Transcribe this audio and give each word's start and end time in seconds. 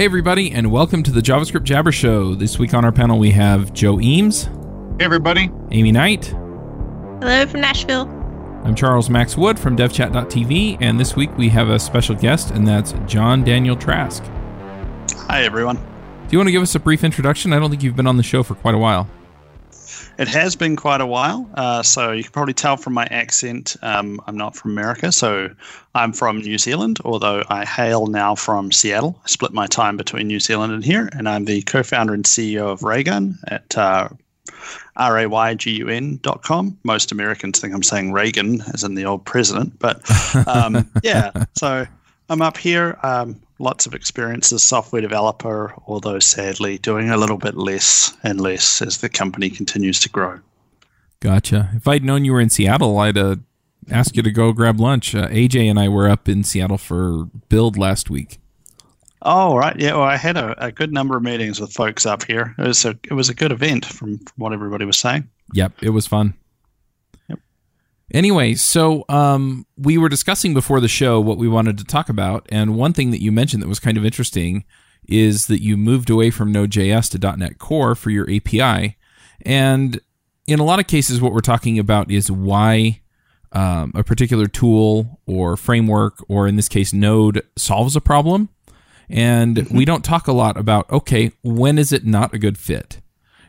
Hey, 0.00 0.06
everybody, 0.06 0.50
and 0.50 0.72
welcome 0.72 1.02
to 1.02 1.10
the 1.10 1.20
JavaScript 1.20 1.64
Jabber 1.64 1.92
Show. 1.92 2.34
This 2.34 2.58
week 2.58 2.72
on 2.72 2.86
our 2.86 2.90
panel, 2.90 3.18
we 3.18 3.32
have 3.32 3.70
Joe 3.74 4.00
Eames. 4.00 4.44
Hey, 4.44 5.04
everybody. 5.04 5.50
Aimee 5.72 5.92
Knight. 5.92 6.24
Hello 7.20 7.46
from 7.46 7.60
Nashville. 7.60 8.08
I'm 8.64 8.74
Charles 8.74 9.10
Max 9.10 9.36
Wood 9.36 9.58
from 9.58 9.76
DevChat.tv, 9.76 10.78
and 10.80 10.98
this 10.98 11.16
week 11.16 11.36
we 11.36 11.50
have 11.50 11.68
a 11.68 11.78
special 11.78 12.14
guest, 12.14 12.50
and 12.50 12.66
that's 12.66 12.94
John 13.04 13.44
Daniel 13.44 13.76
Trask. 13.76 14.24
Hi, 15.26 15.42
everyone. 15.42 15.76
Do 15.76 15.82
you 16.30 16.38
want 16.38 16.48
to 16.48 16.52
give 16.52 16.62
us 16.62 16.74
a 16.74 16.80
brief 16.80 17.04
introduction? 17.04 17.52
I 17.52 17.58
don't 17.58 17.68
think 17.68 17.82
you've 17.82 17.94
been 17.94 18.06
on 18.06 18.16
the 18.16 18.22
show 18.22 18.42
for 18.42 18.54
quite 18.54 18.74
a 18.74 18.78
while. 18.78 19.06
It 20.18 20.28
has 20.28 20.56
been 20.56 20.76
quite 20.76 21.00
a 21.00 21.06
while, 21.06 21.48
uh, 21.54 21.82
so 21.82 22.12
you 22.12 22.22
can 22.22 22.32
probably 22.32 22.54
tell 22.54 22.76
from 22.76 22.92
my 22.94 23.06
accent. 23.10 23.76
Um, 23.82 24.20
I'm 24.26 24.36
not 24.36 24.56
from 24.56 24.72
America, 24.72 25.12
so 25.12 25.50
I'm 25.94 26.12
from 26.12 26.38
New 26.38 26.58
Zealand, 26.58 26.98
although 27.04 27.42
I 27.48 27.64
hail 27.64 28.06
now 28.06 28.34
from 28.34 28.72
Seattle. 28.72 29.18
I 29.24 29.28
split 29.28 29.52
my 29.52 29.66
time 29.66 29.96
between 29.96 30.26
New 30.26 30.40
Zealand 30.40 30.72
and 30.72 30.84
here, 30.84 31.08
and 31.12 31.28
I'm 31.28 31.44
the 31.44 31.62
co-founder 31.62 32.14
and 32.14 32.24
CEO 32.24 32.70
of 32.70 32.82
Raygun 32.82 33.38
at 33.48 33.76
uh, 33.78 34.08
R-A-Y-G-U-N.com. 34.96 36.78
Most 36.84 37.12
Americans 37.12 37.58
think 37.58 37.74
I'm 37.74 37.82
saying 37.82 38.12
Reagan, 38.12 38.62
as 38.74 38.84
in 38.84 38.94
the 38.94 39.06
old 39.06 39.24
president, 39.24 39.78
but 39.78 40.02
um, 40.46 40.90
yeah. 41.02 41.30
So 41.56 41.86
I'm 42.28 42.42
up 42.42 42.56
here. 42.56 42.98
Um, 43.02 43.40
lots 43.60 43.86
of 43.86 43.94
experience 43.94 44.52
as 44.52 44.62
software 44.62 45.02
developer, 45.02 45.74
although 45.86 46.18
sadly 46.18 46.78
doing 46.78 47.10
a 47.10 47.16
little 47.16 47.36
bit 47.36 47.56
less 47.56 48.16
and 48.22 48.40
less 48.40 48.82
as 48.82 48.98
the 48.98 49.08
company 49.08 49.50
continues 49.50 50.00
to 50.00 50.08
grow. 50.08 50.40
Gotcha. 51.20 51.70
If 51.74 51.86
I'd 51.86 52.04
known 52.04 52.24
you 52.24 52.32
were 52.32 52.40
in 52.40 52.50
Seattle, 52.50 52.98
I'd 52.98 53.18
uh, 53.18 53.36
ask 53.90 54.16
you 54.16 54.22
to 54.22 54.30
go 54.30 54.52
grab 54.52 54.80
lunch. 54.80 55.14
Uh, 55.14 55.28
AJ 55.28 55.68
and 55.68 55.78
I 55.78 55.88
were 55.88 56.08
up 56.08 56.28
in 56.28 56.42
Seattle 56.42 56.78
for 56.78 57.26
Build 57.48 57.76
last 57.76 58.08
week. 58.08 58.38
Oh 59.22 59.54
right, 59.54 59.78
yeah. 59.78 59.92
Well, 59.92 60.02
I 60.02 60.16
had 60.16 60.38
a, 60.38 60.64
a 60.64 60.72
good 60.72 60.94
number 60.94 61.14
of 61.14 61.22
meetings 61.22 61.60
with 61.60 61.74
folks 61.74 62.06
up 62.06 62.24
here. 62.24 62.54
It 62.56 62.66
was 62.66 62.86
a 62.86 62.98
it 63.04 63.12
was 63.12 63.28
a 63.28 63.34
good 63.34 63.52
event 63.52 63.84
from, 63.84 64.16
from 64.16 64.34
what 64.36 64.54
everybody 64.54 64.86
was 64.86 64.98
saying. 64.98 65.28
Yep, 65.52 65.72
it 65.82 65.90
was 65.90 66.06
fun. 66.06 66.32
Anyway, 68.12 68.54
so 68.54 69.04
um, 69.08 69.66
we 69.76 69.96
were 69.96 70.08
discussing 70.08 70.52
before 70.52 70.80
the 70.80 70.88
show 70.88 71.20
what 71.20 71.38
we 71.38 71.48
wanted 71.48 71.78
to 71.78 71.84
talk 71.84 72.08
about, 72.08 72.46
and 72.50 72.76
one 72.76 72.92
thing 72.92 73.10
that 73.12 73.22
you 73.22 73.30
mentioned 73.30 73.62
that 73.62 73.68
was 73.68 73.80
kind 73.80 73.96
of 73.96 74.04
interesting 74.04 74.64
is 75.08 75.46
that 75.46 75.62
you 75.62 75.76
moved 75.76 76.10
away 76.10 76.30
from 76.30 76.52
Node.js 76.52 77.10
to 77.10 77.36
.NET 77.36 77.58
Core 77.58 77.94
for 77.94 78.10
your 78.10 78.28
API, 78.30 78.96
and 79.42 80.00
in 80.46 80.58
a 80.58 80.64
lot 80.64 80.80
of 80.80 80.86
cases, 80.88 81.20
what 81.20 81.32
we're 81.32 81.40
talking 81.40 81.78
about 81.78 82.10
is 82.10 82.30
why 82.30 83.00
um, 83.52 83.92
a 83.94 84.02
particular 84.02 84.46
tool 84.46 85.20
or 85.26 85.56
framework, 85.56 86.24
or 86.28 86.48
in 86.48 86.56
this 86.56 86.68
case, 86.68 86.92
Node, 86.92 87.42
solves 87.56 87.94
a 87.94 88.00
problem, 88.00 88.48
and 89.08 89.56
mm-hmm. 89.56 89.76
we 89.76 89.84
don't 89.84 90.04
talk 90.04 90.26
a 90.26 90.32
lot 90.32 90.56
about 90.56 90.90
okay, 90.90 91.30
when 91.42 91.78
is 91.78 91.92
it 91.92 92.04
not 92.04 92.34
a 92.34 92.38
good 92.38 92.58
fit? 92.58 93.00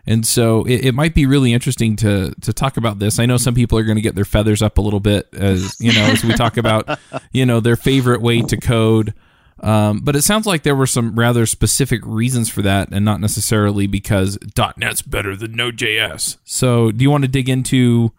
And 0.05 0.25
so 0.25 0.63
it, 0.63 0.85
it, 0.85 0.95
might 0.95 1.13
be 1.13 1.25
really 1.25 1.53
interesting 1.53 1.95
to 1.97 2.33
to 2.41 2.53
talk 2.53 2.77
about 2.77 2.99
this. 2.99 3.19
I 3.19 3.25
know 3.25 3.37
some 3.37 3.53
people 3.53 3.77
are 3.77 3.83
going 3.83 3.97
to 3.97 4.01
get 4.01 4.15
their 4.15 4.25
feathers 4.25 4.61
up 4.61 4.77
a 4.77 4.81
little 4.81 4.99
bit 4.99 5.27
as 5.33 5.79
you 5.79 5.93
know 5.93 6.05
as 6.05 6.23
we 6.23 6.33
talk 6.33 6.57
about 6.57 6.99
you 7.31 7.45
know 7.45 7.59
their 7.59 7.75
favorite 7.75 8.21
way 8.21 8.41
to 8.41 8.57
code. 8.57 9.13
Um, 9.61 9.99
but 9.99 10.15
it 10.15 10.23
sounds 10.23 10.47
like 10.47 10.63
there 10.63 10.75
were 10.75 10.87
some 10.87 11.17
rather 11.17 11.45
specific 11.45 12.01
reasons 12.03 12.49
for 12.49 12.63
that, 12.63 12.89
and 12.91 13.05
not 13.05 13.19
necessarily 13.19 13.85
because 13.85 14.39
.NET's 14.77 15.03
better 15.03 15.35
than 15.35 15.53
Node.js. 15.53 16.37
So, 16.43 16.91
do 16.91 17.03
you 17.03 17.11
want 17.11 17.25
to 17.25 17.27
dig 17.27 17.47
into, 17.47 18.11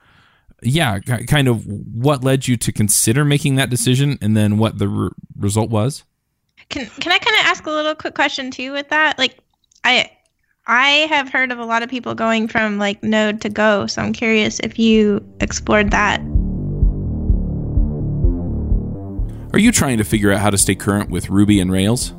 yeah, 0.63 1.01
kind 1.01 1.49
of 1.49 1.67
what 1.67 2.23
led 2.23 2.47
you 2.47 2.57
to 2.59 2.71
consider 2.71 3.25
making 3.25 3.57
that 3.57 3.71
decision, 3.71 4.19
and 4.23 4.37
then 4.37 4.57
what 4.57 4.79
the 4.79 4.89
re- 4.89 5.11
result 5.37 5.69
was? 5.69 6.05
Can 6.69 6.87
Can 6.87 7.11
I 7.11 7.19
kind 7.19 7.37
of 7.41 7.47
ask 7.47 7.67
a 7.67 7.71
little 7.71 7.97
quick 7.97 8.15
question 8.15 8.53
too 8.53 8.73
with 8.73 8.89
that? 8.91 9.19
Like, 9.19 9.39
I 9.83 10.13
I 10.67 11.09
have 11.11 11.29
heard 11.29 11.51
of 11.51 11.59
a 11.59 11.65
lot 11.65 11.83
of 11.83 11.91
people 11.91 12.15
going 12.15 12.47
from 12.47 12.79
like 12.79 13.03
Node 13.03 13.41
to 13.41 13.49
Go, 13.49 13.89
so 13.89 14.01
I'm 14.01 14.13
curious 14.13 14.61
if 14.61 14.79
you 14.79 15.27
explored 15.41 15.91
that. 15.91 16.21
Are 19.53 19.59
you 19.59 19.73
trying 19.73 19.99
to 19.99 20.05
figure 20.05 20.31
out 20.31 20.41
how 20.41 20.51
to 20.51 20.59
stay 20.59 20.77
current 20.77 21.11
with 21.11 21.29
Ruby 21.29 21.61
and 21.61 21.71
Rails? 21.73 22.15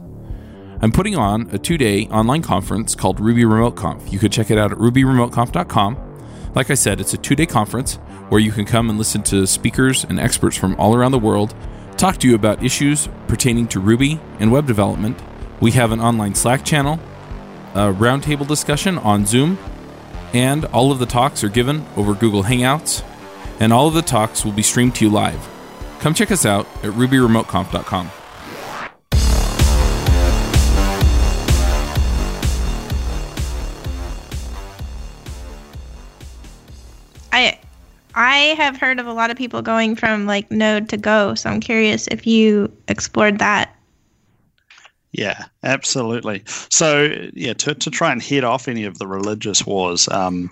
I'm 0.81 0.92
putting 0.92 1.16
on 1.16 1.50
a 1.54 1.58
two 1.58 1.78
day 1.78 2.08
online 2.08 2.42
conference 2.42 2.96
called 2.96 3.22
Ruby 3.22 3.46
Remote 3.46 3.78
Conf. 3.78 4.12
You 4.12 4.20
could 4.20 4.34
check 4.34 4.52
it 4.52 4.58
out 4.58 4.74
at 4.74 4.78
rubyremoteconf.com. 4.78 6.52
Like 6.54 6.70
I 6.70 6.74
said, 6.74 7.00
it's 7.00 7.14
a 7.14 7.18
two 7.18 7.36
day 7.36 7.46
conference 7.46 7.96
where 8.28 8.42
you 8.42 8.52
can 8.52 8.66
come 8.66 8.90
and 8.90 9.00
listen 9.00 9.24
to 9.24 9.48
speakers 9.48 10.04
and 10.04 10.20
experts 10.20 10.58
from 10.58 10.75
all 10.75 10.96
around 10.96 11.12
the 11.12 11.20
world 11.20 11.56
talk 11.96 12.18
to 12.18 12.28
you 12.28 12.36
about 12.36 12.62
issues 12.62 13.08
pertaining 13.28 13.68
to 13.70 13.80
Ruby 13.80 14.20
and 14.40 14.52
web 14.52 14.68
development. 14.68 15.18
We 15.62 15.72
have 15.72 15.94
an 15.94 16.02
online 16.02 16.36
Slack 16.36 16.66
channel 16.66 17.00
a 17.73 17.91
roundtable 17.91 18.47
discussion 18.47 18.97
on 19.00 19.25
Zoom, 19.25 19.57
and 20.34 20.66
all 20.66 20.91
of 20.91 21.00
the 21.00 21.06
talks 21.06 21.44
are 21.44 21.50
given 21.50 21.85
over 21.95 22.13
Google 22.13 22.44
Hangouts, 22.44 23.03
and 23.59 23.73
all 23.73 23.88
of 23.88 23.94
the 23.94 24.01
talks 24.01 24.45
will 24.45 24.51
be 24.51 24.61
streamed 24.61 24.95
to 24.95 25.06
you 25.06 25.11
live. 25.11 25.50
Come 26.00 26.13
check 26.13 26.31
us 26.31 26.45
out 26.45 26.66
at 26.83 26.91
rubyremoteconf.com. 26.91 28.12
I 37.31 37.59
I 38.16 38.38
have 38.57 38.78
heard 38.78 39.00
of 39.00 39.07
a 39.07 39.13
lot 39.13 39.31
of 39.31 39.38
people 39.38 39.63
going 39.63 39.95
from 39.95 40.28
like 40.28 40.51
Node 40.51 40.89
to 40.89 40.97
Go, 40.97 41.33
so 41.33 41.50
I'm 41.50 41.59
curious 41.59 42.07
if 42.07 42.28
you 42.28 42.72
explored 42.88 43.39
that 43.39 43.75
yeah, 45.13 45.46
absolutely. 45.63 46.44
So, 46.46 47.29
yeah, 47.34 47.53
to, 47.53 47.75
to 47.75 47.90
try 47.90 48.12
and 48.12 48.22
head 48.22 48.44
off 48.44 48.68
any 48.68 48.84
of 48.84 48.97
the 48.97 49.07
religious 49.07 49.66
wars, 49.66 50.09
um, 50.09 50.51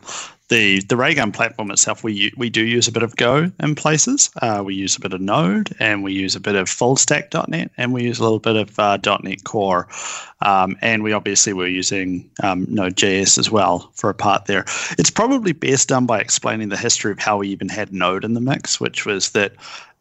the 0.52 0.82
the 0.82 0.98
Raygun 0.98 1.32
platform 1.32 1.72
itself, 1.72 2.04
we 2.04 2.32
we 2.36 2.50
do 2.50 2.64
use 2.64 2.88
a 2.88 2.92
bit 2.92 3.04
of 3.04 3.16
Go 3.16 3.50
in 3.60 3.74
places. 3.74 4.30
Uh, 4.42 4.62
we 4.64 4.76
use 4.76 4.98
a 4.98 5.00
bit 5.00 5.14
of 5.14 5.22
Node, 5.22 5.74
and 5.80 6.04
we 6.04 6.12
use 6.12 6.36
a 6.36 6.42
bit 6.42 6.56
of 6.56 6.68
FullStack.net, 6.68 7.72
and 7.78 7.94
we 7.94 8.04
use 8.04 8.20
a 8.20 8.24
little 8.24 8.38
bit 8.38 8.58
of 8.58 8.78
uh, 8.78 8.98
.NET 9.24 9.46
Core, 9.46 9.88
um, 10.42 10.78
and 10.82 11.04
we 11.04 11.14
obviously 11.14 11.54
were 11.54 11.68
using 11.68 12.30
um, 12.44 12.68
Node.js 12.70 13.38
as 13.38 13.50
well 13.50 13.90
for 13.96 14.10
a 14.10 14.14
part 14.14 14.46
there. 14.46 14.66
It's 15.00 15.10
probably 15.10 15.54
best 15.54 15.88
done 15.88 16.06
by 16.06 16.20
explaining 16.20 16.68
the 16.68 16.78
history 16.78 17.14
of 17.14 17.20
how 17.20 17.38
we 17.38 17.48
even 17.48 17.70
had 17.70 17.94
Node 17.94 18.26
in 18.26 18.34
the 18.34 18.42
mix, 18.42 18.78
which 18.78 19.06
was 19.06 19.32
that 19.32 19.54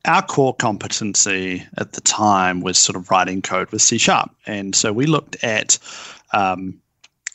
our 0.06 0.22
core 0.22 0.54
competency 0.54 1.66
at 1.76 1.92
the 1.92 2.00
time 2.00 2.60
was 2.60 2.78
sort 2.78 2.96
of 2.96 3.10
writing 3.10 3.42
code 3.42 3.70
with 3.70 3.82
C 3.82 3.98
sharp. 3.98 4.30
And 4.46 4.74
so 4.74 4.92
we 4.92 5.06
looked 5.06 5.42
at 5.44 5.78
um, 6.32 6.80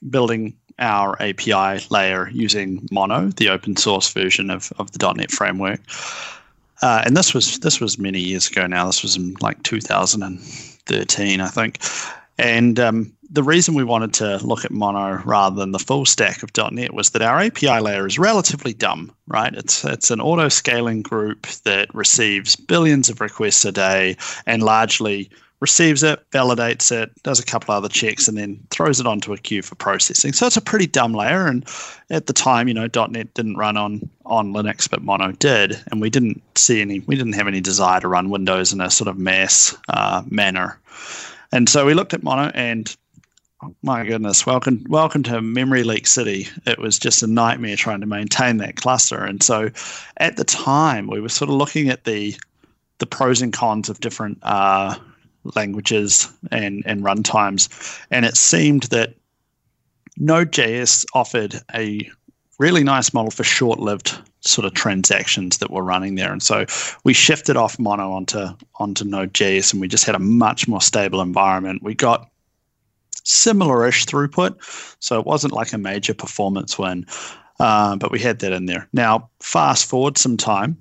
building 0.10 0.56
our 0.80 1.22
API 1.22 1.86
layer 1.90 2.30
using 2.30 2.88
Mono, 2.92 3.30
the 3.30 3.50
open 3.50 3.78
source 3.78 4.12
version 4.12 4.50
of, 4.50 4.74
of 4.78 4.92
the 4.92 5.14
.NET 5.14 5.32
framework. 5.32 5.80
Uh, 6.82 7.04
and 7.06 7.16
this 7.16 7.34
was 7.34 7.60
this 7.60 7.80
was 7.80 7.98
many 7.98 8.20
years 8.20 8.48
ago 8.50 8.68
now. 8.68 8.86
This 8.86 9.02
was 9.02 9.16
in 9.16 9.36
like 9.40 9.64
2013, 9.64 11.40
I 11.40 11.48
think. 11.48 11.80
And 12.38 12.80
um, 12.80 13.15
the 13.30 13.44
reason 13.44 13.74
we 13.74 13.84
wanted 13.84 14.14
to 14.16 14.38
look 14.46 14.66
at 14.66 14.72
Mono 14.72 15.22
rather 15.26 15.56
than 15.56 15.72
the 15.72 15.80
full 15.80 16.06
stack 16.06 16.44
of 16.44 16.52
.NET 16.72 16.94
was 16.94 17.12
that 17.12 17.22
our 17.22 17.40
API 17.40 17.80
layer 17.80 18.06
is 18.06 18.20
relatively 18.20 18.74
dumb, 18.74 19.12
right? 19.28 19.54
It's 19.54 19.84
it's 19.84 20.12
an 20.12 20.22
auto 20.22 20.50
scaling 20.50 21.02
group 21.02 21.48
that 21.64 21.94
receives 21.94 22.56
billions 22.56 23.10
of 23.10 23.22
requests 23.22 23.66
a 23.66 23.72
day 23.72 24.18
and 24.46 24.64
largely 24.64 25.30
receives 25.62 26.04
it, 26.04 26.20
validates 26.32 26.92
it, 26.92 27.12
does 27.24 27.40
a 27.40 27.46
couple 27.46 27.74
other 27.74 27.90
checks, 27.90 28.28
and 28.28 28.38
then 28.38 28.60
throws 28.70 29.00
it 29.00 29.08
onto 29.08 29.34
a 29.34 29.38
queue 29.38 29.62
for 29.62 29.76
processing. 29.76 30.34
So 30.34 30.46
it's 30.46 30.58
a 30.58 30.62
pretty 30.62 30.86
dumb 30.86 31.14
layer. 31.14 31.48
And 31.48 31.66
at 32.10 32.28
the 32.28 32.34
time, 32.34 32.68
you 32.68 32.74
know, 32.74 32.88
.NET 33.10 33.34
didn't 33.34 33.56
run 33.56 33.78
on 33.78 34.08
on 34.26 34.54
Linux, 34.54 34.90
but 34.90 35.04
Mono 35.04 35.32
did, 35.32 35.82
and 35.92 36.02
we 36.02 36.10
didn't 36.10 36.42
see 36.58 36.82
any, 36.82 37.00
we 37.02 37.16
didn't 37.16 37.34
have 37.34 37.48
any 37.48 37.62
desire 37.62 38.02
to 38.02 38.08
run 38.08 38.30
Windows 38.30 38.74
in 38.74 38.82
a 38.82 38.90
sort 38.90 39.08
of 39.08 39.18
mass 39.18 39.76
uh, 39.90 40.24
manner. 40.28 40.80
And 41.52 41.70
so 41.70 41.86
we 41.86 41.94
looked 41.94 42.14
at 42.14 42.24
Mono 42.24 42.52
and 42.54 42.96
my 43.82 44.06
goodness, 44.06 44.46
welcome 44.46 44.84
welcome 44.90 45.24
to 45.24 45.42
Memory 45.42 45.84
Leak 45.84 46.08
City. 46.08 46.48
It 46.66 46.80
was 46.80 47.00
just 47.00 47.24
a 47.24 47.28
nightmare 47.28 47.76
trying 47.76 48.02
to 48.02 48.06
maintain 48.06 48.58
that 48.58 48.76
cluster. 48.76 49.24
And 49.24 49.42
so 49.42 49.70
at 50.18 50.38
the 50.38 50.44
time 50.44 51.08
we 51.08 51.22
were 51.22 51.30
sort 51.30 51.50
of 51.50 51.56
looking 51.56 51.90
at 51.90 52.04
the 52.04 52.36
the 52.98 53.06
pros 53.06 53.42
and 53.42 53.54
cons 53.54 53.90
of 53.90 54.00
different 54.00 54.40
uh, 54.42 54.96
languages 55.56 56.32
and, 56.52 56.82
and 56.86 57.04
runtimes. 57.04 58.00
And 58.10 58.26
it 58.26 58.38
seemed 58.38 58.84
that 58.84 59.16
Node.js 60.18 61.06
offered 61.14 61.56
a 61.74 62.10
really 62.58 62.86
nice 62.86 63.14
model 63.14 63.32
for 63.32 63.44
short-lived 63.44 64.18
sort 64.40 64.64
of 64.64 64.74
transactions 64.74 65.58
that 65.58 65.72
were 65.72 65.84
running 65.84 66.16
there. 66.16 66.32
And 66.32 66.42
so 66.42 66.66
we 67.04 67.14
shifted 67.14 67.58
off 67.58 67.78
Mono 67.80 68.14
onto 68.14 68.48
onto 68.76 69.04
Node.js 69.04 69.74
and 69.74 69.82
we 69.82 69.88
just 69.88 70.06
had 70.06 70.16
a 70.16 70.20
much 70.20 70.68
more 70.68 70.82
stable 70.82 71.22
environment. 71.22 71.84
We 71.84 71.96
got 71.96 72.30
similar-ish 73.26 74.06
throughput, 74.06 74.56
so 75.00 75.20
it 75.20 75.26
wasn't 75.26 75.54
like 75.54 75.74
a 75.74 75.78
major 75.78 76.14
performance 76.14 76.80
win, 76.80 77.06
uh, 77.60 77.96
but 77.98 78.12
we 78.12 78.20
had 78.20 78.40
that 78.40 78.54
in 78.54 78.66
there. 78.66 78.88
Now, 78.94 79.30
fast 79.40 79.90
forward 79.90 80.18
some 80.18 80.38
time, 80.38 80.78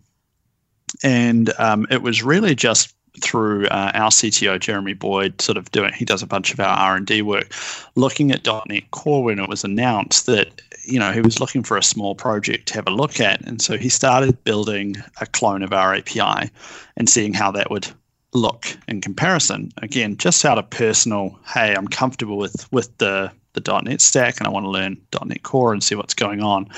and 1.02 1.52
um, 1.58 1.86
it 1.90 2.02
was 2.02 2.22
really 2.22 2.54
just 2.54 2.94
through 3.22 3.66
uh, 3.68 3.92
our 3.94 4.10
CTO 4.10 4.58
Jeremy 4.58 4.94
Boyd, 4.94 5.40
sort 5.40 5.56
of 5.56 5.70
doing. 5.70 5.92
He 5.92 6.04
does 6.04 6.22
a 6.22 6.26
bunch 6.26 6.52
of 6.52 6.60
our 6.60 6.76
R 6.76 6.96
and 6.96 7.06
D 7.06 7.22
work, 7.22 7.52
looking 7.94 8.30
at 8.32 8.46
.NET 8.66 8.90
Core 8.90 9.24
when 9.24 9.38
it 9.38 9.48
was 9.48 9.64
announced 9.64 10.26
that 10.26 10.60
you 10.84 10.98
know 10.98 11.12
he 11.12 11.20
was 11.20 11.40
looking 11.40 11.62
for 11.62 11.76
a 11.76 11.82
small 11.82 12.14
project 12.14 12.68
to 12.68 12.74
have 12.74 12.86
a 12.86 12.90
look 12.90 13.20
at, 13.20 13.40
and 13.42 13.62
so 13.62 13.76
he 13.76 13.88
started 13.88 14.42
building 14.44 14.96
a 15.20 15.26
clone 15.26 15.62
of 15.62 15.72
our 15.72 15.94
API 15.94 16.50
and 16.96 17.08
seeing 17.08 17.32
how 17.32 17.50
that 17.52 17.70
would 17.70 17.88
look 18.34 18.76
in 18.88 19.00
comparison. 19.00 19.72
Again, 19.78 20.16
just 20.16 20.44
out 20.44 20.58
of 20.58 20.68
personal, 20.70 21.38
hey, 21.46 21.74
I'm 21.74 21.88
comfortable 21.88 22.36
with 22.36 22.70
with 22.72 22.96
the 22.98 23.30
the 23.54 23.82
.NET 23.84 24.00
stack, 24.00 24.38
and 24.38 24.46
I 24.46 24.50
want 24.50 24.64
to 24.64 24.70
learn 24.70 25.00
.NET 25.24 25.42
Core 25.44 25.72
and 25.72 25.82
see 25.82 25.94
what's 25.94 26.14
going 26.14 26.42
on. 26.42 26.68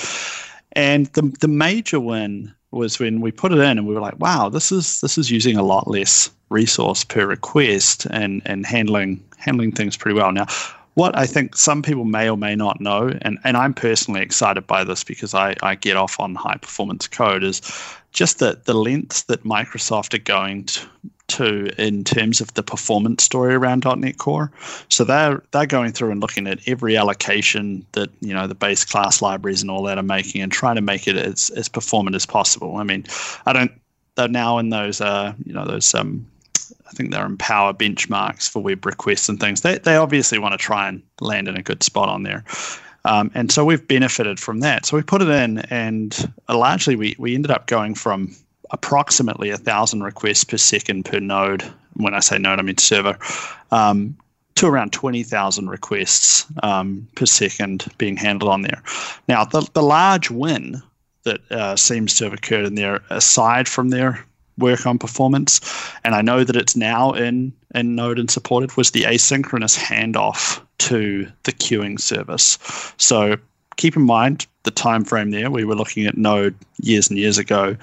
And 0.73 1.07
the 1.15 1.23
the 1.41 1.49
major 1.49 1.99
win 1.99 2.55
was 2.71 2.99
when 2.99 3.21
we 3.21 3.33
put 3.33 3.53
it 3.53 3.59
in 3.59 3.79
and 3.79 3.87
we 3.87 3.95
were 3.95 4.01
like, 4.01 4.19
wow, 4.21 4.49
this 4.49 4.71
is 4.71 5.01
this 5.01 5.17
is 5.19 5.31
using 5.31 5.57
a 5.57 5.63
lot 5.63 5.89
less 5.89 6.31
resource 6.51 7.03
per 7.03 7.27
request 7.27 8.07
and 8.11 8.43
and 8.45 8.67
handling 8.67 9.25
handling 9.39 9.73
things 9.73 9.97
pretty 9.97 10.17
well. 10.17 10.33
Now, 10.33 10.47
what 10.97 11.17
I 11.17 11.27
think 11.27 11.57
some 11.57 11.83
people 11.83 12.05
may 12.05 12.29
or 12.29 12.39
may 12.39 12.57
not 12.57 12.81
know, 12.81 13.13
and, 13.21 13.39
and 13.45 13.57
I'm 13.57 13.75
personally 13.75 14.23
excited 14.23 14.67
by 14.67 14.83
this 14.83 15.05
because 15.05 15.35
I, 15.35 15.55
I 15.63 15.75
get 15.75 15.97
off 15.97 16.19
on 16.19 16.35
high 16.35 16.57
performance 16.57 17.07
code, 17.07 17.45
is 17.45 17.61
just 18.13 18.39
the, 18.39 18.59
the 18.65 18.73
lengths 18.73 19.25
that 19.25 19.45
Microsoft 19.45 20.15
are 20.15 20.23
going 20.23 20.65
to, 20.65 20.89
to 21.29 21.71
in 21.81 22.05
terms 22.05 22.41
of 22.41 22.53
the 22.55 22.63
performance 22.63 23.23
story 23.23 23.55
around 23.55 23.85
.NET 23.85 24.19
Core. 24.19 24.51
So 24.89 25.05
they're 25.05 25.43
they're 25.51 25.67
going 25.67 25.93
through 25.93 26.11
and 26.11 26.21
looking 26.21 26.47
at 26.47 26.61
every 26.67 26.97
allocation 26.97 27.85
that 27.93 28.11
you 28.21 28.33
know 28.33 28.47
the 28.47 28.55
base 28.55 28.85
class 28.85 29.21
libraries 29.23 29.63
and 29.63 29.71
all 29.71 29.83
that 29.85 29.99
are 29.99 30.03
making 30.03 30.43
and 30.43 30.53
trying 30.53 30.77
to 30.77 30.83
make 30.83 31.07
it 31.09 31.17
as 31.17 31.51
as 31.51 31.69
performant 31.69 32.17
as 32.17 32.27
possible. 32.27 32.77
I 32.77 32.85
mean, 32.85 33.05
I 33.47 33.53
don't. 33.53 33.73
They're 34.15 34.29
now 34.29 34.59
in 34.59 34.71
those 34.71 35.01
uh 35.01 35.35
you 35.45 35.53
know 35.53 35.67
those 35.67 35.95
um 35.95 36.27
I 36.87 36.93
think 36.93 37.11
they're 37.11 37.27
in 37.27 37.37
power 37.37 37.73
benchmarks 37.73 38.49
for 38.49 38.63
web 38.63 38.87
requests 38.87 39.29
and 39.29 39.39
things. 39.41 39.61
They 39.61 39.79
they 39.79 39.97
obviously 39.97 40.39
want 40.39 40.53
to 40.53 40.59
try 40.59 40.89
and 40.89 41.03
land 41.21 41.49
in 41.49 41.57
a 41.57 41.63
good 41.63 41.83
spot 41.83 42.09
on 42.09 42.23
there. 42.23 42.45
Um, 43.05 43.31
and 43.35 43.53
so 43.53 43.65
we've 43.65 43.87
benefited 43.87 44.41
from 44.41 44.61
that. 44.61 44.85
So 44.85 44.97
we 44.97 45.03
put 45.03 45.23
it 45.23 45.29
in, 45.29 45.59
and 45.71 46.33
largely 46.49 46.97
we, 46.97 47.15
we 47.19 47.37
ended 47.37 47.53
up 47.53 47.69
going 47.69 47.95
from 47.95 48.35
approximately 48.71 49.51
a 49.51 49.57
thousand 49.57 50.03
requests 50.03 50.45
per 50.45 50.57
second 50.57 51.05
per 51.05 51.21
node. 51.21 51.63
When 51.95 52.15
I 52.15 52.21
say 52.21 52.39
node, 52.39 52.59
I 52.59 52.63
mean 52.63 52.79
server. 52.79 53.19
Um, 53.71 54.17
to 54.57 54.67
around 54.67 54.93
20,000 54.93 55.69
requests 55.69 56.47
um, 56.63 57.07
per 57.15 57.27
second 57.27 57.87
being 57.99 58.17
handled 58.17 58.51
on 58.51 58.63
there. 58.63 58.83
Now, 59.29 59.45
the, 59.45 59.69
the 59.75 59.83
large 59.83 60.31
win 60.31 60.83
that 61.25 61.41
uh, 61.51 61.77
seems 61.77 62.15
to 62.15 62.25
have 62.25 62.33
occurred 62.33 62.65
in 62.65 62.75
there, 62.75 63.03
aside 63.11 63.69
from 63.69 63.91
their 63.91 64.25
work 64.59 64.87
on 64.87 64.99
performance, 64.99 65.61
and 66.05 66.15
I 66.15 66.23
know 66.23 66.43
that 66.43 66.57
it's 66.57 66.75
now 66.75 67.13
in, 67.13 67.53
in 67.75 67.95
Node 67.95 68.19
and 68.19 68.31
supported, 68.31 68.75
was 68.77 68.93
the 68.93 69.03
asynchronous 69.03 69.79
handoff 69.79 70.63
to 70.79 71.31
the 71.43 71.53
queuing 71.53 72.01
service. 72.01 72.59
So 72.97 73.37
keep 73.77 73.97
in 73.97 74.03
mind 74.03 74.47
the 74.65 74.71
time 74.71 75.05
frame 75.05 75.31
there. 75.31 75.51
We 75.51 75.65
were 75.65 75.77
looking 75.77 76.07
at 76.07 76.17
Node 76.17 76.55
years 76.83 77.09
and 77.09 77.19
years 77.19 77.39
ago. 77.39 77.77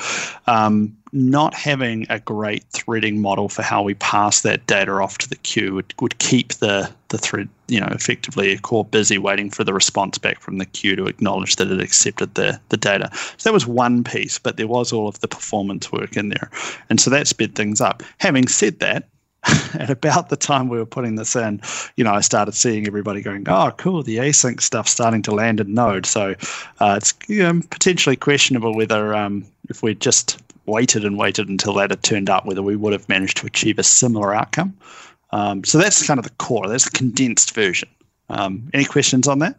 Um, 0.47 0.95
not 1.13 1.53
having 1.53 2.07
a 2.09 2.19
great 2.19 2.63
threading 2.71 3.21
model 3.21 3.47
for 3.47 3.61
how 3.61 3.83
we 3.83 3.93
pass 3.93 4.41
that 4.41 4.65
data 4.65 4.91
off 4.93 5.19
to 5.19 5.29
the 5.29 5.35
queue 5.35 5.75
would, 5.75 5.93
would 6.01 6.17
keep 6.17 6.53
the, 6.55 6.91
the 7.09 7.19
thread, 7.19 7.47
you 7.67 7.79
know, 7.79 7.87
effectively 7.91 8.51
a 8.51 8.57
core 8.57 8.83
busy 8.83 9.19
waiting 9.19 9.51
for 9.51 9.63
the 9.63 9.73
response 9.73 10.17
back 10.17 10.39
from 10.39 10.57
the 10.57 10.65
queue 10.65 10.95
to 10.95 11.05
acknowledge 11.05 11.55
that 11.57 11.71
it 11.71 11.79
accepted 11.79 12.33
the, 12.33 12.59
the 12.69 12.77
data. 12.77 13.09
So 13.37 13.49
that 13.49 13.53
was 13.53 13.67
one 13.67 14.03
piece, 14.03 14.39
but 14.39 14.57
there 14.57 14.67
was 14.67 14.91
all 14.91 15.07
of 15.07 15.19
the 15.19 15.27
performance 15.27 15.91
work 15.91 16.17
in 16.17 16.29
there. 16.29 16.49
And 16.89 16.99
so 16.99 17.11
that 17.11 17.27
sped 17.27 17.53
things 17.53 17.79
up. 17.79 18.01
Having 18.19 18.47
said 18.47 18.79
that, 18.79 19.07
at 19.79 19.89
about 19.89 20.29
the 20.29 20.35
time 20.35 20.69
we 20.69 20.77
were 20.77 20.85
putting 20.85 21.15
this 21.15 21.35
in, 21.35 21.61
you 21.97 22.03
know, 22.03 22.13
I 22.13 22.21
started 22.21 22.53
seeing 22.53 22.87
everybody 22.87 23.21
going, 23.21 23.43
"Oh, 23.47 23.71
cool, 23.77 24.03
the 24.03 24.17
async 24.17 24.61
stuff 24.61 24.87
starting 24.87 25.21
to 25.23 25.31
land 25.31 25.59
in 25.59 25.73
Node." 25.73 26.05
So 26.05 26.35
uh, 26.79 26.95
it's 26.97 27.13
you 27.27 27.43
know, 27.43 27.61
potentially 27.69 28.15
questionable 28.15 28.75
whether 28.75 29.15
um, 29.15 29.45
if 29.69 29.83
we 29.83 29.95
just 29.95 30.41
waited 30.65 31.03
and 31.03 31.17
waited 31.17 31.49
until 31.49 31.73
that 31.73 31.89
had 31.89 32.03
turned 32.03 32.29
up, 32.29 32.45
whether 32.45 32.61
we 32.61 32.75
would 32.75 32.93
have 32.93 33.09
managed 33.09 33.37
to 33.37 33.47
achieve 33.47 33.79
a 33.79 33.83
similar 33.83 34.33
outcome. 34.33 34.75
Um, 35.31 35.63
so 35.63 35.77
that's 35.77 36.05
kind 36.05 36.19
of 36.19 36.23
the 36.23 36.31
core. 36.31 36.67
That's 36.67 36.85
the 36.85 36.91
condensed 36.91 37.53
version. 37.53 37.89
Um, 38.29 38.69
any 38.73 38.85
questions 38.85 39.27
on 39.27 39.39
that? 39.39 39.57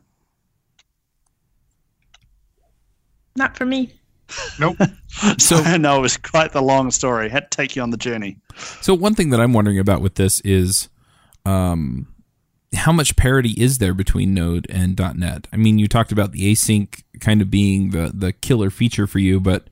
Not 3.36 3.56
for 3.56 3.66
me. 3.66 3.92
Nope. 4.58 4.76
so 5.38 5.60
know 5.76 5.98
it 5.98 6.02
was 6.02 6.16
quite 6.16 6.52
the 6.52 6.62
long 6.62 6.90
story. 6.90 7.28
Had 7.28 7.50
to 7.50 7.56
take 7.56 7.76
you 7.76 7.82
on 7.82 7.90
the 7.90 7.96
journey. 7.96 8.38
So 8.80 8.94
one 8.94 9.14
thing 9.14 9.30
that 9.30 9.40
I'm 9.40 9.52
wondering 9.52 9.78
about 9.78 10.00
with 10.00 10.14
this 10.14 10.40
is, 10.40 10.88
um, 11.44 12.08
how 12.74 12.92
much 12.92 13.16
parity 13.16 13.50
is 13.50 13.78
there 13.78 13.94
between 13.94 14.34
Node 14.34 14.66
and 14.68 14.98
.NET? 14.98 15.46
I 15.52 15.56
mean, 15.56 15.78
you 15.78 15.88
talked 15.88 16.12
about 16.12 16.32
the 16.32 16.52
async 16.52 17.02
kind 17.20 17.40
of 17.40 17.50
being 17.50 17.90
the 17.90 18.10
the 18.14 18.32
killer 18.32 18.70
feature 18.70 19.06
for 19.06 19.18
you, 19.18 19.40
but 19.40 19.68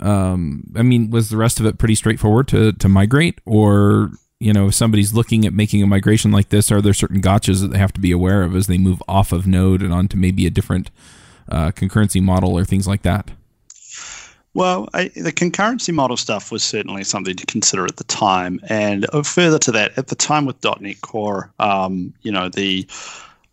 um, 0.00 0.72
I 0.76 0.82
mean, 0.82 1.10
was 1.10 1.30
the 1.30 1.36
rest 1.36 1.60
of 1.60 1.66
it 1.66 1.78
pretty 1.78 1.94
straightforward 1.94 2.48
to 2.48 2.72
to 2.72 2.88
migrate, 2.88 3.40
or 3.44 4.10
you 4.38 4.52
know, 4.52 4.68
if 4.68 4.74
somebody's 4.74 5.14
looking 5.14 5.46
at 5.46 5.52
making 5.52 5.82
a 5.82 5.86
migration 5.86 6.30
like 6.30 6.50
this, 6.50 6.70
are 6.70 6.82
there 6.82 6.92
certain 6.92 7.22
gotchas 7.22 7.60
that 7.62 7.68
they 7.68 7.78
have 7.78 7.92
to 7.94 8.00
be 8.00 8.12
aware 8.12 8.42
of 8.42 8.54
as 8.54 8.66
they 8.66 8.78
move 8.78 9.02
off 9.08 9.32
of 9.32 9.46
Node 9.46 9.82
and 9.82 9.92
onto 9.92 10.16
maybe 10.16 10.46
a 10.46 10.50
different 10.50 10.90
uh, 11.48 11.70
concurrency 11.70 12.22
model 12.22 12.56
or 12.56 12.64
things 12.64 12.86
like 12.86 13.02
that? 13.02 13.30
Well, 14.56 14.88
I, 14.94 15.08
the 15.08 15.34
concurrency 15.34 15.92
model 15.92 16.16
stuff 16.16 16.50
was 16.50 16.64
certainly 16.64 17.04
something 17.04 17.36
to 17.36 17.44
consider 17.44 17.84
at 17.84 17.96
the 17.96 18.04
time, 18.04 18.58
and 18.70 19.06
uh, 19.12 19.22
further 19.22 19.58
to 19.58 19.72
that, 19.72 19.98
at 19.98 20.06
the 20.06 20.14
time 20.14 20.46
with 20.46 20.64
.NET 20.80 21.02
Core, 21.02 21.52
um, 21.58 22.14
you 22.22 22.32
know, 22.32 22.48
the 22.48 22.86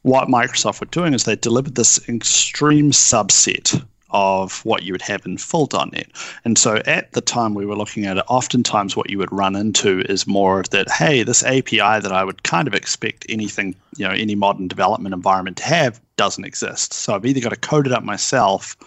what 0.03 0.29
Microsoft 0.29 0.79
were 0.79 0.87
doing 0.87 1.13
is 1.13 1.25
they 1.25 1.35
delivered 1.35 1.75
this 1.75 1.99
extreme 2.07 2.91
subset 2.91 3.85
of 4.11 4.63
what 4.63 4.83
you 4.83 4.93
would 4.93 5.01
have 5.01 5.25
in 5.25 5.37
full 5.37 5.67
.NET. 5.73 6.07
And 6.45 6.57
so 6.57 6.77
at 6.85 7.11
the 7.11 7.19
time 7.19 7.53
we 7.53 7.65
were 7.65 7.75
looking 7.75 8.05
at 8.05 8.15
it, 8.15 8.23
oftentimes 8.29 8.95
what 8.95 9.09
you 9.09 9.17
would 9.17 9.31
run 9.31 9.57
into 9.57 10.05
is 10.09 10.25
more 10.25 10.61
of 10.61 10.69
that, 10.69 10.89
hey, 10.89 11.23
this 11.23 11.43
API 11.43 11.99
that 11.99 12.13
I 12.13 12.23
would 12.23 12.43
kind 12.43 12.65
of 12.65 12.73
expect 12.73 13.25
anything, 13.27 13.75
you 13.97 14.07
know, 14.07 14.13
any 14.13 14.35
modern 14.35 14.69
development 14.69 15.13
environment 15.13 15.57
to 15.57 15.65
have 15.65 15.99
doesn't 16.15 16.45
exist. 16.45 16.93
So 16.93 17.13
I've 17.13 17.25
either 17.25 17.41
got 17.41 17.49
to 17.49 17.57
code 17.57 17.87
it 17.87 17.91
up 17.91 18.03
myself 18.03 18.77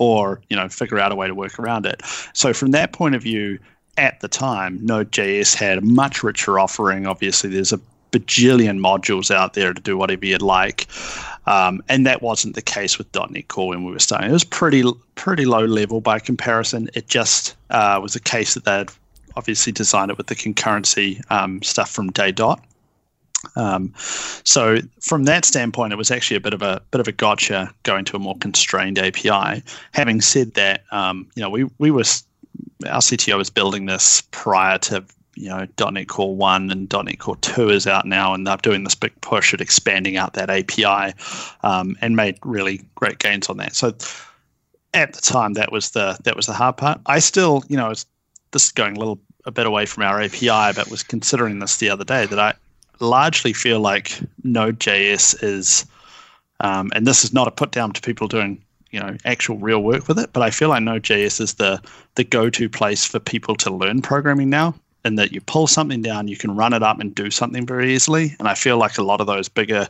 or 0.00 0.40
you 0.48 0.56
know 0.56 0.68
figure 0.68 0.98
out 0.98 1.12
a 1.12 1.14
way 1.14 1.28
to 1.28 1.34
work 1.34 1.60
around 1.60 1.86
it. 1.86 2.02
So 2.32 2.52
from 2.52 2.72
that 2.72 2.92
point 2.92 3.14
of 3.14 3.22
view, 3.22 3.60
at 3.96 4.18
the 4.20 4.28
time, 4.28 4.84
Node.js 4.84 5.54
had 5.54 5.78
a 5.78 5.82
much 5.82 6.24
richer 6.24 6.58
offering. 6.58 7.06
Obviously, 7.06 7.50
there's 7.50 7.72
a 7.72 7.80
bajillion 8.10 8.80
modules 8.80 9.30
out 9.30 9.54
there 9.54 9.72
to 9.72 9.80
do 9.80 9.96
whatever 9.96 10.26
you'd 10.26 10.42
like, 10.42 10.88
um, 11.46 11.80
and 11.88 12.04
that 12.06 12.22
wasn't 12.22 12.56
the 12.56 12.62
case 12.62 12.98
with 12.98 13.06
.NET 13.14 13.46
Core 13.48 13.68
when 13.68 13.84
we 13.84 13.92
were 13.92 14.00
starting. 14.00 14.30
It 14.30 14.32
was 14.32 14.42
pretty 14.42 14.82
pretty 15.14 15.44
low 15.44 15.64
level 15.66 16.00
by 16.00 16.18
comparison. 16.18 16.88
It 16.94 17.06
just 17.06 17.54
uh, 17.68 18.00
was 18.02 18.16
a 18.16 18.20
case 18.20 18.54
that 18.54 18.64
they'd 18.64 18.90
obviously 19.36 19.72
designed 19.72 20.10
it 20.10 20.16
with 20.16 20.26
the 20.26 20.34
concurrency 20.34 21.22
um, 21.30 21.62
stuff 21.62 21.90
from 21.90 22.10
day 22.10 22.32
dot. 22.32 22.64
Um, 23.56 23.92
so 24.44 24.78
from 25.00 25.24
that 25.24 25.44
standpoint, 25.44 25.92
it 25.92 25.96
was 25.96 26.10
actually 26.10 26.36
a 26.36 26.40
bit 26.40 26.54
of 26.54 26.62
a 26.62 26.82
bit 26.90 27.00
of 27.00 27.08
a 27.08 27.12
gotcha 27.12 27.72
going 27.82 28.04
to 28.06 28.16
a 28.16 28.18
more 28.18 28.36
constrained 28.38 28.98
API. 28.98 29.62
Having 29.92 30.20
said 30.20 30.54
that, 30.54 30.84
um, 30.90 31.28
you 31.34 31.42
know, 31.42 31.50
we 31.50 31.64
we 31.78 31.90
were 31.90 32.04
our 32.86 33.00
CTO 33.00 33.36
was 33.36 33.50
building 33.50 33.86
this 33.86 34.22
prior 34.30 34.78
to 34.78 35.04
you 35.34 35.48
know 35.48 35.66
.NET 35.90 36.08
Core 36.08 36.34
One 36.34 36.70
and 36.70 36.92
.NET 36.92 37.18
Core 37.18 37.36
Two 37.36 37.70
is 37.70 37.86
out 37.86 38.06
now, 38.06 38.34
and 38.34 38.46
they're 38.46 38.56
doing 38.58 38.84
this 38.84 38.94
big 38.94 39.18
push 39.20 39.54
at 39.54 39.60
expanding 39.60 40.16
out 40.16 40.34
that 40.34 40.50
API, 40.50 41.14
um, 41.62 41.96
and 42.00 42.16
made 42.16 42.38
really 42.44 42.82
great 42.94 43.18
gains 43.18 43.48
on 43.48 43.56
that. 43.58 43.74
So 43.74 43.94
at 44.92 45.12
the 45.12 45.20
time, 45.20 45.54
that 45.54 45.72
was 45.72 45.90
the 45.90 46.18
that 46.24 46.36
was 46.36 46.46
the 46.46 46.52
hard 46.52 46.76
part. 46.76 47.00
I 47.06 47.20
still, 47.20 47.62
you 47.68 47.76
know, 47.76 47.90
this 47.90 48.66
is 48.66 48.72
going 48.72 48.96
a 48.96 48.98
little 48.98 49.20
a 49.46 49.50
bit 49.50 49.66
away 49.66 49.86
from 49.86 50.02
our 50.02 50.20
API, 50.20 50.74
but 50.74 50.90
was 50.90 51.02
considering 51.02 51.60
this 51.60 51.78
the 51.78 51.88
other 51.88 52.04
day 52.04 52.26
that 52.26 52.38
I 52.38 52.54
largely 53.00 53.52
feel 53.52 53.80
like 53.80 54.20
Node.js 54.44 55.42
is, 55.42 55.86
um, 56.60 56.90
and 56.94 57.06
this 57.06 57.24
is 57.24 57.32
not 57.32 57.48
a 57.48 57.50
put 57.50 57.72
down 57.72 57.92
to 57.92 58.00
people 58.00 58.28
doing 58.28 58.62
you 58.90 59.00
know 59.00 59.16
actual 59.24 59.56
real 59.58 59.82
work 59.82 60.08
with 60.08 60.18
it, 60.18 60.32
but 60.32 60.42
I 60.42 60.50
feel 60.50 60.68
like 60.68 60.82
Node.js 60.82 61.40
is 61.40 61.54
the 61.54 61.80
the 62.16 62.24
go 62.24 62.50
to 62.50 62.68
place 62.68 63.04
for 63.04 63.18
people 63.18 63.54
to 63.56 63.70
learn 63.70 64.02
programming 64.02 64.50
now. 64.50 64.74
And 65.02 65.18
that 65.18 65.32
you 65.32 65.40
pull 65.40 65.66
something 65.66 66.02
down, 66.02 66.28
you 66.28 66.36
can 66.36 66.54
run 66.54 66.74
it 66.74 66.82
up 66.82 67.00
and 67.00 67.14
do 67.14 67.30
something 67.30 67.64
very 67.64 67.94
easily. 67.94 68.36
And 68.38 68.46
I 68.46 68.52
feel 68.52 68.76
like 68.76 68.98
a 68.98 69.02
lot 69.02 69.22
of 69.22 69.26
those 69.26 69.48
bigger 69.48 69.86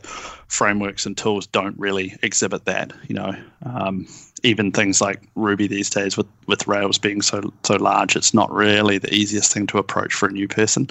frameworks 0.47 1.05
and 1.05 1.17
tools 1.17 1.45
don't 1.47 1.77
really 1.77 2.17
exhibit 2.23 2.63
that. 2.63 2.93
You 3.09 3.15
know, 3.15 3.35
um, 3.65 4.07
even 4.43 4.71
things 4.71 5.01
like 5.01 5.21
Ruby 5.35 5.67
these 5.67 5.89
days, 5.89 6.15
with 6.15 6.27
with 6.47 6.65
Rails 6.65 6.97
being 6.97 7.21
so 7.21 7.51
so 7.63 7.75
large, 7.75 8.15
it's 8.15 8.33
not 8.33 8.49
really 8.53 8.99
the 8.99 9.13
easiest 9.13 9.51
thing 9.51 9.67
to 9.67 9.79
approach 9.79 10.13
for 10.13 10.29
a 10.29 10.31
new 10.31 10.47
person. 10.47 10.89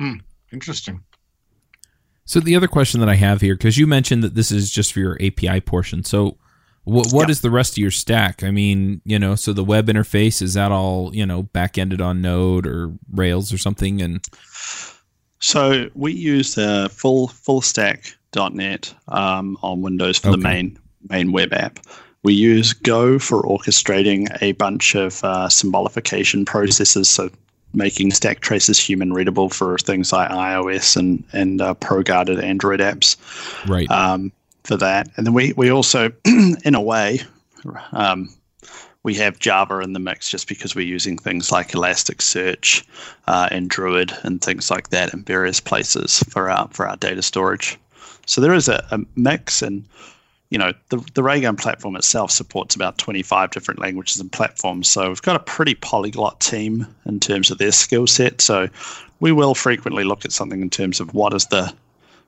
Hmm. 0.00 0.14
Interesting. 0.50 1.02
So 2.24 2.40
the 2.40 2.56
other 2.56 2.68
question 2.68 3.00
that 3.00 3.08
I 3.08 3.16
have 3.16 3.40
here, 3.42 3.54
because 3.54 3.76
you 3.76 3.86
mentioned 3.86 4.22
that 4.24 4.34
this 4.34 4.50
is 4.50 4.70
just 4.70 4.92
for 4.94 5.00
your 5.00 5.18
API 5.20 5.60
portion. 5.60 6.04
So 6.04 6.38
What 6.84 7.12
what 7.12 7.28
Yeah. 7.28 7.32
is 7.32 7.40
the 7.42 7.50
rest 7.50 7.74
of 7.74 7.78
your 7.78 7.90
stack? 7.90 8.42
I 8.42 8.50
mean, 8.50 9.02
you 9.04 9.18
know, 9.18 9.34
so 9.34 9.52
the 9.52 9.62
web 9.62 9.88
interface 9.88 10.40
is 10.40 10.54
that 10.54 10.72
all 10.72 11.14
you 11.14 11.26
know 11.26 11.42
back 11.42 11.76
ended 11.76 12.00
on 12.00 12.22
Node 12.22 12.66
or 12.66 12.94
Rails 13.12 13.52
or 13.52 13.58
something? 13.58 14.00
And 14.00 14.24
So 15.40 15.90
we 15.94 16.12
use 16.12 16.54
the 16.54 16.90
full 16.92 17.28
full 17.28 17.60
stack 17.60 18.14
.NET 18.34 18.94
um, 19.08 19.58
on 19.62 19.82
Windows 19.82 20.18
for 20.18 20.30
the 20.30 20.38
main 20.38 20.78
main 21.10 21.32
web 21.32 21.52
app. 21.52 21.78
We 22.22 22.32
use 22.34 22.72
Go 22.72 23.18
for 23.18 23.42
orchestrating 23.42 24.26
a 24.42 24.52
bunch 24.52 24.94
of 24.94 25.22
uh, 25.24 25.48
symbolification 25.48 26.46
processes, 26.46 27.08
so 27.10 27.30
making 27.72 28.10
stack 28.10 28.40
traces 28.40 28.78
human 28.78 29.12
readable 29.12 29.48
for 29.48 29.78
things 29.78 30.12
like 30.12 30.30
iOS 30.30 30.96
and 30.96 31.22
and 31.32 31.60
uh, 31.60 31.74
pro 31.74 32.02
guarded 32.02 32.40
Android 32.40 32.80
apps 32.80 33.16
right, 33.68 33.90
um, 33.90 34.32
for 34.64 34.76
that. 34.76 35.08
And 35.16 35.26
then 35.26 35.34
we 35.34 35.52
we 35.54 35.70
also, 35.70 36.12
in 36.24 36.74
a 36.74 36.80
way, 36.80 37.20
um, 37.92 38.34
we 39.02 39.14
have 39.14 39.38
Java 39.38 39.80
in 39.80 39.92
the 39.92 39.98
mix 39.98 40.28
just 40.28 40.48
because 40.48 40.74
we're 40.74 40.86
using 40.86 41.16
things 41.16 41.50
like 41.50 41.68
Elasticsearch 41.68 42.84
uh, 43.26 43.48
and 43.50 43.70
Druid 43.70 44.12
and 44.22 44.42
things 44.42 44.70
like 44.70 44.90
that 44.90 45.14
in 45.14 45.22
various 45.24 45.60
places 45.60 46.22
for 46.28 46.50
our 46.50 46.68
for 46.68 46.86
our 46.86 46.96
data 46.96 47.22
storage. 47.22 47.78
So 48.26 48.40
there 48.40 48.54
is 48.54 48.68
a, 48.68 48.84
a 48.90 49.00
mix, 49.16 49.62
and 49.62 49.84
you 50.50 50.58
know 50.58 50.72
the 50.88 50.98
the 51.14 51.22
Raygun 51.22 51.56
platform 51.56 51.96
itself 51.96 52.30
supports 52.30 52.74
about 52.74 52.98
25 52.98 53.50
different 53.50 53.80
languages 53.80 54.20
and 54.20 54.30
platforms. 54.30 54.88
So 54.88 55.08
we've 55.08 55.22
got 55.22 55.36
a 55.36 55.40
pretty 55.40 55.74
polyglot 55.74 56.40
team 56.40 56.86
in 57.06 57.20
terms 57.20 57.50
of 57.50 57.58
their 57.58 57.72
skill 57.72 58.06
set. 58.06 58.40
So 58.40 58.68
we 59.20 59.32
will 59.32 59.54
frequently 59.54 60.04
look 60.04 60.24
at 60.24 60.32
something 60.32 60.60
in 60.60 60.70
terms 60.70 61.00
of 61.00 61.14
what 61.14 61.32
is 61.34 61.46
the 61.46 61.72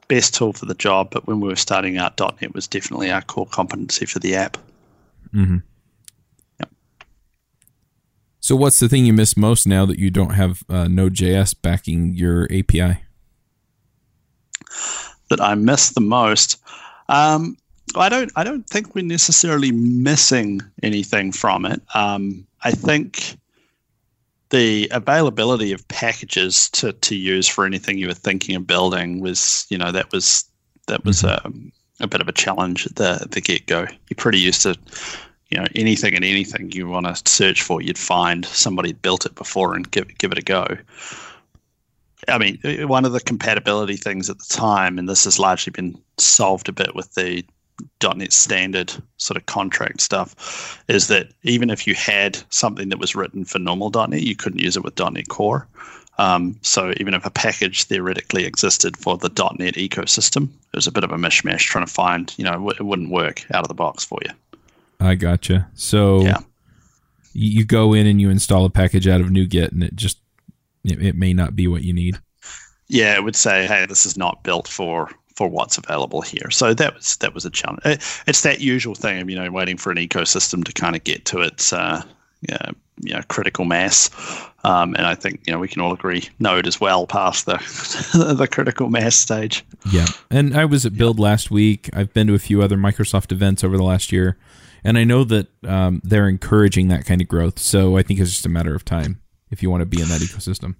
best 0.08 0.34
tool 0.34 0.52
for 0.52 0.66
the 0.66 0.74
job. 0.74 1.10
But 1.10 1.26
when 1.26 1.40
we 1.40 1.48
were 1.48 1.56
starting 1.56 1.98
out, 1.98 2.18
.NET 2.18 2.54
was 2.54 2.68
definitely 2.68 3.10
our 3.10 3.22
core 3.22 3.46
competency 3.46 4.06
for 4.06 4.18
the 4.18 4.34
app. 4.36 4.56
hmm 5.32 5.58
Yep. 6.60 6.70
So 8.40 8.56
what's 8.56 8.78
the 8.78 8.88
thing 8.88 9.04
you 9.04 9.12
miss 9.12 9.36
most 9.36 9.66
now 9.66 9.84
that 9.86 9.98
you 9.98 10.10
don't 10.10 10.34
have 10.34 10.62
uh, 10.68 10.86
Node.js 10.86 11.56
backing 11.60 12.14
your 12.14 12.44
API? 12.52 13.00
that 15.32 15.40
I 15.40 15.54
miss 15.54 15.90
the 15.90 16.00
most. 16.00 16.60
Um, 17.08 17.56
I 17.94 18.08
don't. 18.08 18.30
I 18.36 18.44
don't 18.44 18.66
think 18.66 18.94
we're 18.94 19.04
necessarily 19.04 19.70
missing 19.72 20.60
anything 20.82 21.32
from 21.32 21.66
it. 21.66 21.82
Um, 21.94 22.46
I 22.62 22.70
think 22.70 23.36
the 24.52 24.86
availability 24.92 25.72
of 25.72 25.86
packages 25.88 26.68
to, 26.70 26.92
to 26.92 27.16
use 27.16 27.48
for 27.48 27.64
anything 27.64 27.96
you 27.96 28.06
were 28.06 28.14
thinking 28.14 28.54
of 28.54 28.66
building 28.66 29.20
was, 29.20 29.66
you 29.70 29.78
know, 29.78 29.90
that 29.90 30.12
was 30.12 30.44
that 30.86 31.04
was 31.04 31.24
um, 31.24 31.72
a 32.00 32.06
bit 32.06 32.20
of 32.20 32.28
a 32.28 32.32
challenge 32.32 32.86
at 32.86 32.96
the 32.96 33.26
the 33.30 33.40
get 33.40 33.66
go. 33.66 33.86
You're 34.08 34.16
pretty 34.16 34.38
used 34.38 34.62
to, 34.62 34.76
you 35.50 35.58
know, 35.58 35.66
anything 35.74 36.14
and 36.14 36.24
anything 36.24 36.70
you 36.70 36.86
want 36.86 37.06
to 37.06 37.30
search 37.30 37.62
for, 37.62 37.80
you'd 37.80 37.98
find 37.98 38.44
somebody 38.44 38.92
built 38.92 39.26
it 39.26 39.34
before 39.34 39.74
and 39.74 39.90
give 39.90 40.16
give 40.18 40.32
it 40.32 40.38
a 40.38 40.42
go. 40.42 40.66
I 42.28 42.38
mean, 42.38 42.58
one 42.86 43.04
of 43.04 43.12
the 43.12 43.20
compatibility 43.20 43.96
things 43.96 44.30
at 44.30 44.38
the 44.38 44.54
time, 44.54 44.98
and 44.98 45.08
this 45.08 45.24
has 45.24 45.38
largely 45.38 45.72
been 45.72 45.98
solved 46.18 46.68
a 46.68 46.72
bit 46.72 46.94
with 46.94 47.14
the 47.14 47.42
.NET 48.02 48.32
standard 48.32 48.92
sort 49.16 49.36
of 49.36 49.46
contract 49.46 50.00
stuff, 50.00 50.82
is 50.88 51.08
that 51.08 51.28
even 51.42 51.70
if 51.70 51.86
you 51.86 51.94
had 51.94 52.38
something 52.50 52.88
that 52.90 52.98
was 52.98 53.14
written 53.14 53.44
for 53.44 53.58
normal 53.58 53.90
.NET, 53.90 54.22
you 54.22 54.36
couldn't 54.36 54.60
use 54.60 54.76
it 54.76 54.84
with 54.84 54.98
.NET 54.98 55.28
Core. 55.28 55.66
Um, 56.18 56.56
so 56.62 56.92
even 56.98 57.14
if 57.14 57.24
a 57.24 57.30
package 57.30 57.84
theoretically 57.84 58.44
existed 58.44 58.96
for 58.96 59.16
the 59.16 59.28
.NET 59.58 59.74
ecosystem, 59.74 60.44
it 60.72 60.76
was 60.76 60.86
a 60.86 60.92
bit 60.92 61.04
of 61.04 61.10
a 61.12 61.16
mishmash 61.16 61.60
trying 61.60 61.86
to 61.86 61.92
find, 61.92 62.34
you 62.36 62.44
know, 62.44 62.68
it 62.70 62.82
wouldn't 62.84 63.10
work 63.10 63.44
out 63.52 63.62
of 63.62 63.68
the 63.68 63.74
box 63.74 64.04
for 64.04 64.18
you. 64.24 64.30
I 65.00 65.14
gotcha. 65.14 65.68
So 65.74 66.22
Yeah. 66.22 66.38
you 67.32 67.64
go 67.64 67.94
in 67.94 68.06
and 68.06 68.20
you 68.20 68.28
install 68.30 68.64
a 68.66 68.70
package 68.70 69.08
out 69.08 69.20
of 69.22 69.28
NuGet, 69.28 69.72
and 69.72 69.82
it 69.82 69.96
just 69.96 70.18
it, 70.84 71.02
it 71.02 71.16
may 71.16 71.32
not 71.32 71.56
be 71.56 71.66
what 71.66 71.82
you 71.82 71.92
need. 71.92 72.18
yeah, 72.88 73.14
it 73.14 73.24
would 73.24 73.36
say, 73.36 73.66
"Hey, 73.66 73.86
this 73.86 74.04
is 74.04 74.16
not 74.18 74.42
built 74.44 74.68
for 74.68 75.08
for 75.42 75.48
what's 75.48 75.76
available 75.76 76.22
here." 76.22 76.50
So 76.50 76.72
that 76.72 76.94
was 76.94 77.16
that 77.16 77.34
was 77.34 77.44
a 77.44 77.50
challenge. 77.50 77.80
It, 77.84 78.22
it's 78.28 78.42
that 78.42 78.60
usual 78.60 78.94
thing 78.94 79.20
of 79.20 79.28
you 79.28 79.36
know 79.36 79.50
waiting 79.50 79.76
for 79.76 79.90
an 79.90 79.98
ecosystem 79.98 80.64
to 80.64 80.72
kind 80.72 80.94
of 80.94 81.02
get 81.02 81.24
to 81.26 81.40
its 81.40 81.72
uh, 81.72 82.02
yeah, 82.48 82.70
you 83.00 83.14
know, 83.14 83.20
critical 83.28 83.64
mass, 83.64 84.10
um, 84.64 84.94
and 84.94 85.06
I 85.06 85.14
think 85.14 85.42
you 85.46 85.52
know 85.52 85.58
we 85.58 85.68
can 85.68 85.82
all 85.82 85.92
agree 85.92 86.28
Node 86.38 86.66
is 86.66 86.80
well 86.80 87.06
past 87.06 87.46
the 87.46 87.54
the 88.36 88.46
critical 88.46 88.90
mass 88.90 89.16
stage. 89.16 89.64
Yeah. 89.90 90.06
And 90.30 90.56
I 90.56 90.64
was 90.64 90.86
at 90.86 90.96
Build 90.96 91.18
last 91.18 91.50
week. 91.50 91.90
I've 91.92 92.12
been 92.12 92.26
to 92.28 92.34
a 92.34 92.38
few 92.38 92.62
other 92.62 92.76
Microsoft 92.76 93.32
events 93.32 93.64
over 93.64 93.76
the 93.76 93.84
last 93.84 94.12
year, 94.12 94.36
and 94.84 94.98
I 94.98 95.04
know 95.04 95.24
that 95.24 95.48
um, 95.64 96.00
they're 96.04 96.28
encouraging 96.28 96.88
that 96.88 97.04
kind 97.04 97.20
of 97.20 97.28
growth. 97.28 97.58
So 97.58 97.96
I 97.96 98.02
think 98.02 98.20
it's 98.20 98.30
just 98.30 98.46
a 98.46 98.50
matter 98.50 98.74
of 98.74 98.84
time 98.84 99.20
if 99.50 99.62
you 99.62 99.70
want 99.70 99.82
to 99.82 99.86
be 99.86 100.00
in 100.00 100.08
that 100.08 100.20
ecosystem. 100.20 100.76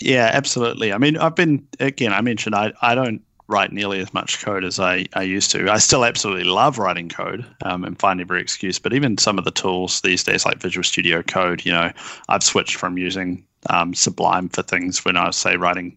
Yeah, 0.00 0.30
absolutely. 0.32 0.92
I 0.92 0.98
mean, 0.98 1.16
I've 1.16 1.34
been 1.34 1.66
again. 1.80 2.12
I 2.12 2.20
mentioned 2.20 2.54
I, 2.54 2.72
I 2.82 2.94
don't 2.94 3.22
write 3.48 3.72
nearly 3.72 4.00
as 4.00 4.12
much 4.12 4.40
code 4.40 4.64
as 4.64 4.80
I, 4.80 5.06
I 5.14 5.22
used 5.22 5.50
to. 5.52 5.70
I 5.70 5.78
still 5.78 6.04
absolutely 6.04 6.44
love 6.44 6.78
writing 6.78 7.08
code 7.08 7.46
um, 7.62 7.84
and 7.84 7.98
find 7.98 8.20
every 8.20 8.40
excuse. 8.40 8.78
But 8.78 8.92
even 8.92 9.18
some 9.18 9.38
of 9.38 9.44
the 9.44 9.50
tools 9.50 10.00
these 10.00 10.24
days, 10.24 10.44
like 10.44 10.58
Visual 10.58 10.82
Studio 10.82 11.22
Code, 11.22 11.64
you 11.64 11.72
know, 11.72 11.92
I've 12.28 12.42
switched 12.42 12.76
from 12.76 12.98
using 12.98 13.44
um, 13.70 13.94
Sublime 13.94 14.48
for 14.48 14.62
things 14.62 15.04
when 15.04 15.16
I 15.16 15.26
was 15.26 15.36
say 15.36 15.56
writing 15.56 15.96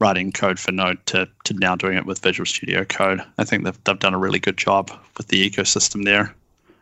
writing 0.00 0.32
code 0.32 0.58
for 0.58 0.72
Node 0.72 1.04
to, 1.06 1.28
to 1.44 1.54
now 1.54 1.76
doing 1.76 1.96
it 1.96 2.06
with 2.06 2.20
Visual 2.20 2.46
Studio 2.46 2.84
Code. 2.84 3.20
I 3.38 3.44
think 3.44 3.64
they've 3.64 3.84
they've 3.84 3.98
done 3.98 4.14
a 4.14 4.18
really 4.18 4.38
good 4.38 4.56
job 4.56 4.90
with 5.16 5.28
the 5.28 5.48
ecosystem 5.48 6.04
there, 6.04 6.34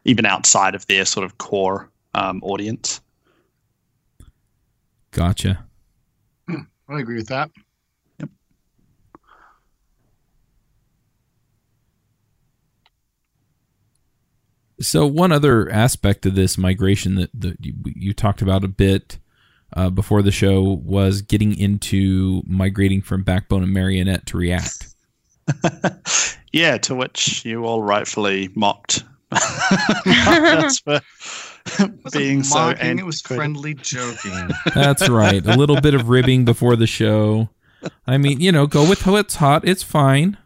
even 0.05 0.25
outside 0.25 0.75
of 0.75 0.87
their 0.87 1.05
sort 1.05 1.25
of 1.25 1.39
core 1.39 1.91
um, 2.15 2.41
audience. 2.43 3.01
Gotcha. 5.11 5.65
I 6.49 7.01
agree 7.01 7.17
with 7.17 7.29
that. 7.29 7.51
So 14.81 15.07
one 15.07 15.33
other 15.33 15.69
aspect 15.71 16.25
of 16.27 16.35
this 16.35 16.57
migration 16.57 17.17
that, 17.17 17.31
that 17.35 17.65
you, 17.65 17.75
you 17.85 18.13
talked 18.13 18.43
about 18.43 18.65
a 18.65 18.69
bit 18.69 19.19
uh, 19.75 19.91
before 19.91 20.23
the 20.23 20.31
show 20.31 20.63
was 20.63 21.23
getting 21.23 21.57
into 21.57 22.43
migrating 22.47 23.03
from 23.03 23.23
Backbone 23.23 23.63
and 23.63 23.73
Marionette 23.73 24.27
to 24.27 24.37
React. 24.37 24.95
yeah, 26.53 26.79
to 26.79 26.95
which 26.95 27.45
you 27.45 27.65
all 27.65 27.83
rightfully 27.83 28.51
mocked 28.55 29.05
us 29.33 30.79
for 30.81 31.01
It 31.79 32.13
being 32.13 32.43
so 32.43 32.59
mocking, 32.59 32.99
it 32.99 33.05
was 33.05 33.21
friendly 33.21 33.75
joking. 33.75 34.49
That's 34.75 35.09
right. 35.09 35.45
A 35.45 35.57
little 35.57 35.81
bit 35.81 35.93
of 35.95 36.09
ribbing 36.09 36.45
before 36.45 36.77
the 36.77 36.87
show. 36.87 37.51
I 38.07 38.17
mean, 38.17 38.41
you 38.41 38.53
know, 38.53 38.67
go 38.67 38.89
with 38.89 39.07
what's 39.07 39.37
hot. 39.37 39.69
It's 39.69 39.83
fine. 39.83 40.39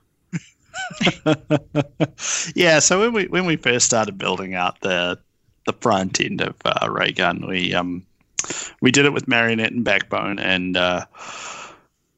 yeah, 2.55 2.79
so 2.79 3.01
when 3.01 3.13
we 3.13 3.27
when 3.27 3.47
we 3.47 3.57
first 3.57 3.87
started 3.87 4.19
building 4.19 4.55
out 4.55 4.81
the 4.81 5.19
the 5.67 5.73
front 5.75 6.21
end 6.21 6.41
of 6.41 6.55
uh, 6.65 6.89
Raygun, 6.91 7.47
we 7.47 7.75
um 7.75 8.05
we 8.81 8.91
did 8.91 9.05
it 9.05 9.13
with 9.13 9.29
Marionette 9.29 9.73
and 9.73 9.85
Backbone, 9.85 10.39
and 10.39 10.77
uh, 10.77 11.07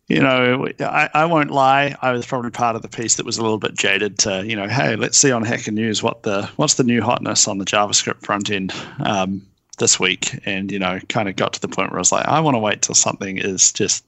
you 0.08 0.20
know 0.20 0.68
I, 0.80 1.10
I 1.14 1.24
won't 1.26 1.50
lie, 1.50 1.96
I 2.02 2.12
was 2.12 2.26
probably 2.26 2.50
part 2.50 2.76
of 2.76 2.82
the 2.82 2.88
piece 2.88 3.16
that 3.16 3.26
was 3.26 3.38
a 3.38 3.42
little 3.42 3.58
bit 3.58 3.74
jaded 3.74 4.18
to 4.20 4.46
you 4.46 4.56
know 4.56 4.68
hey 4.68 4.96
let's 4.96 5.18
see 5.18 5.32
on 5.32 5.44
Hacker 5.44 5.70
News 5.70 6.02
what 6.02 6.22
the 6.22 6.50
what's 6.56 6.74
the 6.74 6.84
new 6.84 7.02
hotness 7.02 7.48
on 7.48 7.58
the 7.58 7.64
JavaScript 7.64 8.22
front 8.22 8.50
end. 8.50 8.72
Um, 9.00 9.42
this 9.78 9.98
week 9.98 10.38
and 10.46 10.70
you 10.70 10.78
know 10.78 11.00
kind 11.08 11.28
of 11.28 11.36
got 11.36 11.52
to 11.52 11.60
the 11.60 11.68
point 11.68 11.90
where 11.90 11.98
I 11.98 12.00
was 12.00 12.12
like 12.12 12.26
I 12.26 12.40
want 12.40 12.54
to 12.54 12.60
wait 12.60 12.82
till 12.82 12.94
something 12.94 13.38
is 13.38 13.72
just 13.72 14.04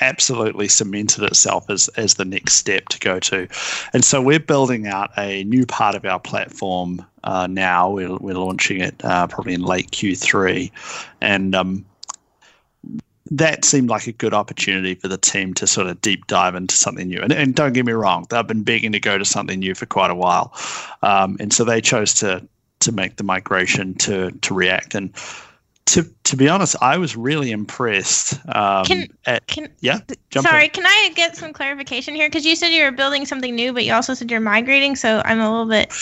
absolutely 0.00 0.68
cemented 0.68 1.24
itself 1.24 1.68
as 1.70 1.88
as 1.96 2.14
the 2.14 2.24
next 2.24 2.54
step 2.54 2.86
to 2.88 2.98
go 3.00 3.18
to 3.18 3.48
and 3.92 4.04
so 4.04 4.20
we're 4.22 4.40
building 4.40 4.86
out 4.86 5.10
a 5.18 5.44
new 5.44 5.66
part 5.66 5.94
of 5.94 6.04
our 6.04 6.20
platform 6.20 7.04
uh, 7.24 7.46
now. 7.46 7.90
We're, 7.90 8.16
we're 8.16 8.34
launching 8.34 8.80
it 8.80 9.04
uh, 9.04 9.26
probably 9.26 9.54
in 9.54 9.62
late 9.62 9.90
Q3. 9.90 10.70
And 11.20 11.54
um, 11.54 11.84
that 13.30 13.64
seemed 13.64 13.90
like 13.90 14.06
a 14.06 14.12
good 14.12 14.32
opportunity 14.32 14.94
for 14.94 15.08
the 15.08 15.18
team 15.18 15.52
to 15.54 15.66
sort 15.66 15.86
of 15.86 16.00
deep 16.00 16.26
dive 16.26 16.54
into 16.54 16.74
something 16.74 17.08
new. 17.08 17.20
And, 17.20 17.32
and 17.32 17.54
don't 17.54 17.74
get 17.74 17.84
me 17.84 17.92
wrong, 17.92 18.26
they've 18.30 18.46
been 18.46 18.62
begging 18.62 18.92
to 18.92 19.00
go 19.00 19.18
to 19.18 19.24
something 19.24 19.58
new 19.58 19.74
for 19.74 19.86
quite 19.86 20.10
a 20.10 20.14
while. 20.14 20.54
Um, 21.02 21.36
and 21.38 21.52
so 21.52 21.64
they 21.64 21.80
chose 21.80 22.14
to 22.14 22.46
to 22.80 22.92
make 22.92 23.16
the 23.16 23.24
migration 23.24 23.92
to, 23.92 24.30
to 24.30 24.54
React. 24.54 24.94
And 24.94 25.12
to, 25.88 26.04
to 26.24 26.36
be 26.36 26.48
honest, 26.48 26.76
I 26.82 26.98
was 26.98 27.16
really 27.16 27.50
impressed. 27.50 28.34
Um, 28.54 28.84
Can- 28.84 29.08
at, 29.26 29.46
Can 29.46 29.68
yeah, 29.80 30.00
in. 30.34 30.42
sorry, 30.42 30.68
can 30.68 30.84
I 30.86 31.12
get 31.14 31.36
some 31.36 31.52
clarification 31.52 32.14
here? 32.14 32.28
Because 32.28 32.44
you 32.44 32.56
said 32.56 32.68
you 32.68 32.84
were 32.84 32.90
building 32.90 33.24
something 33.24 33.54
new, 33.54 33.72
but 33.72 33.84
you 33.84 33.92
also 33.94 34.14
said 34.14 34.30
you're 34.30 34.40
migrating. 34.40 34.96
So 34.96 35.22
I'm 35.24 35.40
a 35.40 35.50
little 35.50 35.66
bit. 35.66 35.92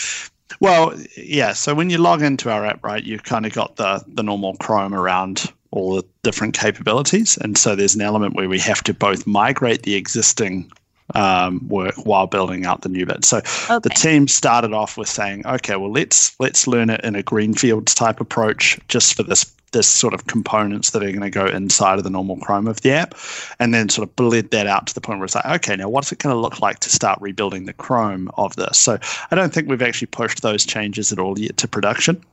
Well, 0.59 0.93
yeah. 1.15 1.53
So 1.53 1.73
when 1.73 1.89
you 1.89 1.97
log 1.97 2.21
into 2.21 2.49
our 2.51 2.65
app, 2.65 2.83
right, 2.83 3.03
you've 3.03 3.23
kind 3.23 3.45
of 3.45 3.53
got 3.53 3.77
the 3.77 4.03
the 4.07 4.23
normal 4.23 4.55
Chrome 4.57 4.93
around 4.93 5.51
all 5.71 5.95
the 5.95 6.03
different 6.23 6.53
capabilities, 6.53 7.37
and 7.37 7.57
so 7.57 7.75
there's 7.75 7.95
an 7.95 8.01
element 8.01 8.35
where 8.35 8.49
we 8.49 8.59
have 8.59 8.83
to 8.83 8.93
both 8.93 9.25
migrate 9.27 9.83
the 9.83 9.95
existing 9.95 10.71
um, 11.15 11.65
work 11.67 11.95
while 12.05 12.27
building 12.27 12.65
out 12.65 12.81
the 12.81 12.89
new 12.89 13.05
bit. 13.05 13.23
So 13.23 13.37
Okay. 13.37 13.79
the 13.83 13.89
team 13.89 14.27
started 14.27 14.73
off 14.73 14.97
with 14.97 15.07
saying, 15.07 15.45
okay, 15.45 15.75
well 15.75 15.91
let's 15.91 16.37
let's 16.39 16.67
learn 16.67 16.89
it 16.89 17.01
in 17.03 17.15
a 17.15 17.23
greenfields 17.23 17.93
type 17.93 18.19
approach 18.19 18.79
just 18.87 19.15
for 19.15 19.23
this 19.23 19.45
this 19.71 19.87
sort 19.87 20.13
of 20.13 20.27
components 20.27 20.91
that 20.91 21.03
are 21.03 21.11
going 21.11 21.21
to 21.21 21.29
go 21.29 21.45
inside 21.45 21.97
of 21.97 22.03
the 22.03 22.09
normal 22.09 22.37
Chrome 22.37 22.67
of 22.67 22.81
the 22.81 22.91
app, 22.91 23.15
and 23.59 23.73
then 23.73 23.89
sort 23.89 24.07
of 24.07 24.15
bled 24.15 24.51
that 24.51 24.67
out 24.67 24.87
to 24.87 24.93
the 24.93 25.01
point 25.01 25.19
where 25.19 25.25
it's 25.25 25.35
like, 25.35 25.45
okay, 25.45 25.75
now 25.75 25.89
what's 25.89 26.11
it 26.11 26.19
going 26.19 26.33
to 26.33 26.39
look 26.39 26.61
like 26.61 26.79
to 26.79 26.89
start 26.89 27.19
rebuilding 27.21 27.65
the 27.65 27.73
Chrome 27.73 28.29
of 28.37 28.55
this? 28.55 28.79
So 28.79 28.97
I 29.31 29.35
don't 29.35 29.53
think 29.53 29.67
we've 29.67 29.81
actually 29.81 30.07
pushed 30.07 30.41
those 30.41 30.65
changes 30.65 31.11
at 31.11 31.19
all 31.19 31.37
yet 31.37 31.57
to 31.57 31.67
production. 31.67 32.23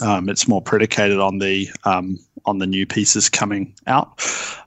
Um, 0.00 0.28
it's 0.28 0.46
more 0.46 0.62
predicated 0.62 1.18
on 1.18 1.38
the 1.38 1.68
um, 1.84 2.18
on 2.46 2.58
the 2.58 2.66
new 2.66 2.86
pieces 2.86 3.28
coming 3.28 3.74
out. 3.86 4.24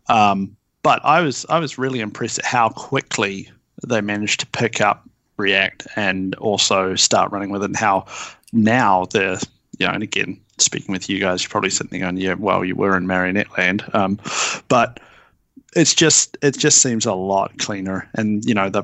Um, 0.09 0.55
but 0.83 1.03
I 1.05 1.21
was 1.21 1.45
I 1.49 1.59
was 1.59 1.77
really 1.77 1.99
impressed 1.99 2.39
at 2.39 2.45
how 2.45 2.69
quickly 2.69 3.49
they 3.85 4.01
managed 4.01 4.41
to 4.41 4.47
pick 4.47 4.81
up 4.81 5.07
React 5.37 5.87
and 5.95 6.35
also 6.35 6.95
start 6.95 7.31
running 7.31 7.49
with 7.49 7.63
it. 7.63 7.65
And 7.65 7.77
how 7.77 8.05
now 8.51 9.05
they're 9.05 9.37
you 9.81 9.87
know, 9.87 9.93
and 9.93 10.03
again, 10.03 10.39
speaking 10.59 10.93
with 10.93 11.09
you 11.09 11.19
guys, 11.19 11.41
you're 11.41 11.49
probably 11.49 11.71
sitting 11.71 11.89
there 11.89 12.07
going, 12.07 12.17
yeah, 12.17 12.35
well, 12.35 12.63
you 12.63 12.75
were 12.75 12.95
in 12.95 13.07
Marionette 13.07 13.57
land, 13.57 13.83
um, 13.95 14.19
but 14.67 14.99
it's 15.75 15.95
just 15.95 16.37
it 16.43 16.55
just 16.55 16.83
seems 16.83 17.05
a 17.07 17.13
lot 17.13 17.57
cleaner, 17.57 18.07
and 18.13 18.45
you 18.45 18.53
know, 18.53 18.69
the, 18.69 18.83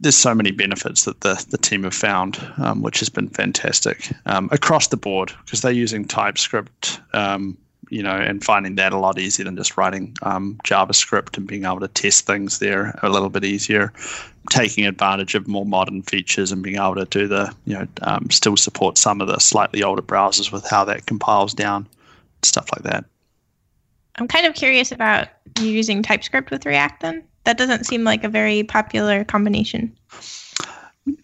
there's 0.00 0.16
so 0.16 0.34
many 0.34 0.50
benefits 0.50 1.04
that 1.04 1.20
the 1.20 1.44
the 1.50 1.58
team 1.58 1.82
have 1.82 1.92
found, 1.92 2.38
um, 2.56 2.80
which 2.80 2.98
has 3.00 3.10
been 3.10 3.28
fantastic 3.28 4.10
um, 4.24 4.48
across 4.52 4.86
the 4.86 4.96
board 4.96 5.32
because 5.44 5.60
they're 5.60 5.70
using 5.70 6.06
TypeScript. 6.06 7.00
Um, 7.12 7.58
you 7.90 8.02
know, 8.02 8.16
and 8.16 8.44
finding 8.44 8.76
that 8.76 8.92
a 8.92 8.98
lot 8.98 9.18
easier 9.18 9.44
than 9.44 9.56
just 9.56 9.76
writing 9.76 10.16
um, 10.22 10.58
JavaScript 10.64 11.36
and 11.36 11.46
being 11.46 11.64
able 11.64 11.80
to 11.80 11.88
test 11.88 12.26
things 12.26 12.58
there 12.58 12.98
a 13.02 13.08
little 13.08 13.28
bit 13.28 13.44
easier. 13.44 13.92
Taking 14.50 14.86
advantage 14.86 15.34
of 15.34 15.46
more 15.46 15.66
modern 15.66 16.02
features 16.02 16.52
and 16.52 16.62
being 16.62 16.76
able 16.76 16.94
to 16.94 17.04
do 17.04 17.28
the, 17.28 17.54
you 17.66 17.74
know, 17.74 17.86
um, 18.02 18.30
still 18.30 18.56
support 18.56 18.96
some 18.96 19.20
of 19.20 19.28
the 19.28 19.38
slightly 19.38 19.82
older 19.82 20.02
browsers 20.02 20.50
with 20.50 20.66
how 20.68 20.84
that 20.84 21.06
compiles 21.06 21.52
down, 21.52 21.86
stuff 22.42 22.68
like 22.74 22.84
that. 22.84 23.04
I'm 24.16 24.26
kind 24.26 24.46
of 24.46 24.54
curious 24.54 24.90
about 24.90 25.28
you 25.60 25.68
using 25.68 26.02
TypeScript 26.02 26.50
with 26.50 26.66
React 26.66 27.02
then. 27.02 27.24
That 27.44 27.58
doesn't 27.58 27.84
seem 27.84 28.04
like 28.04 28.24
a 28.24 28.28
very 28.28 28.62
popular 28.62 29.24
combination. 29.24 29.96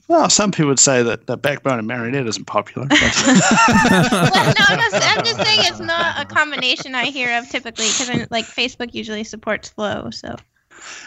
Well, 0.09 0.29
some 0.31 0.53
people 0.53 0.69
would 0.69 0.79
say 0.79 1.03
that 1.03 1.27
the 1.27 1.37
backbone 1.37 1.79
of 1.79 1.85
Marionette 1.85 2.27
isn't 2.27 2.47
popular. 2.47 2.87
But 2.89 3.01
well, 3.27 4.55
no, 4.59 4.65
I'm 4.69 4.79
just, 4.79 5.19
I'm 5.19 5.25
just 5.25 5.43
saying 5.43 5.61
it's 5.63 5.81
not 5.81 6.21
a 6.21 6.25
combination 6.25 6.95
I 6.95 7.07
hear 7.07 7.37
of 7.39 7.49
typically 7.49 7.87
because 7.87 8.31
like 8.31 8.45
Facebook 8.45 8.95
usually 8.95 9.25
supports 9.25 9.69
Flow. 9.69 10.11
So 10.11 10.37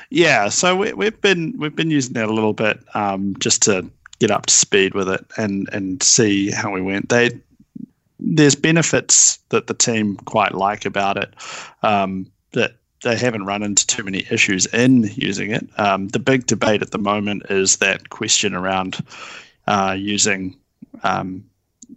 yeah, 0.09 0.49
so 0.49 0.75
we, 0.75 0.93
we've 0.93 1.19
been 1.21 1.53
we've 1.57 1.75
been 1.75 1.91
using 1.91 2.13
that 2.13 2.29
a 2.29 2.33
little 2.33 2.53
bit 2.53 2.79
um, 2.93 3.35
just 3.39 3.61
to 3.63 3.89
get 4.19 4.31
up 4.31 4.47
to 4.47 4.53
speed 4.53 4.93
with 4.93 5.09
it 5.09 5.25
and 5.37 5.69
and 5.71 6.01
see 6.01 6.51
how 6.51 6.71
we 6.71 6.81
went. 6.81 7.09
They 7.09 7.31
there's 8.19 8.55
benefits 8.55 9.37
that 9.49 9.67
the 9.67 9.73
team 9.73 10.17
quite 10.17 10.55
like 10.55 10.85
about 10.85 11.17
it 11.17 11.33
um, 11.83 12.31
that 12.53 12.75
they 13.07 13.17
haven't 13.17 13.45
run 13.45 13.63
into 13.63 13.87
too 13.87 14.03
many 14.03 14.25
issues 14.29 14.65
in 14.67 15.03
using 15.15 15.51
it. 15.51 15.67
Um, 15.77 16.09
the 16.09 16.19
big 16.19 16.45
debate 16.45 16.81
at 16.81 16.91
the 16.91 16.97
moment 16.97 17.43
is 17.49 17.77
that 17.77 18.09
question 18.09 18.53
around 18.53 18.97
uh, 19.65 19.95
using, 19.97 20.57
um, 21.03 21.45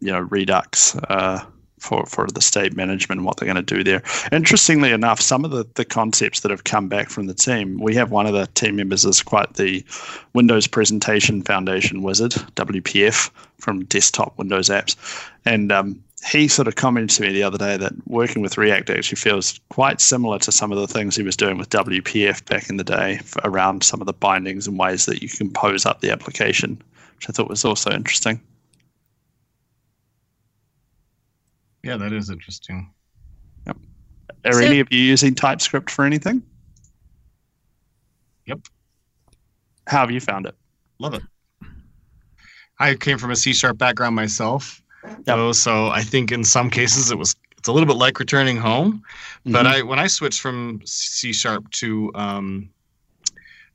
you 0.01 0.13
know, 0.13 0.21
Redux 0.21 0.97
uh, 0.97 1.45
for 1.79 2.05
for 2.07 2.27
the 2.29 2.41
state 2.41 2.77
management 2.77 3.19
and 3.19 3.27
what 3.27 3.39
they're 3.39 3.53
going 3.53 3.65
to 3.65 3.75
do 3.75 3.83
there. 3.83 4.03
Interestingly 4.31 4.93
enough, 4.93 5.21
some 5.21 5.45
of 5.45 5.51
the 5.51 5.67
the 5.75 5.85
concepts 5.85 6.41
that 6.41 6.51
have 6.51 6.65
come 6.65 6.89
back 6.89 7.09
from 7.09 7.27
the 7.27 7.35
team, 7.35 7.81
we 7.81 7.95
have 7.95 8.11
one 8.11 8.27
of 8.27 8.35
the 8.35 8.47
team 8.49 8.77
members 8.77 9.05
is 9.05 9.23
quite 9.23 9.55
the 9.55 9.85
Windows 10.35 10.67
Presentation 10.67 11.43
Foundation 11.43 12.03
wizard, 12.03 12.33
WPF 12.55 13.31
from 13.59 13.85
desktop 13.87 14.39
Windows 14.39 14.69
apps, 14.69 14.95
and 15.45 15.73
um, 15.73 16.03
he 16.29 16.49
sort 16.49 16.69
of 16.69 16.75
commented 16.77 17.17
to 17.17 17.23
me 17.23 17.33
the 17.33 17.43
other 17.43 17.57
day 17.59 17.77
that 17.77 17.93
working 18.07 18.43
with 18.43 18.59
React 18.59 18.91
actually 18.91 19.17
feels 19.17 19.59
quite 19.71 20.01
similar 20.01 20.39
to 20.41 20.53
some 20.53 20.71
of 20.71 20.79
the 20.79 20.87
things 20.87 21.17
he 21.17 21.23
was 21.23 21.37
doing 21.37 21.57
with 21.57 21.71
WPF 21.71 22.45
back 22.45 22.69
in 22.69 22.77
the 22.77 22.85
day 22.85 23.21
around 23.45 23.83
some 23.83 24.01
of 24.01 24.07
the 24.07 24.13
bindings 24.13 24.67
and 24.67 24.79
ways 24.79 25.07
that 25.07 25.23
you 25.23 25.29
can 25.29 25.51
pose 25.51 25.87
up 25.87 26.01
the 26.01 26.11
application, 26.11 26.81
which 27.17 27.29
I 27.29 27.33
thought 27.33 27.49
was 27.49 27.65
also 27.65 27.91
interesting. 27.91 28.41
Yeah, 31.83 31.97
that 31.97 32.13
is 32.13 32.29
interesting. 32.31 32.93
Are 34.45 34.53
So- 34.53 34.61
any 34.61 34.81
of 34.81 34.89
you 34.91 35.01
using 35.01 35.35
TypeScript 35.35 35.91
for 35.91 36.05
anything? 36.05 36.43
Yep. 38.47 38.61
How 39.87 40.01
have 40.01 40.11
you 40.11 40.21
found 40.21 40.47
it? 40.47 40.55
Love 40.99 41.13
it. 41.15 41.23
I 42.79 42.95
came 42.95 43.19
from 43.19 43.31
a 43.33 43.37
C 43.37 43.53
sharp 43.53 43.77
background 43.77 44.17
myself. 44.17 44.83
Yep. 45.11 45.25
though, 45.27 45.53
so 45.53 45.89
I 45.89 46.03
think 46.03 46.33
in 46.33 46.45
some 46.45 46.71
cases 46.71 47.11
it 47.11 47.19
was 47.19 47.37
it's 47.59 47.69
a 47.69 47.73
little 47.73 47.87
bit 47.87 47.97
like 47.97 48.19
returning 48.19 48.57
home. 48.57 49.03
But 49.45 49.67
Mhm. 49.67 49.73
I 49.75 49.83
when 49.83 49.99
I 49.99 50.07
switched 50.07 50.41
from 50.41 50.81
C 50.85 51.33
sharp 51.33 51.71
to 51.73 52.11
um, 52.15 52.71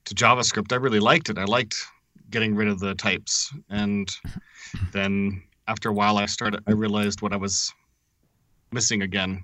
to 0.05 0.15
JavaScript, 0.15 0.71
I 0.71 0.77
really 0.77 0.99
liked 0.99 1.29
it. 1.29 1.37
I 1.37 1.45
liked 1.45 1.75
getting 2.29 2.55
rid 2.55 2.67
of 2.67 2.79
the 2.79 2.95
types, 2.95 3.53
and 3.69 4.09
then 4.91 5.43
after 5.67 5.89
a 5.89 5.93
while, 5.93 6.17
I 6.17 6.25
started. 6.25 6.63
I 6.67 6.71
realized 6.71 7.21
what 7.21 7.33
I 7.33 7.37
was 7.37 7.73
missing 8.71 9.01
again. 9.01 9.43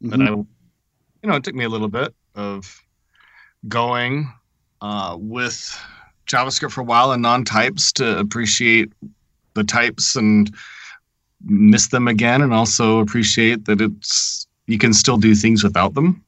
But 0.00 0.18
Mhm. 0.20 0.28
I, 0.28 0.30
you 0.30 1.28
know, 1.30 1.36
it 1.36 1.44
took 1.44 1.54
me 1.54 1.64
a 1.64 1.68
little 1.68 1.88
bit 1.88 2.14
of 2.34 2.80
going 3.68 4.32
uh, 4.80 5.16
with 5.18 5.78
JavaScript 6.26 6.72
for 6.72 6.80
a 6.80 6.84
while 6.84 7.12
and 7.12 7.22
non-types 7.22 7.92
to 7.92 8.18
appreciate 8.18 8.92
the 9.54 9.62
types 9.64 10.16
and 10.16 10.52
miss 11.44 11.88
them 11.88 12.08
again, 12.08 12.42
and 12.42 12.52
also 12.52 12.98
appreciate 12.98 13.64
that 13.66 13.80
it's 13.80 14.46
you 14.66 14.78
can 14.78 14.92
still 14.92 15.16
do 15.16 15.34
things 15.34 15.62
without 15.62 15.94
them. 15.94 16.24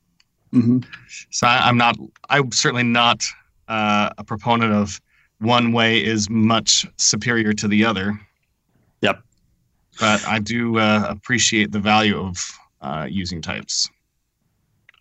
Mhm. 0.53 0.85
So 1.31 1.47
I, 1.47 1.69
I'm 1.69 1.77
not. 1.77 1.97
I'm 2.31 2.53
certainly 2.53 2.85
not 2.85 3.25
uh, 3.69 4.11
a 4.19 4.25
proponent 4.25 4.73
of 4.73 5.01
one 5.39 5.73
way 5.73 6.03
is 6.05 6.31
much 6.31 6.87
superior 6.97 7.53
to 7.55 7.69
the 7.69 7.85
other. 7.85 8.19
Yep. 9.03 9.23
But 10.01 10.27
I 10.27 10.39
do 10.39 10.79
uh, 10.79 11.07
appreciate 11.09 11.73
the 11.73 11.81
value 11.81 12.19
of 12.19 12.51
uh, 12.81 13.07
using 13.11 13.43
types. 13.43 13.89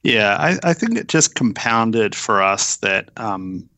Yeah, 0.04 0.36
I, 0.38 0.60
I 0.64 0.74
think 0.74 0.98
it 0.98 1.08
just 1.08 1.36
compounded 1.36 2.14
for 2.14 2.42
us 2.42 2.78
that 2.78 3.10
um, 3.18 3.70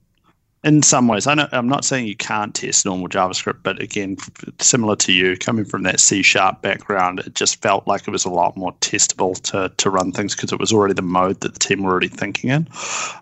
in 0.65 0.81
some 0.81 1.07
ways, 1.07 1.27
I 1.27 1.47
I'm 1.51 1.69
not 1.69 1.85
saying 1.85 2.07
you 2.07 2.15
can't 2.15 2.53
test 2.55 2.85
normal 2.85 3.07
JavaScript, 3.07 3.59
but 3.61 3.79
again, 3.79 4.17
similar 4.59 4.95
to 4.97 5.13
you, 5.13 5.37
coming 5.37 5.63
from 5.63 5.83
that 5.83 5.99
C 5.99 6.23
sharp 6.23 6.63
background, 6.63 7.19
it 7.19 7.35
just 7.35 7.61
felt 7.61 7.87
like 7.87 8.07
it 8.07 8.11
was 8.11 8.25
a 8.25 8.31
lot 8.31 8.57
more 8.57 8.73
testable 8.81 9.39
to, 9.43 9.71
to 9.77 9.89
run 9.91 10.11
things 10.11 10.35
because 10.35 10.51
it 10.51 10.59
was 10.59 10.73
already 10.73 10.95
the 10.95 11.03
mode 11.03 11.41
that 11.41 11.53
the 11.53 11.59
team 11.59 11.83
were 11.83 11.91
already 11.91 12.07
thinking 12.07 12.49
in. 12.49 12.67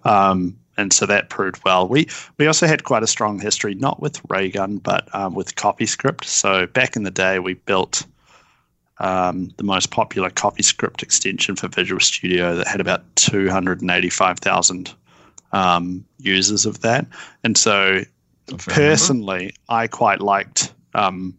Um, 0.06 0.58
and 0.78 0.94
so 0.94 1.06
that 1.06 1.30
proved 1.30 1.62
well. 1.66 1.86
We 1.88 2.08
we 2.38 2.48
also 2.48 2.66
had 2.66 2.86
quite 2.86 3.04
a 3.04 3.08
strong 3.08 3.40
history, 3.40 3.76
not 3.76 4.02
with 4.02 4.22
Raygun, 4.30 4.78
but 4.78 5.14
um, 5.14 5.36
with 5.36 5.56
CoffeeScript. 5.56 6.24
So 6.24 6.66
back 6.66 6.96
in 6.96 7.04
the 7.04 7.12
day, 7.12 7.40
we 7.40 7.56
built 7.56 8.08
um, 9.00 9.52
the 9.58 9.64
most 9.64 9.92
popular 9.92 10.30
CoffeeScript 10.30 11.04
extension 11.04 11.58
for 11.58 11.68
Visual 11.68 12.00
Studio 12.00 12.56
that 12.56 12.68
had 12.68 12.80
about 12.80 13.04
285,000 13.18 14.94
um, 15.54 16.04
users 16.18 16.66
of 16.66 16.82
that. 16.82 17.08
And 17.44 17.58
so 17.58 18.02
if 18.50 18.70
I 18.70 18.74
personally, 18.74 19.54
I 19.70 19.88
quite 19.88 20.20
liked 20.20 20.74
um, 20.94 21.36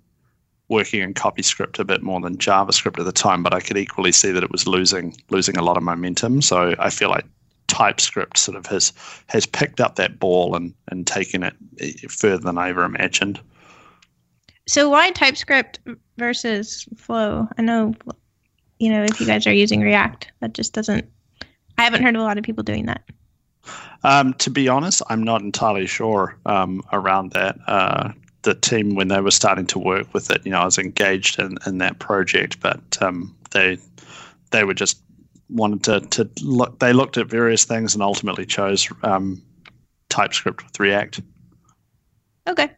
working 0.69 1.03
in 1.03 1.13
CoffeeScript 1.13 1.79
a 1.79 1.85
bit 1.85 2.03
more 2.03 2.21
than 2.21 2.39
JavaScript 2.39 2.99
at 2.99 3.05
the 3.05 3.13
time, 3.13 3.43
but 3.43 3.53
I 3.53 3.61
could 3.61 3.77
equally 3.77 4.13
see 4.13 4.33
that 4.33 4.43
it 4.43 4.51
was 4.51 4.67
losing 4.67 5.15
losing 5.31 5.57
a 5.57 5.63
lot 5.63 5.77
of 5.77 5.83
momentum. 5.83 6.41
So 6.41 6.75
I 6.79 6.91
feel 6.91 7.11
like 7.11 7.27
TypeScript 7.67 8.39
sort 8.39 8.57
of 8.57 8.67
has 8.67 8.93
has 9.27 9.47
picked 9.47 9.81
up 9.81 9.97
that 9.97 10.19
ball 10.19 10.55
and 10.55 10.73
and 10.89 11.07
taken 11.07 11.43
it 11.43 11.55
eh, 11.81 11.93
further 12.09 12.43
than 12.43 12.57
I 12.57 12.71
ever 12.71 12.85
imagined. 12.85 13.41
So 14.67 14.89
why 14.89 15.11
TypeScript 15.11 15.81
versus 16.17 16.89
Flow? 16.97 17.47
I 17.59 17.63
know, 17.63 17.95
you 18.79 18.91
know, 18.91 19.05
if 19.05 19.21
you 19.21 19.27
guys 19.27 19.47
are 19.47 19.53
using 19.53 19.83
React, 19.83 20.33
that 20.41 20.55
just 20.55 20.73
doesn't. 20.73 21.07
I 21.77 21.83
haven't 21.83 22.03
heard 22.03 22.15
of 22.15 22.23
a 22.23 22.25
lot 22.25 22.39
of 22.39 22.45
people 22.45 22.63
doing 22.63 22.87
that. 22.87 23.03
Um, 24.03 24.35
to 24.35 24.51
be 24.51 24.69
honest, 24.69 25.03
I'm 25.09 25.23
not 25.23 25.41
entirely 25.41 25.87
sure 25.87 26.37
um, 26.47 26.83
around 26.93 27.33
that. 27.33 27.57
Uh, 27.67 28.13
the 28.43 28.55
team, 28.55 28.95
when 28.95 29.09
they 29.09 29.21
were 29.21 29.31
starting 29.31 29.67
to 29.67 29.79
work 29.79 30.13
with 30.13 30.31
it, 30.31 30.43
you 30.45 30.53
know, 30.53 30.61
I 30.61 30.65
was 30.67 30.79
engaged 30.79 31.39
in, 31.39 31.57
in 31.67 31.79
that 31.79 31.99
project, 31.99 32.61
but 32.61 32.81
um, 33.01 33.35
they 33.53 33.79
they 34.51 34.65
were 34.65 34.75
just 34.75 35.01
wanted 35.49 35.83
to, 35.85 36.01
to 36.01 36.31
look. 36.45 36.79
They 36.79 36.93
looked 36.93 37.17
at 37.17 37.27
various 37.27 37.65
things 37.65 37.95
and 37.95 38.03
ultimately 38.03 38.45
chose 38.45 38.89
um, 39.03 39.43
TypeScript 40.11 40.63
with 40.63 40.79
React. 40.79 41.23
Okay. 42.47 42.71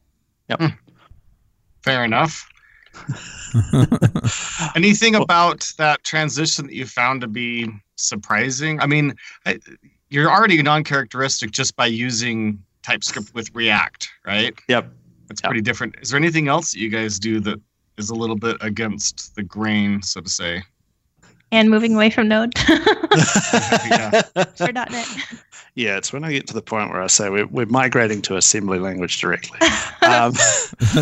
Yep. 0.49 0.73
Fair 1.83 2.05
enough. 2.05 2.49
Anything 4.77 5.15
about 5.15 5.71
that 5.79 6.03
transition 6.05 6.67
that 6.67 6.75
you 6.75 6.87
found 6.87 7.21
to 7.21 7.27
be 7.27 7.69
surprising? 7.97 8.81
I 8.81 8.87
mean, 8.87 9.15
I, 9.45 9.59
you're 10.11 10.31
already 10.31 10.63
non-characteristic 10.63 11.51
just 11.51 11.77
by 11.77 11.87
using 11.87 12.63
TypeScript 12.83 13.35
with 13.35 13.51
React, 13.55 14.09
right? 14.27 14.55
Yep. 14.69 14.93
It's 15.31 15.41
Yep. 15.43 15.49
pretty 15.51 15.61
different. 15.63 15.97
Is 16.01 16.11
there 16.11 16.19
anything 16.19 16.49
else 16.49 16.73
that 16.73 16.79
you 16.79 16.89
guys 16.89 17.19
do 17.19 17.41
that 17.41 17.61
is 17.99 18.11
a 18.11 18.15
little 18.15 18.37
bit 18.37 18.57
against 18.61 19.35
the 19.35 19.43
grain, 19.43 20.03
so 20.03 20.21
to 20.21 20.29
say? 20.31 20.63
and 21.53 21.71
moving 21.71 21.95
away 21.95 22.11
from 22.11 22.27
Node 22.27 22.53
Yeah. 22.69 24.21
for 24.57 24.73
.NET. 24.73 25.09
Yeah, 25.77 25.97
it's 25.97 26.13
when 26.13 26.25
I 26.25 26.33
get 26.33 26.49
to 26.49 26.55
the 26.55 26.61
point 26.61 26.91
where 26.91 27.01
I 27.01 27.07
say 27.07 27.31
we're, 27.31 27.47
we're 27.47 27.67
migrating 27.67 28.21
to 28.23 28.37
assembly 28.37 28.79
language 28.81 29.21
directly. 29.21 29.59
Um, 30.03 30.35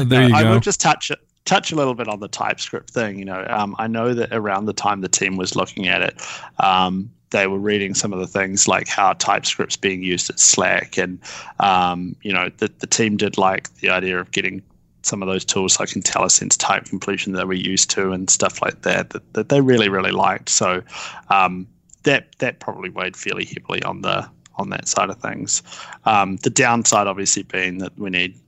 there 0.09 0.29
you 0.29 0.35
I 0.35 0.45
will 0.49 0.61
just 0.61 0.81
touch 0.81 1.11
it 1.11 1.19
touch 1.45 1.71
a 1.73 1.77
little 1.77 1.95
bit 1.95 2.09
on 2.09 2.21
the 2.21 2.29
TypeScript 2.29 2.89
thing. 2.91 3.19
You 3.19 3.27
know, 3.27 3.45
um, 3.51 3.77
I 3.79 3.87
know 3.87 4.15
that 4.15 4.33
around 4.33 4.65
the 4.65 4.73
time 4.73 5.03
the 5.03 5.09
team 5.11 5.37
was 5.37 5.55
looking 5.55 5.89
at 5.89 6.01
it, 6.01 6.23
um, 6.59 7.11
they 7.35 7.49
were 7.49 7.59
reading 7.59 7.95
some 7.95 8.13
of 8.13 8.21
the 8.21 8.29
things 8.29 8.69
like 8.69 8.87
how 8.87 9.13
TypeScript's 9.13 9.77
being 9.77 10.05
used 10.05 10.31
at 10.31 10.39
Slack, 10.39 10.97
and 10.97 11.19
um, 11.59 12.15
you 12.23 12.33
know, 12.33 12.49
the 12.59 12.71
the 12.79 12.87
team 12.87 13.17
did 13.17 13.37
like 13.37 13.75
the 13.79 13.91
idea 13.91 14.21
of 14.21 14.31
getting 14.31 14.63
some 15.03 15.21
of 15.21 15.27
those 15.27 15.45
tools 15.45 15.81
like 15.81 15.89
IntelliSense 15.91 16.57
type 16.57 16.85
completion 16.85 17.33
that 17.33 17.49
we're 17.49 17.55
used 17.55 17.91
to 17.91 18.13
and 18.13 18.31
stuff 18.31 18.63
like 18.63 18.83
that 18.83 19.11
that, 19.11 19.35
that 19.35 19.49
they 19.49 19.61
really 19.61 19.89
really 19.89 20.13
liked. 20.13 20.49
So 20.49 20.85
um, 21.29 21.67
that 22.05 22.37
that 22.39 22.61
probably 22.61 22.89
weighed 22.89 23.17
fairly 23.17 23.45
heavily 23.45 23.83
on 23.83 24.03
the 24.03 24.31
on 24.55 24.71
that 24.71 24.87
side 24.87 25.11
of 25.11 25.19
things. 25.19 25.61
Um, 26.05 26.37
the 26.37 26.51
downside, 26.51 27.09
obviously, 27.09 27.43
being 27.43 27.79
that 27.79 27.99
we 27.99 28.11
need 28.11 28.39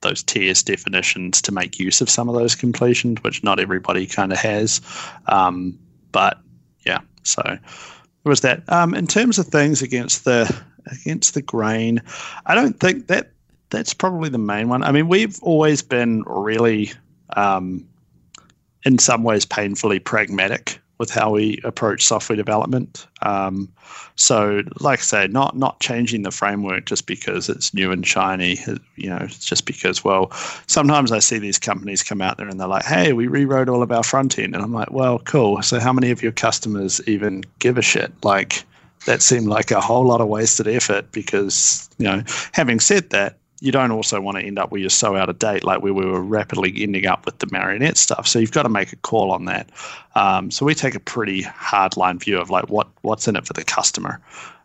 those 0.00 0.24
TS 0.24 0.64
definitions 0.64 1.40
to 1.42 1.52
make 1.52 1.78
use 1.78 2.00
of 2.00 2.10
some 2.10 2.28
of 2.28 2.34
those 2.34 2.56
completions, 2.56 3.22
which 3.22 3.44
not 3.44 3.60
everybody 3.60 4.04
kind 4.04 4.32
of 4.32 4.38
has. 4.38 4.80
Um, 5.26 5.78
but 6.10 6.40
yeah, 6.84 6.98
so 7.22 7.56
was 8.28 8.40
that. 8.42 8.62
Um, 8.70 8.94
in 8.94 9.06
terms 9.06 9.38
of 9.38 9.46
things 9.46 9.82
against 9.82 10.24
the 10.24 10.62
against 10.86 11.34
the 11.34 11.42
grain, 11.42 12.02
I 12.46 12.54
don't 12.54 12.78
think 12.78 13.06
that 13.06 13.32
that's 13.70 13.94
probably 13.94 14.28
the 14.28 14.38
main 14.38 14.68
one. 14.68 14.82
I 14.82 14.92
mean, 14.92 15.08
we've 15.08 15.42
always 15.42 15.80
been 15.80 16.22
really, 16.26 16.92
um, 17.36 17.88
in 18.84 18.98
some 18.98 19.22
ways, 19.22 19.46
painfully 19.46 19.98
pragmatic 19.98 20.81
with 21.02 21.10
how 21.10 21.32
we 21.32 21.58
approach 21.64 22.04
software 22.04 22.36
development. 22.36 23.08
Um, 23.22 23.68
so, 24.14 24.62
like 24.78 25.00
I 25.00 25.02
say, 25.02 25.26
not 25.26 25.56
not 25.56 25.80
changing 25.80 26.22
the 26.22 26.30
framework 26.30 26.86
just 26.86 27.08
because 27.08 27.48
it's 27.48 27.74
new 27.74 27.90
and 27.90 28.06
shiny. 28.06 28.56
You 28.94 29.10
know, 29.10 29.26
just 29.26 29.66
because 29.66 30.04
well, 30.04 30.30
sometimes 30.68 31.10
I 31.10 31.18
see 31.18 31.40
these 31.40 31.58
companies 31.58 32.04
come 32.04 32.22
out 32.22 32.36
there 32.36 32.46
and 32.46 32.60
they're 32.60 32.68
like, 32.68 32.84
"Hey, 32.84 33.12
we 33.12 33.26
rewrote 33.26 33.68
all 33.68 33.82
of 33.82 33.90
our 33.90 34.04
front 34.04 34.38
end," 34.38 34.54
and 34.54 34.62
I'm 34.62 34.72
like, 34.72 34.92
"Well, 34.92 35.18
cool. 35.18 35.60
So, 35.60 35.80
how 35.80 35.92
many 35.92 36.12
of 36.12 36.22
your 36.22 36.30
customers 36.30 37.00
even 37.08 37.42
give 37.58 37.78
a 37.78 37.82
shit?" 37.82 38.12
Like, 38.22 38.64
that 39.06 39.22
seemed 39.22 39.48
like 39.48 39.72
a 39.72 39.80
whole 39.80 40.06
lot 40.06 40.20
of 40.20 40.28
wasted 40.28 40.68
effort 40.68 41.10
because 41.10 41.90
you 41.98 42.06
know, 42.06 42.22
having 42.52 42.78
said 42.78 43.10
that, 43.10 43.38
you 43.62 43.70
don't 43.70 43.92
also 43.92 44.20
want 44.20 44.36
to 44.38 44.44
end 44.44 44.58
up 44.58 44.72
where 44.72 44.80
you're 44.80 44.90
so 44.90 45.14
out 45.14 45.28
of 45.28 45.38
date, 45.38 45.62
like 45.62 45.82
where 45.82 45.94
we 45.94 46.04
were 46.04 46.20
rapidly 46.20 46.74
ending 46.82 47.06
up 47.06 47.24
with 47.24 47.38
the 47.38 47.46
marionette 47.52 47.96
stuff. 47.96 48.26
So 48.26 48.40
you've 48.40 48.50
got 48.50 48.64
to 48.64 48.68
make 48.68 48.92
a 48.92 48.96
call 48.96 49.30
on 49.30 49.44
that. 49.44 49.70
Um, 50.16 50.50
so 50.50 50.66
we 50.66 50.74
take 50.74 50.96
a 50.96 51.00
pretty 51.00 51.42
hard 51.42 51.96
line 51.96 52.18
view 52.18 52.40
of 52.40 52.50
like 52.50 52.68
what 52.68 52.88
what's 53.02 53.28
in 53.28 53.36
it 53.36 53.46
for 53.46 53.52
the 53.52 53.62
customer. 53.62 54.20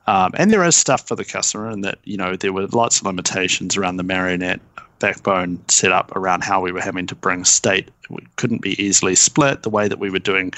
Um, 0.08 0.32
and 0.36 0.52
there 0.52 0.64
is 0.64 0.76
stuff 0.76 1.08
for 1.08 1.16
the 1.16 1.26
customer, 1.26 1.70
and 1.70 1.84
that 1.84 2.00
you 2.06 2.18
know 2.18 2.36
there 2.36 2.52
were 2.52 2.66
lots 2.68 3.00
of 3.00 3.06
limitations 3.06 3.78
around 3.78 3.98
the 3.98 4.04
marionette 4.04 4.62
backbone 5.00 5.60
setup 5.68 6.16
around 6.16 6.44
how 6.44 6.62
we 6.62 6.72
were 6.72 6.82
having 6.82 7.08
to 7.08 7.16
bring 7.16 7.46
state. 7.46 7.90
We 8.10 8.26
couldn't 8.38 8.62
be 8.62 8.82
easily 8.82 9.16
split. 9.16 9.64
The 9.64 9.70
way 9.70 9.88
that 9.88 10.00
we 10.00 10.10
were 10.10 10.20
doing 10.20 10.54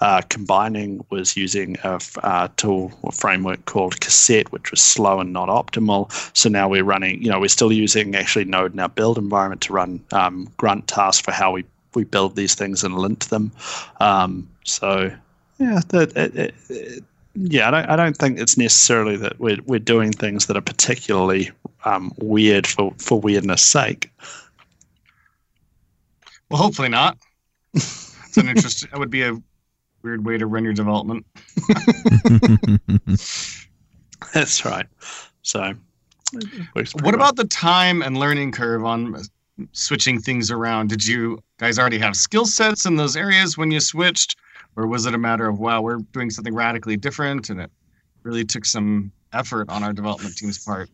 uh, 0.00 0.22
combining 0.28 1.04
was 1.10 1.36
using 1.36 1.76
a 1.84 2.00
uh, 2.22 2.48
tool 2.56 2.92
or 3.02 3.12
framework 3.12 3.64
called 3.66 4.00
Cassette, 4.00 4.52
which 4.52 4.70
was 4.70 4.80
slow 4.80 5.20
and 5.20 5.32
not 5.32 5.48
optimal. 5.48 6.10
So 6.36 6.48
now 6.48 6.68
we're 6.68 6.84
running, 6.84 7.22
you 7.22 7.30
know, 7.30 7.40
we're 7.40 7.48
still 7.48 7.72
using 7.72 8.14
actually 8.14 8.46
Node 8.46 8.72
in 8.72 8.80
our 8.80 8.88
build 8.88 9.18
environment 9.18 9.60
to 9.62 9.72
run 9.72 10.00
um, 10.12 10.48
grunt 10.56 10.88
tasks 10.88 11.20
for 11.20 11.32
how 11.32 11.52
we, 11.52 11.64
we 11.94 12.04
build 12.04 12.36
these 12.36 12.54
things 12.54 12.84
and 12.84 12.96
lint 12.96 13.28
them. 13.30 13.52
Um, 14.00 14.48
so 14.64 15.10
yeah, 15.58 15.80
that 15.88 16.16
it, 16.16 16.34
it, 16.36 16.54
it, 16.68 17.04
yeah, 17.34 17.68
I 17.68 17.70
don't, 17.70 17.90
I 17.90 17.96
don't 17.96 18.16
think 18.16 18.38
it's 18.38 18.56
necessarily 18.56 19.16
that 19.16 19.38
we're, 19.40 19.58
we're 19.66 19.78
doing 19.78 20.12
things 20.12 20.46
that 20.46 20.56
are 20.56 20.62
particularly 20.62 21.50
um, 21.84 22.12
weird 22.18 22.66
for, 22.66 22.92
for 22.98 23.20
weirdness 23.20 23.62
sake. 23.62 24.10
Well, 26.50 26.62
hopefully 26.62 26.88
not. 26.88 27.18
It's 27.74 28.36
an 28.36 28.48
interesting. 28.48 28.88
that 28.92 28.98
would 28.98 29.10
be 29.10 29.22
a 29.22 29.40
weird 30.02 30.24
way 30.24 30.38
to 30.38 30.46
run 30.46 30.64
your 30.64 30.72
development. 30.72 31.24
That's 34.34 34.64
right. 34.64 34.86
So, 35.42 35.74
it 36.32 36.46
works 36.74 36.92
pretty 36.92 37.04
What 37.04 37.04
well. 37.04 37.14
about 37.14 37.36
the 37.36 37.44
time 37.44 38.02
and 38.02 38.18
learning 38.18 38.52
curve 38.52 38.84
on 38.84 39.16
switching 39.72 40.20
things 40.20 40.50
around? 40.50 40.88
Did 40.88 41.06
you 41.06 41.42
guys 41.58 41.78
already 41.78 41.98
have 41.98 42.16
skill 42.16 42.44
sets 42.46 42.86
in 42.86 42.96
those 42.96 43.16
areas 43.16 43.56
when 43.56 43.70
you 43.70 43.80
switched, 43.80 44.36
or 44.76 44.86
was 44.86 45.06
it 45.06 45.14
a 45.14 45.18
matter 45.18 45.46
of 45.46 45.58
wow, 45.58 45.80
we're 45.80 45.98
doing 46.12 46.30
something 46.30 46.54
radically 46.54 46.96
different, 46.96 47.50
and 47.50 47.60
it 47.60 47.70
really 48.22 48.44
took 48.44 48.64
some 48.64 49.12
effort 49.32 49.68
on 49.68 49.82
our 49.82 49.92
development 49.92 50.36
team's 50.36 50.62
part? 50.62 50.90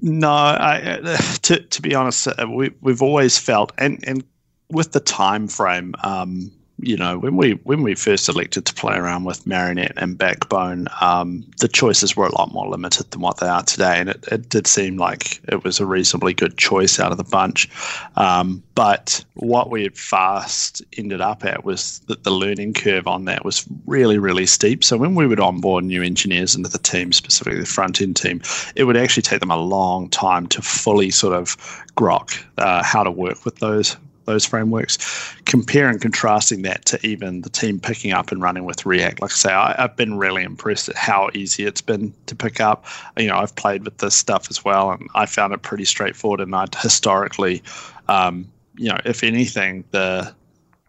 No, 0.00 0.30
I, 0.30 1.00
to 1.42 1.60
to 1.60 1.82
be 1.82 1.94
honest, 1.94 2.26
uh, 2.26 2.46
we 2.48 2.70
we've 2.80 3.02
always 3.02 3.38
felt, 3.38 3.72
and 3.78 4.02
and 4.06 4.24
with 4.70 4.92
the 4.92 5.00
time 5.00 5.48
frame, 5.48 5.94
um, 6.02 6.50
you 6.82 6.96
know, 6.96 7.16
when 7.18 7.36
we 7.36 7.52
when 7.62 7.82
we 7.82 7.94
first 7.94 8.28
elected 8.28 8.66
to 8.66 8.74
play 8.74 8.96
around 8.96 9.24
with 9.24 9.46
Marionette 9.46 9.92
and 9.96 10.18
Backbone, 10.18 10.88
um, 11.00 11.44
the 11.58 11.68
choices 11.68 12.16
were 12.16 12.26
a 12.26 12.34
lot 12.34 12.52
more 12.52 12.68
limited 12.68 13.10
than 13.12 13.20
what 13.20 13.38
they 13.38 13.46
are 13.46 13.62
today, 13.62 14.00
and 14.00 14.08
it, 14.08 14.24
it 14.30 14.48
did 14.48 14.66
seem 14.66 14.96
like 14.96 15.40
it 15.48 15.62
was 15.62 15.78
a 15.78 15.86
reasonably 15.86 16.34
good 16.34 16.58
choice 16.58 16.98
out 16.98 17.12
of 17.12 17.18
the 17.18 17.24
bunch. 17.24 17.68
Um, 18.16 18.62
but 18.74 19.24
what 19.34 19.70
we 19.70 19.84
had 19.84 19.96
fast 19.96 20.82
ended 20.98 21.20
up 21.20 21.44
at 21.44 21.64
was 21.64 22.00
that 22.08 22.24
the 22.24 22.32
learning 22.32 22.74
curve 22.74 23.06
on 23.06 23.26
that 23.26 23.44
was 23.44 23.64
really 23.86 24.18
really 24.18 24.46
steep. 24.46 24.82
So 24.82 24.96
when 24.96 25.14
we 25.14 25.26
would 25.26 25.40
onboard 25.40 25.84
new 25.84 26.02
engineers 26.02 26.56
into 26.56 26.68
the 26.68 26.78
team, 26.78 27.12
specifically 27.12 27.60
the 27.60 27.66
front 27.66 28.00
end 28.00 28.16
team, 28.16 28.42
it 28.74 28.84
would 28.84 28.96
actually 28.96 29.22
take 29.22 29.40
them 29.40 29.52
a 29.52 29.56
long 29.56 30.08
time 30.08 30.48
to 30.48 30.60
fully 30.60 31.10
sort 31.10 31.34
of 31.34 31.56
grok 31.96 32.42
uh, 32.58 32.82
how 32.82 33.04
to 33.04 33.10
work 33.10 33.44
with 33.44 33.56
those 33.56 33.96
those 34.24 34.44
frameworks. 34.44 34.98
Compare 35.44 35.88
and 35.88 36.00
contrasting 36.00 36.62
that 36.62 36.84
to 36.86 37.06
even 37.06 37.42
the 37.42 37.50
team 37.50 37.78
picking 37.80 38.12
up 38.12 38.32
and 38.32 38.42
running 38.42 38.64
with 38.64 38.86
React. 38.86 39.20
Like 39.22 39.32
I 39.32 39.34
say, 39.34 39.52
I, 39.52 39.74
I've 39.84 39.96
been 39.96 40.18
really 40.18 40.42
impressed 40.42 40.88
at 40.88 40.96
how 40.96 41.30
easy 41.34 41.64
it's 41.64 41.80
been 41.80 42.14
to 42.26 42.34
pick 42.34 42.60
up. 42.60 42.84
You 43.16 43.28
know, 43.28 43.36
I've 43.36 43.54
played 43.56 43.84
with 43.84 43.98
this 43.98 44.14
stuff 44.14 44.48
as 44.50 44.64
well, 44.64 44.90
and 44.92 45.08
I 45.14 45.26
found 45.26 45.52
it 45.52 45.62
pretty 45.62 45.84
straightforward. 45.84 46.40
And 46.40 46.54
I'd 46.54 46.74
historically, 46.74 47.62
um, 48.08 48.50
you 48.76 48.88
know, 48.88 48.98
if 49.04 49.22
anything, 49.22 49.84
the 49.90 50.34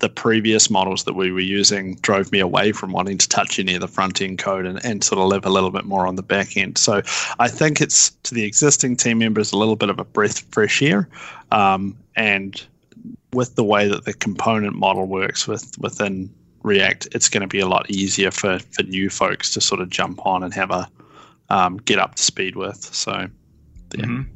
the 0.04 0.10
previous 0.10 0.70
models 0.70 1.06
that 1.06 1.14
we 1.14 1.32
were 1.32 1.40
using 1.40 1.96
drove 2.02 2.30
me 2.30 2.40
away 2.40 2.74
from 2.74 2.92
wanting 2.92 3.18
to 3.18 3.30
touch 3.30 3.58
any 3.58 3.74
of 3.74 3.80
the 3.80 3.88
front 3.88 4.22
end 4.22 4.38
code 4.38 4.66
and, 4.66 4.84
and 4.86 5.02
sort 5.02 5.18
of 5.18 5.28
live 5.28 5.46
a 5.46 5.50
little 5.50 5.72
bit 5.72 5.86
more 5.86 6.06
on 6.06 6.18
the 6.18 6.22
back 6.22 6.58
end. 6.58 6.78
So 6.78 7.02
I 7.40 7.48
think 7.48 7.80
it's 7.80 8.10
to 8.24 8.36
the 8.36 8.44
existing 8.44 8.98
team 8.98 9.20
members 9.20 9.54
a 9.54 9.58
little 9.58 9.78
bit 9.78 9.90
of 9.90 10.00
a 10.00 10.04
breath 10.04 10.42
of 10.42 10.48
fresh 10.50 10.82
air. 10.82 11.08
Um, 11.54 11.96
and 12.18 12.62
with 13.34 13.56
the 13.56 13.64
way 13.64 13.88
that 13.88 14.06
the 14.06 14.14
component 14.14 14.76
model 14.76 15.06
works 15.06 15.48
with 15.48 15.78
within 15.80 16.34
React, 16.64 17.10
it's 17.12 17.30
going 17.30 17.42
to 17.42 17.48
be 17.48 17.60
a 17.60 17.68
lot 17.68 17.90
easier 17.90 18.32
for, 18.32 18.60
for 18.72 18.84
new 18.84 19.10
folks 19.10 19.52
to 19.54 19.62
sort 19.62 19.82
of 19.82 19.90
jump 19.90 20.26
on 20.26 20.44
and 20.44 20.54
have 20.54 20.72
a 20.72 20.88
um, 21.50 21.78
get 21.78 22.00
up 22.00 22.16
to 22.16 22.24
speed 22.24 22.56
with. 22.56 22.78
So 22.78 23.28
yeah. 23.96 24.06
Mhm. 24.06 24.28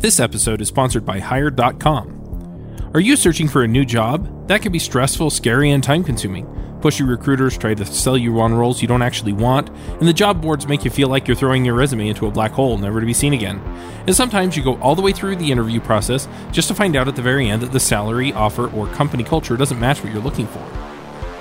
This 0.00 0.20
episode 0.20 0.60
is 0.60 0.68
sponsored 0.68 1.06
by 1.06 1.18
Hired.com. 1.18 2.90
Are 2.92 3.00
you 3.00 3.16
searching 3.16 3.48
for 3.48 3.62
a 3.62 3.66
new 3.66 3.86
job? 3.86 4.48
That 4.48 4.60
can 4.60 4.70
be 4.70 4.78
stressful, 4.78 5.30
scary, 5.30 5.70
and 5.70 5.82
time 5.82 6.04
consuming. 6.04 6.46
Pushy 6.84 7.08
recruiters 7.08 7.56
try 7.56 7.72
to 7.72 7.86
sell 7.86 8.18
you 8.18 8.38
on 8.42 8.52
roles 8.52 8.82
you 8.82 8.88
don't 8.88 9.00
actually 9.00 9.32
want, 9.32 9.70
and 9.70 10.06
the 10.06 10.12
job 10.12 10.42
boards 10.42 10.68
make 10.68 10.84
you 10.84 10.90
feel 10.90 11.08
like 11.08 11.26
you're 11.26 11.34
throwing 11.34 11.64
your 11.64 11.72
resume 11.72 12.08
into 12.08 12.26
a 12.26 12.30
black 12.30 12.50
hole, 12.50 12.76
never 12.76 13.00
to 13.00 13.06
be 13.06 13.14
seen 13.14 13.32
again. 13.32 13.58
And 14.06 14.14
sometimes 14.14 14.54
you 14.54 14.62
go 14.62 14.76
all 14.82 14.94
the 14.94 15.00
way 15.00 15.12
through 15.12 15.36
the 15.36 15.50
interview 15.50 15.80
process 15.80 16.28
just 16.52 16.68
to 16.68 16.74
find 16.74 16.94
out 16.94 17.08
at 17.08 17.16
the 17.16 17.22
very 17.22 17.48
end 17.48 17.62
that 17.62 17.72
the 17.72 17.80
salary, 17.80 18.34
offer, 18.34 18.70
or 18.70 18.86
company 18.88 19.24
culture 19.24 19.56
doesn't 19.56 19.80
match 19.80 20.04
what 20.04 20.12
you're 20.12 20.20
looking 20.20 20.46
for. 20.46 20.60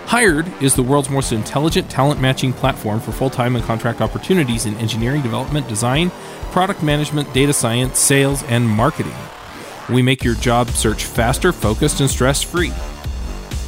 Hired 0.05 0.47
is 0.63 0.75
the 0.75 0.81
world's 0.81 1.09
most 1.09 1.33
intelligent 1.33 1.89
talent 1.89 2.21
matching 2.21 2.53
platform 2.53 3.01
for 3.01 3.11
full 3.11 3.29
time 3.29 3.57
and 3.57 3.65
contract 3.65 3.99
opportunities 3.99 4.65
in 4.65 4.77
engineering, 4.77 5.21
development, 5.21 5.67
design, 5.67 6.09
product 6.51 6.81
management, 6.81 7.33
data 7.33 7.51
science, 7.51 7.99
sales, 7.99 8.43
and 8.43 8.65
marketing. 8.65 9.11
We 9.89 10.03
make 10.03 10.23
your 10.23 10.35
job 10.35 10.69
search 10.69 11.03
faster, 11.03 11.51
focused, 11.51 11.99
and 11.99 12.09
stress 12.09 12.41
free. 12.41 12.71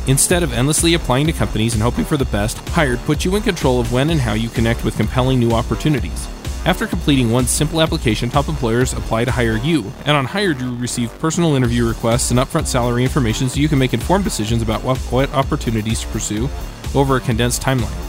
Instead 0.08 0.44
of 0.44 0.54
endlessly 0.54 0.94
applying 0.94 1.26
to 1.26 1.34
companies 1.34 1.74
and 1.74 1.82
hoping 1.82 2.06
for 2.06 2.16
the 2.16 2.26
best, 2.26 2.58
Hired 2.70 3.00
puts 3.00 3.26
you 3.26 3.36
in 3.36 3.42
control 3.42 3.80
of 3.80 3.92
when 3.92 4.12
and 4.12 4.22
how 4.22 4.34
you 4.34 4.50
connect 4.50 4.84
with 4.86 4.98
compelling 4.98 5.40
new 5.40 5.52
opportunities. 5.52 6.28
After 6.66 6.86
completing 6.86 7.32
one 7.32 7.46
simple 7.48 7.82
application, 7.82 8.30
top 8.30 8.48
employers 8.48 8.94
apply 8.94 9.26
to 9.26 9.32
hire 9.32 9.58
you, 9.58 9.84
and 10.06 10.16
on 10.16 10.26
Hired, 10.26 10.62
you 10.62 10.76
receive 10.76 11.18
personal 11.20 11.56
interview 11.56 11.88
requests 11.88 12.30
and 12.30 12.40
upfront 12.40 12.68
salary 12.68 13.04
information 13.04 13.50
so 13.50 13.60
you 13.60 13.68
can 13.68 13.80
make 13.80 13.96
informed 13.96 14.24
decisions 14.24 14.62
about 14.62 14.84
what, 14.84 14.98
what 15.12 15.32
opportunities 15.34 16.02
to 16.02 16.08
pursue 16.08 16.50
over 16.94 17.18
a 17.18 17.22
condensed 17.22 17.64
timeline. 17.64 18.02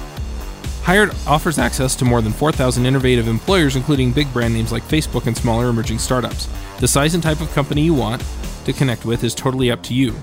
Hired 0.82 1.14
offers 1.26 1.58
access 1.58 1.96
to 1.96 2.04
more 2.04 2.20
than 2.20 2.32
4,000 2.32 2.84
innovative 2.84 3.26
employers, 3.26 3.74
including 3.74 4.12
big 4.12 4.30
brand 4.34 4.52
names 4.52 4.70
like 4.70 4.84
Facebook 4.84 5.26
and 5.26 5.36
smaller 5.36 5.68
emerging 5.68 5.98
startups. 5.98 6.48
The 6.78 6.88
size 6.88 7.14
and 7.14 7.22
type 7.22 7.40
of 7.40 7.52
company 7.52 7.82
you 7.82 7.94
want 7.94 8.22
to 8.66 8.72
connect 8.72 9.06
with 9.06 9.24
is 9.24 9.34
totally 9.34 9.70
up 9.70 9.82
to 9.84 9.94
you. 9.94 10.14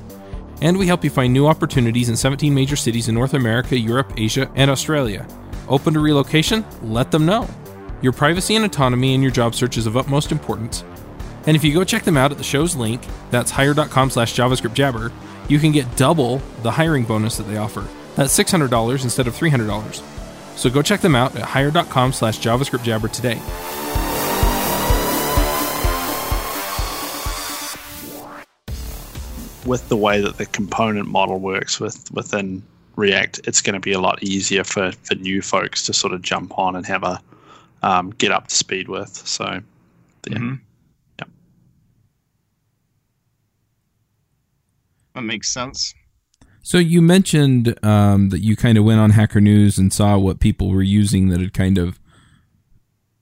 And 0.61 0.77
we 0.77 0.87
help 0.87 1.03
you 1.03 1.09
find 1.09 1.33
new 1.33 1.47
opportunities 1.47 2.09
in 2.09 2.15
17 2.15 2.53
major 2.53 2.75
cities 2.75 3.09
in 3.09 3.15
North 3.15 3.33
America, 3.33 3.77
Europe, 3.77 4.13
Asia, 4.17 4.49
and 4.55 4.71
Australia. 4.71 5.27
Open 5.67 5.93
to 5.93 5.99
relocation? 5.99 6.65
Let 6.81 7.11
them 7.11 7.25
know. 7.25 7.49
Your 8.01 8.11
privacy 8.11 8.55
and 8.55 8.65
autonomy 8.65 9.13
in 9.13 9.21
your 9.21 9.31
job 9.31 9.55
search 9.55 9.77
is 9.77 9.87
of 9.87 9.97
utmost 9.97 10.31
importance. 10.31 10.83
And 11.45 11.55
if 11.55 11.63
you 11.63 11.73
go 11.73 11.83
check 11.83 12.03
them 12.03 12.17
out 12.17 12.31
at 12.31 12.37
the 12.37 12.43
show's 12.43 12.75
link, 12.75 13.01
that's 13.31 13.51
hired.com 13.51 14.09
slash 14.09 14.33
JavaScript 14.33 14.73
Jabber, 14.73 15.11
you 15.49 15.59
can 15.59 15.71
get 15.71 15.95
double 15.97 16.37
the 16.61 16.71
hiring 16.71 17.03
bonus 17.03 17.37
that 17.37 17.43
they 17.43 17.57
offer. 17.57 17.87
That's 18.15 18.37
$600 18.37 19.03
instead 19.03 19.27
of 19.27 19.35
$300. 19.35 20.03
So 20.57 20.69
go 20.69 20.81
check 20.81 21.01
them 21.01 21.15
out 21.15 21.35
at 21.35 21.43
hired.com 21.43 22.13
slash 22.13 22.39
JavaScript 22.39 22.83
Jabber 22.83 23.07
today. 23.07 23.39
With 29.65 29.87
the 29.89 29.97
way 29.97 30.21
that 30.21 30.37
the 30.37 30.45
component 30.45 31.07
model 31.07 31.39
works 31.39 31.79
with 31.79 32.11
within 32.11 32.63
React, 32.95 33.41
it's 33.45 33.61
going 33.61 33.73
to 33.73 33.79
be 33.79 33.93
a 33.93 33.99
lot 33.99 34.21
easier 34.21 34.63
for, 34.63 34.91
for 35.03 35.15
new 35.15 35.41
folks 35.41 35.83
to 35.87 35.93
sort 35.93 36.13
of 36.13 36.21
jump 36.21 36.57
on 36.59 36.75
and 36.75 36.85
have 36.85 37.03
a 37.03 37.19
um, 37.81 38.11
get 38.11 38.31
up 38.31 38.47
to 38.47 38.55
speed 38.55 38.87
with. 38.87 39.09
So, 39.09 39.61
yeah. 40.27 40.37
Mhm. 40.37 40.59
Yep. 41.19 41.29
That 45.15 45.21
makes 45.21 45.53
sense. 45.53 45.93
So 46.61 46.77
you 46.77 47.01
mentioned 47.01 47.77
um, 47.83 48.29
that 48.29 48.39
you 48.39 48.55
kind 48.55 48.77
of 48.77 48.85
went 48.85 49.01
on 49.01 49.09
Hacker 49.09 49.41
News 49.41 49.77
and 49.77 49.91
saw 49.91 50.17
what 50.17 50.39
people 50.39 50.69
were 50.69 50.81
using 50.81 51.27
that 51.27 51.41
had 51.41 51.53
kind 51.53 51.77
of 51.77 51.99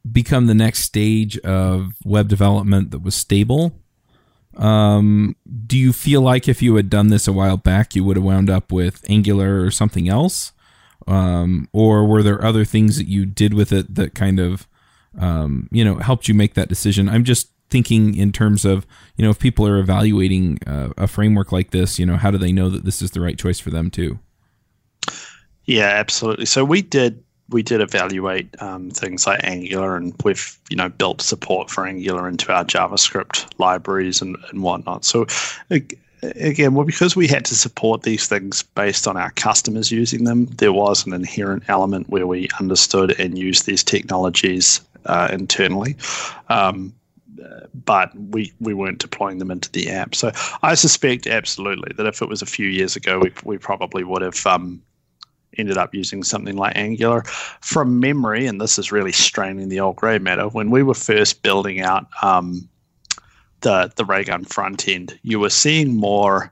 become 0.10 0.45
the 0.45 0.54
next 0.54 0.80
stage 0.80 1.38
of 1.39 1.93
web 2.06 2.27
development 2.27 2.91
that 2.91 2.99
was 2.99 3.15
stable. 3.15 3.80
Um, 4.57 5.35
do 5.65 5.77
you 5.77 5.93
feel 5.93 6.21
like 6.21 6.47
if 6.47 6.61
you 6.61 6.75
had 6.75 6.89
done 6.89 7.07
this 7.07 7.27
a 7.27 7.33
while 7.33 7.57
back, 7.57 7.95
you 7.95 8.03
would 8.03 8.17
have 8.17 8.25
wound 8.25 8.49
up 8.49 8.71
with 8.71 9.03
Angular 9.09 9.63
or 9.63 9.71
something 9.71 10.09
else? 10.09 10.51
Um, 11.07 11.67
or 11.73 12.05
were 12.05 12.23
there 12.23 12.43
other 12.43 12.65
things 12.65 12.97
that 12.97 13.07
you 13.07 13.25
did 13.25 13.53
with 13.53 13.71
it 13.71 13.95
that 13.95 14.13
kind 14.13 14.39
of, 14.39 14.67
um, 15.17 15.67
you 15.71 15.83
know, 15.83 15.95
helped 15.95 16.27
you 16.27 16.33
make 16.33 16.53
that 16.53 16.69
decision? 16.69 17.09
I'm 17.09 17.23
just 17.23 17.51
thinking 17.69 18.15
in 18.15 18.31
terms 18.31 18.65
of, 18.65 18.85
you 19.15 19.23
know, 19.23 19.31
if 19.31 19.39
people 19.39 19.65
are 19.65 19.79
evaluating 19.79 20.59
uh, 20.67 20.89
a 20.97 21.07
framework 21.07 21.51
like 21.51 21.71
this, 21.71 21.97
you 21.97 22.05
know, 22.05 22.17
how 22.17 22.29
do 22.29 22.37
they 22.37 22.51
know 22.51 22.69
that 22.69 22.85
this 22.85 23.01
is 23.01 23.11
the 23.11 23.21
right 23.21 23.39
choice 23.39 23.59
for 23.59 23.71
them 23.71 23.89
too? 23.89 24.19
Yeah, 25.65 25.87
absolutely. 25.87 26.45
So 26.45 26.65
we 26.65 26.81
did 26.81 27.23
we 27.51 27.63
did 27.63 27.81
evaluate 27.81 28.49
um, 28.61 28.89
things 28.89 29.27
like 29.27 29.43
Angular, 29.43 29.95
and 29.95 30.13
we've 30.23 30.57
you 30.69 30.75
know 30.75 30.89
built 30.89 31.21
support 31.21 31.69
for 31.69 31.85
Angular 31.85 32.27
into 32.27 32.51
our 32.53 32.65
JavaScript 32.65 33.47
libraries 33.59 34.21
and, 34.21 34.37
and 34.49 34.63
whatnot. 34.63 35.05
So 35.05 35.27
again, 36.21 36.73
well, 36.73 36.85
because 36.85 37.15
we 37.15 37.27
had 37.27 37.45
to 37.45 37.55
support 37.55 38.03
these 38.03 38.27
things 38.27 38.63
based 38.63 39.07
on 39.07 39.17
our 39.17 39.31
customers 39.31 39.91
using 39.91 40.23
them, 40.23 40.45
there 40.45 40.73
was 40.73 41.05
an 41.05 41.13
inherent 41.13 41.63
element 41.67 42.09
where 42.09 42.27
we 42.27 42.47
understood 42.59 43.19
and 43.19 43.37
used 43.37 43.65
these 43.65 43.83
technologies 43.83 44.81
uh, 45.05 45.29
internally. 45.31 45.95
Um, 46.49 46.93
but 47.73 48.15
we, 48.15 48.53
we 48.59 48.73
weren't 48.73 48.99
deploying 48.99 49.39
them 49.39 49.49
into 49.49 49.71
the 49.71 49.89
app. 49.89 50.13
So 50.13 50.31
I 50.61 50.75
suspect 50.75 51.25
absolutely 51.25 51.93
that 51.95 52.05
if 52.05 52.21
it 52.21 52.29
was 52.29 52.41
a 52.41 52.45
few 52.45 52.67
years 52.67 52.95
ago, 52.95 53.19
we, 53.19 53.31
we 53.43 53.57
probably 53.57 54.03
would 54.03 54.21
have 54.21 54.45
um, 54.45 54.81
ended 55.57 55.77
up 55.77 55.93
using 55.93 56.23
something 56.23 56.55
like 56.55 56.75
Angular. 56.75 57.23
From 57.61 57.99
memory, 57.99 58.45
and 58.47 58.59
this 58.59 58.79
is 58.79 58.91
really 58.91 59.11
straining 59.11 59.69
the 59.69 59.79
old 59.79 59.95
grey 59.95 60.19
matter, 60.19 60.47
when 60.47 60.71
we 60.71 60.83
were 60.83 60.93
first 60.93 61.43
building 61.43 61.81
out 61.81 62.07
um, 62.21 62.67
the 63.61 63.91
the 63.95 64.05
Raygun 64.05 64.45
front 64.45 64.87
end, 64.87 65.17
you 65.23 65.39
were 65.39 65.49
seeing 65.49 65.95
more 65.95 66.51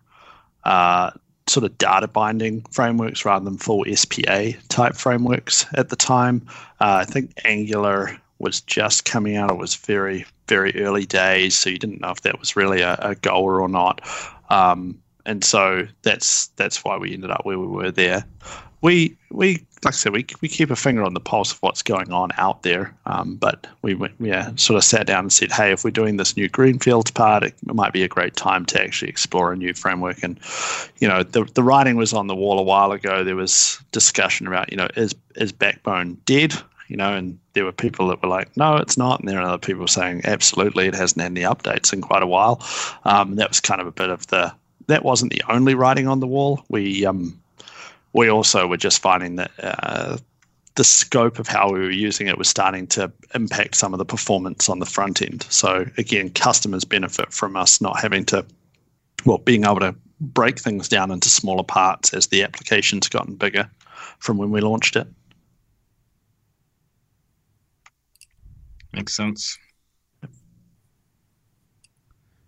uh, 0.63 1.11
sort 1.47 1.65
of 1.65 1.77
data 1.77 2.07
binding 2.07 2.61
frameworks 2.71 3.25
rather 3.25 3.45
than 3.45 3.57
full 3.57 3.83
SPA 3.93 4.51
type 4.69 4.95
frameworks 4.95 5.65
at 5.73 5.89
the 5.89 5.95
time. 5.95 6.45
Uh, 6.79 7.01
I 7.01 7.05
think 7.05 7.33
Angular 7.43 8.19
was 8.39 8.61
just 8.61 9.05
coming 9.05 9.35
out. 9.35 9.51
It 9.51 9.57
was 9.57 9.75
very 9.75 10.25
very 10.47 10.81
early 10.81 11.05
days, 11.05 11.55
so 11.55 11.69
you 11.69 11.77
didn't 11.77 12.01
know 12.01 12.09
if 12.09 12.21
that 12.21 12.39
was 12.39 12.55
really 12.55 12.81
a, 12.81 12.95
a 12.99 13.15
goer 13.15 13.61
or 13.61 13.69
not. 13.69 14.01
Um, 14.49 14.99
and 15.25 15.43
so 15.43 15.87
that's 16.01 16.47
that's 16.55 16.83
why 16.83 16.97
we 16.97 17.13
ended 17.13 17.29
up 17.29 17.45
where 17.45 17.59
we 17.59 17.67
were 17.67 17.91
there. 17.91 18.25
We 18.81 19.17
we 19.29 19.65
like 19.83 19.93
I 19.93 19.97
said 19.97 20.13
we 20.13 20.25
we 20.41 20.47
keep 20.47 20.71
a 20.71 20.75
finger 20.75 21.03
on 21.03 21.13
the 21.13 21.19
pulse 21.19 21.51
of 21.51 21.59
what's 21.59 21.81
going 21.81 22.11
on 22.11 22.29
out 22.37 22.63
there. 22.63 22.95
Um, 23.05 23.35
but 23.35 23.67
we 23.81 23.93
went 23.93 24.13
yeah 24.19 24.51
sort 24.55 24.77
of 24.77 24.83
sat 24.83 25.07
down 25.07 25.25
and 25.25 25.33
said, 25.33 25.51
hey, 25.51 25.71
if 25.71 25.83
we're 25.83 25.91
doing 25.91 26.17
this 26.17 26.35
new 26.37 26.49
greenfields 26.49 27.11
part, 27.11 27.43
it, 27.43 27.53
might 27.65 27.93
be 27.93 28.03
a 28.03 28.07
great 28.07 28.35
time 28.35 28.65
to 28.67 28.81
actually 28.81 29.09
explore 29.09 29.51
a 29.51 29.57
new 29.57 29.73
framework. 29.73 30.23
And 30.23 30.39
you 30.99 31.07
know 31.07 31.23
the 31.23 31.43
the 31.43 31.63
writing 31.63 31.95
was 31.97 32.13
on 32.13 32.27
the 32.27 32.35
wall 32.35 32.59
a 32.59 32.63
while 32.63 32.91
ago. 32.91 33.23
There 33.23 33.35
was 33.35 33.81
discussion 33.91 34.47
about 34.47 34.71
you 34.71 34.77
know 34.77 34.87
is 34.95 35.15
is 35.35 35.51
Backbone 35.51 36.17
dead? 36.25 36.53
You 36.87 36.97
know, 36.97 37.13
and 37.13 37.37
there 37.53 37.65
were 37.65 37.71
people 37.71 38.07
that 38.07 38.23
were 38.23 38.29
like, 38.29 38.57
no, 38.57 38.77
it's 38.77 38.97
not. 38.97 39.19
And 39.19 39.29
there 39.29 39.37
are 39.39 39.43
other 39.43 39.59
people 39.59 39.87
saying, 39.87 40.21
absolutely, 40.25 40.87
it 40.87 40.95
hasn't 40.95 41.21
had 41.21 41.31
any 41.31 41.41
updates 41.41 41.93
in 41.93 42.01
quite 42.01 42.23
a 42.23 42.27
while. 42.27 42.65
Um, 43.05 43.35
that 43.35 43.47
was 43.47 43.59
kind 43.59 43.79
of 43.79 43.85
a 43.85 43.91
bit 43.91 44.09
of 44.09 44.25
the, 44.27 44.51
that 44.87 45.05
wasn't 45.05 45.31
the 45.31 45.43
only 45.47 45.75
writing 45.75 46.07
on 46.07 46.19
the 46.19 46.25
wall. 46.25 46.63
We, 46.67 47.05
um, 47.05 47.39
we 48.13 48.29
also 48.29 48.67
were 48.67 48.77
just 48.77 49.01
finding 49.01 49.35
that 49.35 49.51
uh, 49.61 50.17
the 50.75 50.83
scope 50.83 51.39
of 51.39 51.47
how 51.47 51.71
we 51.71 51.79
were 51.79 51.91
using 51.91 52.27
it 52.27 52.37
was 52.37 52.47
starting 52.47 52.87
to 52.87 53.11
impact 53.35 53.75
some 53.75 53.93
of 53.93 53.97
the 53.97 54.05
performance 54.05 54.69
on 54.69 54.79
the 54.79 54.85
front 54.85 55.21
end. 55.21 55.43
So 55.49 55.85
again, 55.97 56.29
customers 56.29 56.85
benefit 56.85 57.33
from 57.33 57.55
us 57.55 57.81
not 57.81 57.99
having 57.99 58.25
to, 58.27 58.45
well, 59.25 59.39
being 59.39 59.65
able 59.65 59.79
to 59.79 59.95
break 60.21 60.59
things 60.59 60.89
down 60.89 61.11
into 61.11 61.29
smaller 61.29 61.63
parts 61.63 62.13
as 62.13 62.27
the 62.27 62.43
application's 62.43 63.09
gotten 63.09 63.35
bigger 63.35 63.69
from 64.19 64.37
when 64.37 64.51
we 64.51 64.61
launched 64.61 64.95
it. 64.95 65.07
Makes 68.93 69.15
sense. 69.15 69.57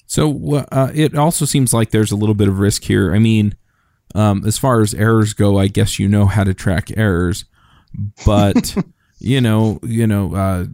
So 0.07 0.55
uh, 0.71 0.91
it 0.93 1.15
also 1.15 1.45
seems 1.45 1.73
like 1.73 1.91
there's 1.91 2.11
a 2.11 2.17
little 2.17 2.35
bit 2.35 2.49
of 2.49 2.59
risk 2.59 2.83
here. 2.83 3.15
I 3.15 3.19
mean, 3.19 3.55
um, 4.15 4.45
as 4.45 4.57
far 4.57 4.81
as 4.81 4.93
errors 4.93 5.33
go, 5.33 5.57
I 5.57 5.67
guess 5.67 5.99
you 5.99 6.07
know 6.07 6.25
how 6.25 6.43
to 6.43 6.53
track 6.53 6.91
errors, 6.97 7.45
but 8.25 8.75
you 9.19 9.41
know, 9.41 9.79
you 9.83 10.07
know, 10.07 10.35
uh, 10.35 10.65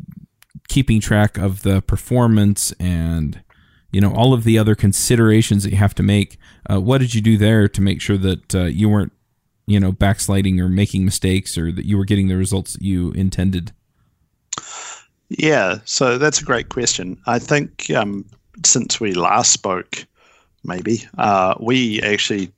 keeping 0.67 0.99
track 0.99 1.37
of 1.37 1.63
the 1.63 1.81
performance 1.81 2.71
and 2.73 3.41
you 3.91 4.01
know 4.01 4.13
all 4.13 4.33
of 4.33 4.43
the 4.43 4.57
other 4.57 4.75
considerations 4.75 5.63
that 5.63 5.71
you 5.71 5.77
have 5.77 5.95
to 5.95 6.03
make. 6.03 6.37
Uh, 6.69 6.79
what 6.79 6.99
did 6.99 7.13
you 7.13 7.21
do 7.21 7.37
there 7.37 7.67
to 7.67 7.81
make 7.81 8.01
sure 8.01 8.17
that 8.17 8.55
uh, 8.55 8.63
you 8.63 8.89
weren't, 8.89 9.13
you 9.65 9.79
know, 9.79 9.91
backsliding 9.91 10.59
or 10.59 10.69
making 10.69 11.05
mistakes, 11.05 11.57
or 11.57 11.71
that 11.71 11.85
you 11.85 11.97
were 11.97 12.05
getting 12.05 12.27
the 12.27 12.35
results 12.35 12.73
that 12.73 12.81
you 12.81 13.11
intended? 13.11 13.71
Yeah, 15.29 15.79
so 15.83 16.17
that's 16.17 16.41
a 16.41 16.45
great 16.45 16.69
question. 16.69 17.19
I 17.27 17.39
think 17.39 17.89
um, 17.91 18.25
since 18.65 18.99
we 18.99 19.13
last 19.13 19.51
spoke, 19.51 20.05
maybe 20.63 21.03
uh, 21.17 21.55
we 21.59 22.01
actually 22.01 22.51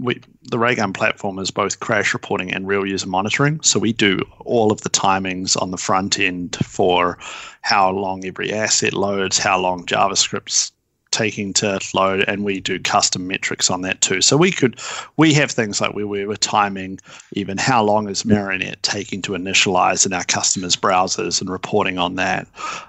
we 0.00 0.20
the 0.42 0.58
Raygun 0.58 0.92
platform 0.92 1.38
is 1.38 1.50
both 1.50 1.80
crash 1.80 2.14
reporting 2.14 2.52
and 2.52 2.66
real 2.66 2.86
user 2.86 3.06
monitoring. 3.06 3.60
So 3.62 3.78
we 3.78 3.92
do 3.92 4.18
all 4.40 4.72
of 4.72 4.80
the 4.80 4.90
timings 4.90 5.60
on 5.60 5.70
the 5.70 5.76
front 5.76 6.18
end 6.18 6.56
for 6.64 7.18
how 7.62 7.90
long 7.90 8.24
every 8.24 8.52
asset 8.52 8.94
loads, 8.94 9.38
how 9.38 9.58
long 9.58 9.84
JavaScript's 9.84 10.72
taking 11.10 11.52
to 11.54 11.78
load, 11.94 12.24
and 12.28 12.44
we 12.44 12.60
do 12.60 12.78
custom 12.78 13.26
metrics 13.26 13.70
on 13.70 13.82
that 13.82 14.00
too. 14.00 14.20
So 14.20 14.36
we 14.36 14.50
could 14.50 14.78
we 15.16 15.32
have 15.34 15.50
things 15.50 15.80
like 15.80 15.94
where 15.94 16.06
we 16.06 16.24
were 16.26 16.36
timing 16.36 16.98
even 17.32 17.58
how 17.58 17.82
long 17.82 18.08
is 18.08 18.24
Marionette 18.24 18.82
taking 18.82 19.22
to 19.22 19.32
initialize 19.32 20.06
in 20.06 20.12
our 20.12 20.24
customers' 20.24 20.76
browsers 20.76 21.40
and 21.40 21.50
reporting 21.50 21.98
on 21.98 22.16
that. 22.16 22.46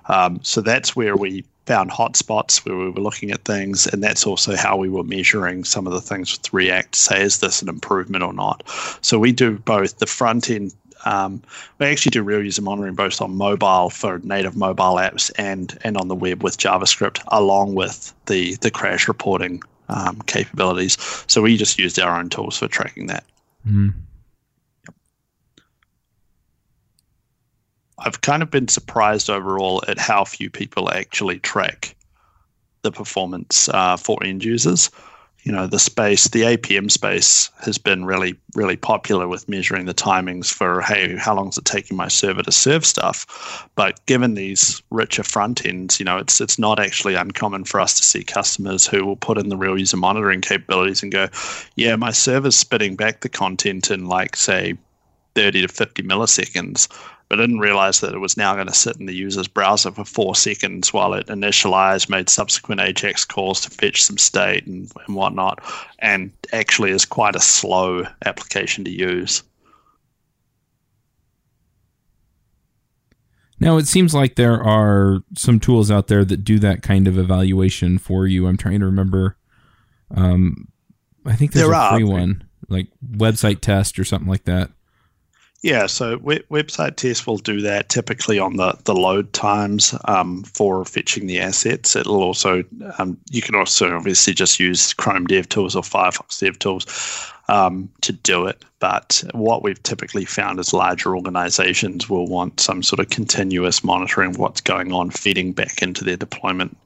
Um, 0.07 0.39
so 0.43 0.61
that's 0.61 0.95
where 0.95 1.15
we 1.15 1.43
found 1.69 1.91
hotspots 1.91 2.65
where 2.65 2.75
we 2.75 2.89
were 2.89 2.99
looking 2.99 3.29
at 3.29 3.45
things, 3.45 3.85
and 3.85 4.03
that's 4.03 4.25
also 4.25 4.55
how 4.55 4.75
we 4.75 4.89
were 4.89 5.03
measuring 5.03 5.63
some 5.63 5.85
of 5.85 5.93
the 5.93 6.01
things 6.01 6.35
with 6.35 6.51
React. 6.51 6.95
Say, 6.95 7.21
is 7.21 7.39
this 7.41 7.61
an 7.61 7.69
improvement 7.69 8.23
or 8.23 8.33
not? 8.33 8.63
So 9.01 9.19
we 9.19 9.31
do 9.31 9.59
both 9.59 9.99
the 9.99 10.07
front 10.07 10.49
end. 10.49 10.73
Um, 11.05 11.41
we 11.77 11.87
actually 11.87 12.11
do 12.11 12.23
real 12.23 12.43
user 12.43 12.61
monitoring 12.61 12.95
both 12.95 13.21
on 13.21 13.35
mobile 13.35 13.89
for 13.89 14.19
native 14.19 14.55
mobile 14.55 14.95
apps 14.95 15.31
and 15.37 15.77
and 15.83 15.97
on 15.97 16.07
the 16.07 16.15
web 16.15 16.43
with 16.43 16.57
JavaScript, 16.57 17.21
along 17.27 17.75
with 17.75 18.13
the 18.25 18.55
the 18.55 18.71
crash 18.71 19.07
reporting 19.07 19.61
um, 19.89 20.21
capabilities. 20.21 20.97
So 21.27 21.41
we 21.41 21.57
just 21.57 21.79
used 21.79 21.99
our 21.99 22.17
own 22.19 22.29
tools 22.29 22.57
for 22.57 22.67
tracking 22.67 23.07
that. 23.07 23.23
Mm-hmm. 23.67 23.89
I've 27.99 28.21
kind 28.21 28.41
of 28.41 28.49
been 28.49 28.67
surprised 28.67 29.29
overall 29.29 29.83
at 29.87 29.97
how 29.97 30.23
few 30.23 30.49
people 30.49 30.89
actually 30.91 31.39
track 31.39 31.95
the 32.81 32.91
performance 32.91 33.67
uh, 33.69 33.97
for 33.97 34.23
end 34.23 34.43
users. 34.43 34.89
You 35.43 35.51
know 35.51 35.67
the 35.67 35.79
space 35.79 36.27
the 36.29 36.41
apm 36.41 36.91
space 36.91 37.49
has 37.61 37.77
been 37.77 38.05
really 38.05 38.35
really 38.55 38.75
popular 38.75 39.27
with 39.27 39.47
measuring 39.47 39.85
the 39.85 39.93
timings 39.93 40.51
for 40.51 40.81
hey 40.81 41.15
how 41.15 41.35
long 41.35 41.49
is 41.49 41.57
it 41.57 41.65
taking 41.65 41.95
my 41.95 42.07
server 42.07 42.43
to 42.43 42.51
serve 42.51 42.85
stuff? 42.85 43.69
But 43.75 44.05
given 44.05 44.33
these 44.33 44.81
richer 44.89 45.23
front 45.23 45.65
ends 45.65 45.99
you 45.99 46.05
know 46.05 46.17
it's 46.17 46.41
it's 46.41 46.59
not 46.59 46.79
actually 46.79 47.15
uncommon 47.15 47.63
for 47.63 47.79
us 47.79 47.95
to 47.95 48.03
see 48.03 48.23
customers 48.23 48.85
who 48.85 49.05
will 49.05 49.15
put 49.15 49.37
in 49.37 49.49
the 49.49 49.57
real 49.57 49.77
user 49.77 49.97
monitoring 49.97 50.41
capabilities 50.41 51.03
and 51.03 51.11
go 51.11 51.29
yeah 51.75 51.95
my 51.95 52.11
server's 52.11 52.55
spitting 52.55 52.95
back 52.95 53.21
the 53.21 53.29
content 53.29 53.91
in 53.91 54.05
like 54.05 54.35
say 54.35 54.77
30 55.35 55.61
to 55.61 55.67
50 55.67 56.03
milliseconds 56.03 56.87
but 57.29 57.39
I 57.39 57.43
didn't 57.43 57.59
realize 57.59 58.01
that 58.01 58.13
it 58.13 58.19
was 58.19 58.37
now 58.37 58.55
going 58.55 58.67
to 58.67 58.73
sit 58.73 58.97
in 58.97 59.05
the 59.05 59.15
user's 59.15 59.47
browser 59.47 59.91
for 59.91 60.03
four 60.03 60.35
seconds 60.35 60.91
while 60.91 61.13
it 61.13 61.27
initialized, 61.27 62.09
made 62.09 62.27
subsequent 62.27 62.81
AJAX 62.81 63.27
calls 63.27 63.61
to 63.61 63.69
fetch 63.69 64.03
some 64.03 64.17
state 64.17 64.65
and, 64.65 64.91
and 65.05 65.15
whatnot, 65.15 65.63
and 65.99 66.31
actually 66.51 66.89
is 66.89 67.05
quite 67.05 67.35
a 67.35 67.39
slow 67.39 68.03
application 68.25 68.83
to 68.83 68.91
use. 68.91 69.43
Now, 73.59 73.77
it 73.77 73.87
seems 73.87 74.15
like 74.15 74.35
there 74.35 74.63
are 74.63 75.19
some 75.37 75.59
tools 75.59 75.91
out 75.91 76.07
there 76.07 76.25
that 76.25 76.43
do 76.43 76.57
that 76.59 76.81
kind 76.81 77.07
of 77.07 77.17
evaluation 77.17 77.99
for 77.99 78.25
you. 78.25 78.47
I'm 78.47 78.57
trying 78.57 78.79
to 78.79 78.85
remember. 78.85 79.37
Um, 80.15 80.69
I 81.25 81.35
think 81.35 81.51
there's 81.51 81.67
There 81.67 81.75
a 81.75 81.77
are. 81.77 81.93
free 81.93 82.05
one, 82.05 82.47
like 82.69 82.87
website 83.05 83.59
test 83.59 83.99
or 83.99 84.05
something 84.05 84.29
like 84.29 84.45
that. 84.45 84.71
Yeah, 85.61 85.87
so 85.87 86.17
we- 86.17 86.39
website 86.49 86.95
tests 86.95 87.27
will 87.27 87.37
do 87.37 87.61
that 87.61 87.89
typically 87.89 88.39
on 88.39 88.55
the, 88.55 88.77
the 88.85 88.95
load 88.95 89.33
times 89.33 89.93
um, 90.05 90.43
for 90.43 90.85
fetching 90.85 91.27
the 91.27 91.39
assets. 91.39 91.97
It'll 91.97 92.23
also, 92.23 92.63
um, 92.97 93.17
you 93.29 93.41
can 93.41 93.55
also 93.55 93.93
obviously 93.93 94.33
just 94.33 94.59
use 94.59 94.93
Chrome 94.93 95.27
DevTools 95.27 95.75
or 95.75 95.81
Firefox 95.81 96.39
DevTools 96.39 97.33
um, 97.49 97.89
to 98.01 98.13
do 98.13 98.45
it. 98.47 98.63
But 98.79 99.21
what 99.33 99.61
we've 99.61 99.81
typically 99.83 100.23
found 100.23 100.59
is 100.59 100.71
larger 100.71 101.13
organizations 101.13 102.09
will 102.09 102.27
want 102.27 102.61
some 102.61 102.81
sort 102.81 103.01
of 103.01 103.09
continuous 103.09 103.83
monitoring 103.83 104.29
of 104.31 104.37
what's 104.37 104.61
going 104.61 104.93
on, 104.93 105.09
feeding 105.09 105.51
back 105.51 105.81
into 105.81 106.05
their 106.05 106.15
deployment 106.15 106.77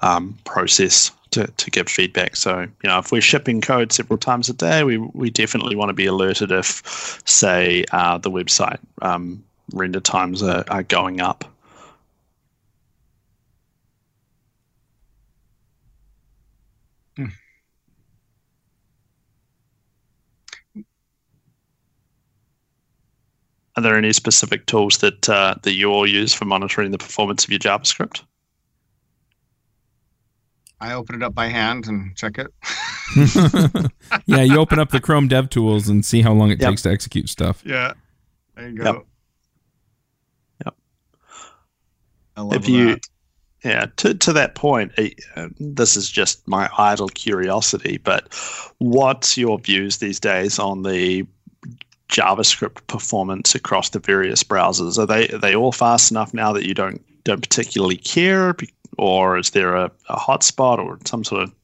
um, 0.00 0.38
process 0.44 1.10
to, 1.34 1.46
to 1.46 1.70
give 1.70 1.88
feedback. 1.88 2.36
So, 2.36 2.60
you 2.60 2.88
know, 2.88 2.98
if 2.98 3.12
we're 3.12 3.20
shipping 3.20 3.60
code 3.60 3.92
several 3.92 4.18
times 4.18 4.48
a 4.48 4.54
day, 4.54 4.84
we, 4.84 4.98
we 4.98 5.30
definitely 5.30 5.76
want 5.76 5.90
to 5.90 5.94
be 5.94 6.06
alerted 6.06 6.50
if, 6.50 6.82
say, 7.26 7.84
uh, 7.92 8.18
the 8.18 8.30
website 8.30 8.78
um, 9.02 9.42
render 9.72 10.00
times 10.00 10.42
are, 10.42 10.64
are 10.68 10.82
going 10.82 11.20
up. 11.20 11.44
Are 23.76 23.82
there 23.82 23.96
any 23.96 24.12
specific 24.12 24.66
tools 24.66 24.98
that 24.98 25.28
uh, 25.28 25.56
that 25.62 25.72
you 25.72 25.90
all 25.90 26.06
use 26.06 26.32
for 26.32 26.44
monitoring 26.44 26.92
the 26.92 26.98
performance 26.98 27.44
of 27.44 27.50
your 27.50 27.58
JavaScript? 27.58 28.22
I 30.84 30.94
open 30.94 31.16
it 31.16 31.22
up 31.22 31.34
by 31.34 31.46
hand 31.48 31.86
and 31.86 32.14
check 32.16 32.38
it. 32.38 32.48
yeah, 34.26 34.42
you 34.42 34.58
open 34.58 34.78
up 34.78 34.90
the 34.90 35.00
Chrome 35.00 35.28
Dev 35.28 35.48
Tools 35.50 35.88
and 35.88 36.04
see 36.04 36.20
how 36.22 36.32
long 36.32 36.50
it 36.50 36.60
Yep. 36.60 36.70
takes 36.70 36.82
to 36.82 36.90
execute 36.90 37.28
stuff. 37.28 37.62
Yeah. 37.64 37.92
There 38.56 38.68
you 38.68 38.76
go. 38.78 38.84
Yep. 38.84 39.04
Yep. 40.64 40.74
I 42.36 42.40
love 42.42 42.52
If 42.54 42.68
you- 42.68 42.86
that. 42.94 43.08
Yeah, 43.64 43.86
to, 43.96 44.12
to 44.12 44.32
that 44.34 44.56
point, 44.56 44.92
eh, 44.98 45.08
uh, 45.36 45.48
this 45.58 45.96
is 45.96 46.10
just 46.10 46.46
my 46.46 46.68
idle 46.76 47.08
curiosity, 47.08 47.96
but 47.96 48.30
what's 48.76 49.38
your 49.38 49.58
views 49.58 49.96
these 49.96 50.20
days 50.20 50.58
on 50.58 50.82
the 50.82 51.26
JavaScript 52.10 52.86
performance 52.88 53.54
across 53.54 53.88
the 53.88 54.00
various 54.00 54.42
browsers? 54.44 54.98
Are 54.98 55.06
they 55.06 55.28
are 55.28 55.38
they 55.38 55.54
all 55.56 55.72
fast 55.72 56.10
enough 56.10 56.34
now 56.34 56.52
that 56.52 56.66
you 56.66 56.74
don't 56.74 57.00
don't 57.24 57.40
particularly 57.40 57.96
care, 57.96 58.52
Be- 58.52 58.68
or 58.98 59.38
is 59.38 59.50
there 59.50 59.74
a, 59.74 59.90
a 60.08 60.16
hotspot 60.16 60.78
or 60.78 60.98
some 61.04 61.24
sort 61.24 61.42
of 61.42 61.54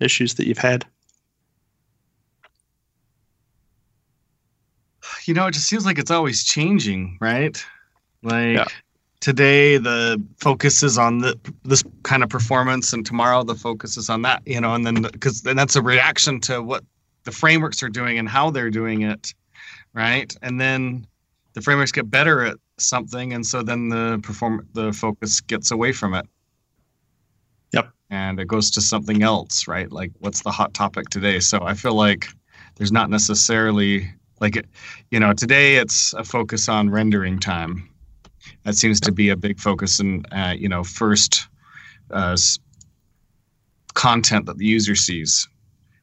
issues 0.00 0.34
that 0.34 0.46
you've 0.46 0.58
had? 0.58 0.84
you 5.24 5.34
know, 5.34 5.46
it 5.46 5.52
just 5.52 5.68
seems 5.68 5.86
like 5.86 5.98
it's 5.98 6.10
always 6.10 6.44
changing, 6.44 7.18
right? 7.20 7.64
Like 8.22 8.56
Yeah. 8.56 8.64
today 9.20 9.78
the 9.78 10.22
focus 10.38 10.82
is 10.82 10.98
on 10.98 11.18
the 11.18 11.38
this 11.64 11.82
kind 12.02 12.22
of 12.22 12.28
performance, 12.28 12.92
and 12.92 13.04
tomorrow 13.04 13.42
the 13.42 13.54
focus 13.54 13.96
is 13.96 14.10
on 14.10 14.22
that, 14.22 14.42
you 14.46 14.60
know, 14.60 14.74
and 14.74 14.84
then 14.86 15.02
because 15.02 15.42
then 15.42 15.56
that's 15.56 15.76
a 15.76 15.82
reaction 15.82 16.40
to 16.40 16.62
what 16.62 16.84
the 17.24 17.32
frameworks 17.32 17.82
are 17.82 17.88
doing 17.88 18.18
and 18.18 18.28
how 18.28 18.50
they're 18.50 18.70
doing 18.70 19.02
it, 19.02 19.34
right? 19.94 20.34
And 20.42 20.60
then 20.60 21.06
the 21.54 21.60
frameworks 21.60 21.92
get 21.92 22.10
better 22.10 22.44
at 22.44 22.56
something, 22.78 23.32
and 23.32 23.46
so 23.46 23.62
then 23.62 23.88
the 23.88 24.20
perform 24.22 24.66
the 24.72 24.92
focus 24.92 25.40
gets 25.40 25.70
away 25.70 25.92
from 25.92 26.14
it. 26.14 26.26
And 28.10 28.40
it 28.40 28.48
goes 28.48 28.70
to 28.72 28.80
something 28.80 29.22
else, 29.22 29.68
right? 29.68 29.90
Like 29.90 30.10
what's 30.18 30.42
the 30.42 30.50
hot 30.50 30.74
topic 30.74 31.08
today? 31.10 31.40
So 31.40 31.60
I 31.62 31.74
feel 31.74 31.94
like 31.94 32.26
there's 32.76 32.92
not 32.92 33.10
necessarily 33.10 34.10
like 34.40 34.66
you 35.10 35.20
know 35.20 35.32
today 35.32 35.76
it's 35.76 36.14
a 36.14 36.24
focus 36.24 36.68
on 36.68 36.90
rendering 36.90 37.38
time 37.38 37.88
that 38.64 38.74
seems 38.74 39.00
to 39.00 39.12
be 39.12 39.28
a 39.28 39.36
big 39.36 39.60
focus 39.60 40.00
in 40.00 40.24
uh, 40.32 40.54
you 40.56 40.68
know 40.68 40.82
first 40.82 41.46
uh, 42.10 42.36
content 43.94 44.46
that 44.46 44.56
the 44.58 44.64
user 44.64 44.94
sees 44.94 45.48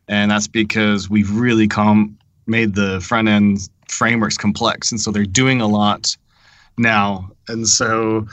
and 0.07 0.31
that's 0.31 0.47
because 0.47 1.09
we've 1.09 1.31
really 1.31 1.67
com- 1.67 2.17
made 2.45 2.75
the 2.75 3.01
front 3.01 3.27
end 3.27 3.69
frameworks 3.89 4.37
complex 4.37 4.91
and 4.91 5.01
so 5.01 5.11
they're 5.11 5.25
doing 5.25 5.61
a 5.61 5.67
lot 5.67 6.15
now 6.77 7.29
and 7.47 7.67
so 7.67 8.27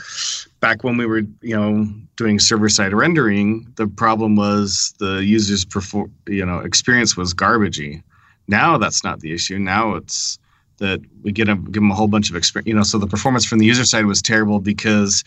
back 0.59 0.83
when 0.83 0.97
we 0.97 1.05
were 1.05 1.23
you 1.41 1.55
know 1.55 1.87
doing 2.15 2.39
server 2.39 2.69
side 2.69 2.93
rendering 2.93 3.67
the 3.75 3.87
problem 3.87 4.35
was 4.35 4.93
the 4.99 5.23
user's 5.23 5.65
perform, 5.65 6.11
you 6.27 6.45
know 6.45 6.59
experience 6.59 7.17
was 7.17 7.33
garbagey 7.33 8.01
now 8.47 8.77
that's 8.77 9.03
not 9.03 9.19
the 9.19 9.33
issue. 9.33 9.57
Now 9.57 9.95
it's 9.95 10.39
that 10.77 10.99
we 11.23 11.31
get 11.31 11.45
them, 11.45 11.65
give 11.65 11.81
them 11.81 11.91
a 11.91 11.95
whole 11.95 12.07
bunch 12.07 12.29
of 12.29 12.35
experience. 12.35 12.67
You 12.67 12.75
know, 12.75 12.83
so 12.83 12.97
the 12.97 13.07
performance 13.07 13.45
from 13.45 13.59
the 13.59 13.65
user 13.65 13.85
side 13.85 14.05
was 14.05 14.21
terrible 14.21 14.59
because 14.59 15.23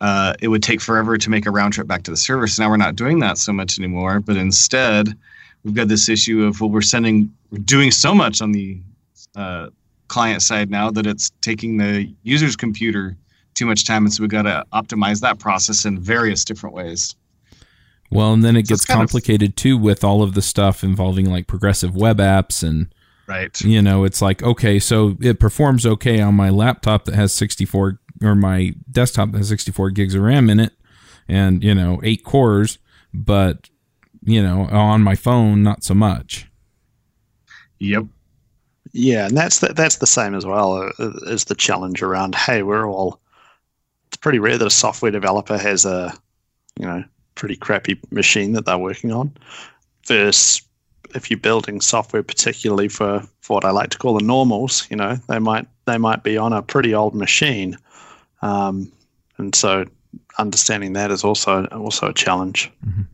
uh, 0.00 0.34
it 0.40 0.48
would 0.48 0.62
take 0.62 0.80
forever 0.80 1.16
to 1.16 1.30
make 1.30 1.46
a 1.46 1.50
round 1.50 1.72
trip 1.72 1.86
back 1.86 2.02
to 2.04 2.10
the 2.10 2.16
server. 2.16 2.46
So 2.46 2.62
now 2.62 2.70
we're 2.70 2.76
not 2.76 2.96
doing 2.96 3.20
that 3.20 3.38
so 3.38 3.52
much 3.52 3.78
anymore. 3.78 4.20
But 4.20 4.36
instead, 4.36 5.16
we've 5.64 5.74
got 5.74 5.88
this 5.88 6.08
issue 6.08 6.44
of 6.44 6.60
well, 6.60 6.70
we're 6.70 6.82
sending, 6.82 7.32
we're 7.50 7.58
doing 7.58 7.90
so 7.90 8.14
much 8.14 8.42
on 8.42 8.52
the 8.52 8.80
uh, 9.36 9.68
client 10.08 10.42
side 10.42 10.70
now 10.70 10.90
that 10.90 11.06
it's 11.06 11.30
taking 11.40 11.76
the 11.76 12.12
user's 12.22 12.56
computer 12.56 13.16
too 13.54 13.66
much 13.66 13.84
time, 13.84 14.04
and 14.04 14.12
so 14.12 14.22
we've 14.22 14.30
got 14.30 14.42
to 14.42 14.64
optimize 14.72 15.20
that 15.20 15.38
process 15.38 15.84
in 15.84 15.98
various 16.00 16.44
different 16.44 16.74
ways. 16.74 17.14
Well, 18.10 18.32
and 18.32 18.42
then 18.44 18.56
it 18.56 18.66
So 18.66 18.74
gets 18.74 18.84
kind 18.84 19.00
of- 19.02 19.08
complicated 19.10 19.56
too 19.56 19.76
with 19.76 20.02
all 20.04 20.22
of 20.22 20.34
the 20.34 20.42
stuff 20.42 20.82
involving 20.82 21.26
like 21.30 21.46
progressive 21.46 21.94
web 21.94 22.18
apps 22.18 22.62
and 22.66 22.92
Right. 23.26 23.60
you 23.60 23.82
know, 23.82 24.04
it's 24.04 24.22
like 24.22 24.42
okay, 24.42 24.78
so 24.78 25.16
it 25.20 25.38
performs 25.38 25.84
okay 25.84 26.20
on 26.20 26.34
my 26.34 26.48
laptop 26.48 27.04
that 27.04 27.14
has 27.14 27.32
64 27.34 27.98
or 28.22 28.34
my 28.34 28.72
desktop 28.90 29.32
that 29.32 29.38
has 29.38 29.48
64 29.48 29.90
gigs 29.90 30.14
of 30.14 30.22
RAM 30.22 30.48
in 30.48 30.58
it 30.60 30.72
and, 31.28 31.62
you 31.62 31.74
know, 31.74 32.00
8 32.02 32.24
cores, 32.24 32.78
but 33.12 33.68
you 34.24 34.42
know, 34.42 34.62
on 34.66 35.02
my 35.02 35.14
phone 35.14 35.62
not 35.62 35.84
so 35.84 35.94
much. 35.94 36.48
Yep. 37.78 38.06
Yeah, 38.92 39.26
and 39.26 39.36
that's 39.36 39.60
the, 39.60 39.68
that's 39.68 39.96
the 39.96 40.06
same 40.06 40.34
as 40.34 40.46
well 40.46 40.90
uh, 40.98 41.12
as 41.28 41.44
the 41.44 41.54
challenge 41.54 42.02
around. 42.02 42.34
Hey, 42.34 42.62
we're 42.62 42.88
all. 42.88 43.20
It's 44.08 44.16
pretty 44.16 44.38
rare 44.38 44.56
that 44.56 44.66
a 44.66 44.70
software 44.70 45.10
developer 45.10 45.58
has 45.58 45.84
a, 45.84 46.14
you 46.78 46.86
know, 46.86 47.04
pretty 47.34 47.56
crappy 47.56 48.00
machine 48.10 48.52
that 48.52 48.64
they're 48.64 48.78
working 48.78 49.12
on. 49.12 49.32
Versus 50.06 50.62
if 51.14 51.30
you're 51.30 51.38
building 51.38 51.80
software, 51.80 52.22
particularly 52.22 52.88
for, 52.88 53.22
for 53.40 53.54
what 53.54 53.64
I 53.64 53.70
like 53.70 53.90
to 53.90 53.98
call 53.98 54.14
the 54.18 54.24
normals, 54.24 54.86
you 54.90 54.96
know, 54.96 55.16
they 55.28 55.38
might 55.38 55.66
they 55.86 55.98
might 55.98 56.22
be 56.22 56.36
on 56.36 56.52
a 56.52 56.62
pretty 56.62 56.94
old 56.94 57.14
machine, 57.14 57.76
um, 58.42 58.92
and 59.38 59.54
so 59.54 59.84
understanding 60.38 60.92
that 60.94 61.10
is 61.10 61.24
also 61.24 61.66
also 61.66 62.08
a 62.08 62.14
challenge. 62.14 62.70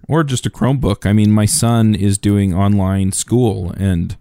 Or 0.09 0.25
just 0.25 0.47
a 0.47 0.51
Chromebook. 0.51 1.07
I 1.07 1.13
mean, 1.13 1.31
my 1.31 1.47
son 1.47 1.95
is 1.95 2.19
doing 2.19 2.55
online 2.55 3.13
school 3.13 3.73
and 3.77 4.17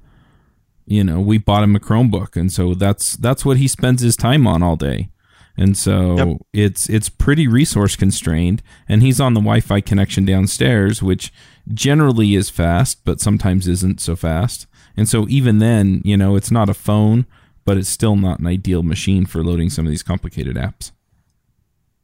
you 0.86 1.04
know, 1.04 1.20
we 1.20 1.38
bought 1.38 1.64
him 1.64 1.76
a 1.76 1.80
Chromebook 1.80 2.36
and 2.36 2.52
so 2.52 2.74
that's 2.74 3.16
that's 3.18 3.46
what 3.46 3.58
he 3.58 3.68
spends 3.68 4.02
his 4.02 4.16
time 4.16 4.46
on 4.48 4.62
all 4.64 4.76
day. 4.76 5.10
And 5.56 5.78
so 5.78 6.18
Yep. 6.18 6.38
it's 6.54 6.90
it's 6.90 7.10
pretty 7.10 7.48
resource 7.48 7.96
constrained 7.96 8.62
and 8.90 9.02
he's 9.04 9.22
on 9.22 9.34
the 9.34 9.40
Wi-Fi 9.40 9.82
connection 9.82 10.26
downstairs 10.26 11.02
which 11.04 11.32
generally 11.74 12.36
is 12.36 12.50
fast 12.50 13.04
but 13.06 13.20
sometimes 13.22 13.68
isn't 13.68 14.02
so 14.02 14.16
fast. 14.16 14.68
And 14.98 15.08
so 15.08 15.28
even 15.30 15.60
then, 15.60 16.02
you 16.04 16.18
know, 16.18 16.36
it's 16.36 16.52
not 16.52 16.70
a 16.70 16.74
phone, 16.74 17.26
but 17.66 17.78
it's 17.78 17.90
still 17.90 18.16
not 18.16 18.40
an 18.40 18.48
ideal 18.48 18.84
machine 18.84 19.26
for 19.26 19.44
loading 19.44 19.70
some 19.70 19.86
of 19.86 19.90
these 19.90 20.04
complicated 20.04 20.56
apps. 20.56 20.92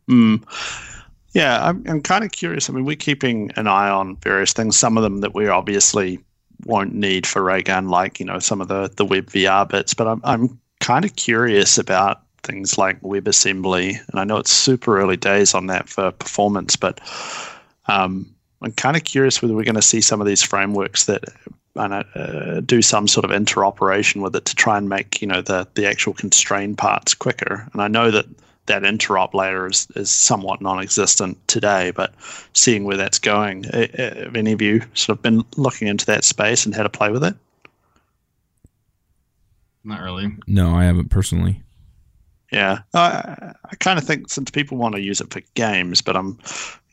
Mm. 0.09 0.43
Yeah, 1.33 1.63
I'm, 1.63 1.83
I'm 1.87 2.01
kind 2.01 2.23
of 2.23 2.31
curious. 2.31 2.69
I 2.69 2.73
mean, 2.73 2.85
we're 2.85 2.95
keeping 2.95 3.51
an 3.55 3.67
eye 3.67 3.89
on 3.89 4.15
various 4.17 4.53
things. 4.53 4.77
Some 4.77 4.97
of 4.97 5.03
them 5.03 5.21
that 5.21 5.35
we're 5.35 5.51
obviously 5.51 6.19
won't 6.65 6.93
need 6.93 7.25
for 7.25 7.43
Raygun, 7.43 7.89
like 7.89 8.19
you 8.19 8.25
know 8.25 8.39
some 8.39 8.61
of 8.61 8.67
the 8.67 8.91
the 8.95 9.05
web 9.05 9.27
VR 9.27 9.67
bits. 9.67 9.93
But 9.93 10.07
I'm 10.07 10.21
I'm 10.23 10.59
kind 10.79 11.05
of 11.05 11.15
curious 11.15 11.77
about 11.77 12.21
things 12.43 12.77
like 12.77 13.01
WebAssembly, 13.01 13.99
and 14.09 14.19
I 14.19 14.23
know 14.23 14.37
it's 14.37 14.51
super 14.51 14.99
early 14.99 15.17
days 15.17 15.53
on 15.53 15.67
that 15.67 15.89
for 15.89 16.11
performance, 16.11 16.75
but 16.75 16.99
um, 17.87 18.33
I'm 18.61 18.71
kind 18.73 18.97
of 18.97 19.03
curious 19.03 19.41
whether 19.41 19.53
we're 19.53 19.63
going 19.63 19.75
to 19.75 19.81
see 19.81 20.01
some 20.01 20.21
of 20.21 20.27
these 20.27 20.43
frameworks 20.43 21.05
that 21.05 21.25
uh, 21.75 22.61
do 22.61 22.81
some 22.81 23.07
sort 23.07 23.23
of 23.23 23.31
interoperation 23.31 24.21
with 24.21 24.35
it 24.35 24.45
to 24.45 24.55
try 24.55 24.77
and 24.77 24.89
make 24.89 25.21
you 25.21 25.27
know 25.27 25.41
the 25.41 25.67
the 25.75 25.85
actual 25.85 26.13
constrained 26.13 26.77
parts 26.77 27.13
quicker. 27.13 27.67
And 27.73 27.81
I 27.81 27.87
know 27.87 28.11
that 28.11 28.25
that 28.69 28.83
interop 28.83 29.33
layer 29.33 29.67
is, 29.67 29.87
is 29.95 30.09
somewhat 30.09 30.61
non-existent 30.61 31.37
today, 31.47 31.91
but 31.91 32.13
seeing 32.53 32.85
where 32.85 32.97
that's 32.97 33.19
going, 33.19 33.65
uh, 33.67 33.87
uh, 33.97 34.15
have 34.23 34.35
any 34.35 34.53
of 34.53 34.61
you 34.61 34.81
sort 34.93 35.17
of 35.17 35.21
been 35.21 35.43
looking 35.57 35.87
into 35.87 36.05
that 36.05 36.23
space 36.23 36.65
and 36.65 36.73
how 36.73 36.83
to 36.83 36.89
play 36.89 37.11
with 37.11 37.23
it? 37.23 37.35
Not 39.83 40.01
really. 40.01 40.31
No, 40.47 40.75
I 40.75 40.85
haven't 40.85 41.09
personally. 41.09 41.61
Yeah, 42.51 42.79
I, 42.93 43.53
I 43.65 43.75
kind 43.79 43.99
of 43.99 44.05
think 44.05 44.29
since 44.29 44.49
people 44.49 44.77
want 44.77 44.95
to 44.95 45.01
use 45.01 45.21
it 45.21 45.31
for 45.31 45.41
games, 45.53 46.01
but 46.01 46.15
I'm, 46.15 46.37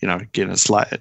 you 0.00 0.08
know, 0.08 0.16
again, 0.16 0.50
it's 0.50 0.68
like 0.68 1.00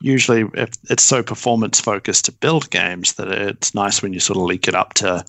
usually 0.00 0.44
if 0.54 0.70
it's 0.90 1.02
so 1.02 1.22
performance 1.22 1.80
focused 1.80 2.24
to 2.26 2.32
build 2.32 2.70
games 2.70 3.14
that 3.14 3.28
it's 3.28 3.74
nice 3.74 4.02
when 4.02 4.12
you 4.12 4.20
sort 4.20 4.36
of 4.36 4.42
leak 4.42 4.68
it 4.68 4.74
up 4.74 4.94
to, 4.94 5.24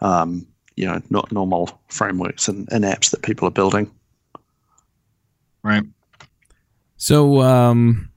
um, 0.00 0.46
you 0.76 0.86
know, 0.86 1.02
not 1.10 1.30
normal 1.30 1.78
frameworks 1.88 2.48
and, 2.48 2.68
and 2.72 2.84
apps 2.84 3.10
that 3.10 3.22
people 3.22 3.46
are 3.46 3.52
building. 3.52 3.90
Right. 5.62 5.84
So 6.96 7.40
um, 7.42 8.10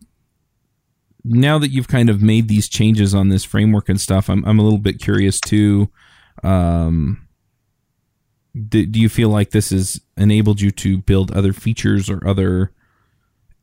now 1.23 1.57
that 1.57 1.69
you've 1.69 1.87
kind 1.87 2.09
of 2.09 2.21
made 2.21 2.47
these 2.47 2.67
changes 2.67 3.13
on 3.15 3.29
this 3.29 3.43
framework 3.43 3.89
and 3.89 3.99
stuff, 3.99 4.29
I'm 4.29 4.43
I'm 4.45 4.59
a 4.59 4.63
little 4.63 4.79
bit 4.79 5.01
curious 5.01 5.39
too. 5.39 5.89
Um, 6.43 7.27
do, 8.69 8.85
do 8.85 8.99
you 8.99 9.09
feel 9.09 9.29
like 9.29 9.51
this 9.51 9.71
has 9.71 9.99
enabled 10.17 10.61
you 10.61 10.71
to 10.71 10.97
build 10.97 11.31
other 11.31 11.53
features 11.53 12.09
or 12.09 12.25
other 12.27 12.71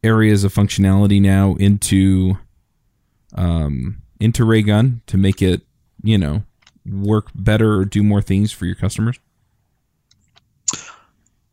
areas 0.03 0.45
of 0.45 0.55
functionality 0.55 1.21
now 1.21 1.55
into 1.57 2.39
um, 3.35 4.03
into 4.19 4.45
Raygun 4.45 5.03
to 5.07 5.17
make 5.17 5.43
it, 5.43 5.63
you 6.03 6.19
know, 6.19 6.43
work 6.87 7.29
better 7.35 7.75
or 7.75 7.85
do 7.85 8.03
more 8.03 8.23
things 8.23 8.53
for 8.53 8.67
your 8.67 8.75
customers? 8.75 9.19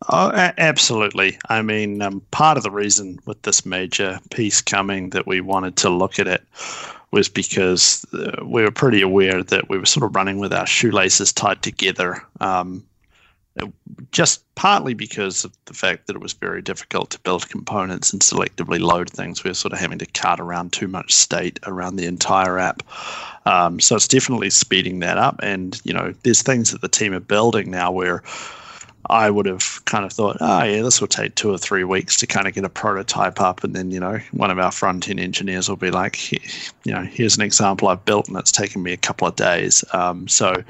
Oh, 0.09 0.29
a- 0.29 0.53
absolutely. 0.57 1.37
I 1.49 1.61
mean, 1.61 2.01
um, 2.01 2.21
part 2.31 2.57
of 2.57 2.63
the 2.63 2.71
reason 2.71 3.19
with 3.25 3.41
this 3.41 3.65
major 3.65 4.19
piece 4.31 4.61
coming 4.61 5.09
that 5.09 5.27
we 5.27 5.41
wanted 5.41 5.75
to 5.77 5.89
look 5.89 6.17
at 6.19 6.27
it 6.27 6.43
was 7.11 7.29
because 7.29 8.05
uh, 8.13 8.43
we 8.45 8.63
were 8.63 8.71
pretty 8.71 9.01
aware 9.01 9.43
that 9.43 9.69
we 9.69 9.77
were 9.77 9.85
sort 9.85 10.05
of 10.05 10.15
running 10.15 10.39
with 10.39 10.53
our 10.53 10.67
shoelaces 10.67 11.33
tied 11.33 11.61
together. 11.61 12.23
Um, 12.39 12.83
just 14.11 14.43
partly 14.55 14.93
because 14.93 15.43
of 15.43 15.51
the 15.65 15.73
fact 15.73 16.05
that 16.05 16.15
it 16.15 16.21
was 16.21 16.33
very 16.33 16.61
difficult 16.61 17.09
to 17.09 17.19
build 17.21 17.49
components 17.49 18.13
and 18.13 18.21
selectively 18.21 18.79
load 18.79 19.09
things. 19.09 19.43
We 19.43 19.49
were 19.49 19.55
sort 19.55 19.73
of 19.73 19.79
having 19.79 19.97
to 19.97 20.05
cart 20.05 20.39
around 20.39 20.73
too 20.73 20.87
much 20.87 21.11
state 21.11 21.59
around 21.65 21.95
the 21.95 22.05
entire 22.05 22.59
app. 22.59 22.83
Um, 23.45 23.79
so 23.79 23.95
it's 23.95 24.07
definitely 24.07 24.51
speeding 24.51 24.99
that 24.99 25.17
up. 25.17 25.39
And, 25.41 25.81
you 25.83 25.93
know, 25.93 26.13
there's 26.23 26.43
things 26.43 26.71
that 26.71 26.81
the 26.81 26.87
team 26.87 27.13
are 27.13 27.19
building 27.19 27.71
now 27.71 27.91
where 27.91 28.21
I 29.09 29.29
would 29.29 29.45
have 29.45 29.83
kind 29.85 30.03
of 30.03 30.11
thought, 30.11 30.37
oh, 30.41 30.63
yeah, 30.63 30.81
this 30.81 30.99
will 30.99 31.07
take 31.07 31.35
two 31.35 31.49
or 31.49 31.57
three 31.57 31.85
weeks 31.85 32.17
to 32.17 32.27
kind 32.27 32.45
of 32.45 32.53
get 32.53 32.65
a 32.65 32.69
prototype 32.69 33.39
up. 33.39 33.63
And 33.63 33.73
then, 33.73 33.89
you 33.89 34.01
know, 34.01 34.19
one 34.31 34.51
of 34.51 34.59
our 34.59 34.71
front 34.71 35.07
end 35.07 35.19
engineers 35.19 35.69
will 35.69 35.77
be 35.77 35.91
like, 35.91 36.31
you 36.31 36.93
know, 36.93 37.03
here's 37.03 37.37
an 37.37 37.43
example 37.43 37.87
I've 37.87 38.03
built 38.03 38.27
and 38.27 38.35
it's 38.37 38.51
taken 38.51 38.83
me 38.83 38.91
a 38.91 38.97
couple 38.97 39.25
of 39.25 39.35
days. 39.37 39.83
Um, 39.93 40.27
so, 40.27 40.61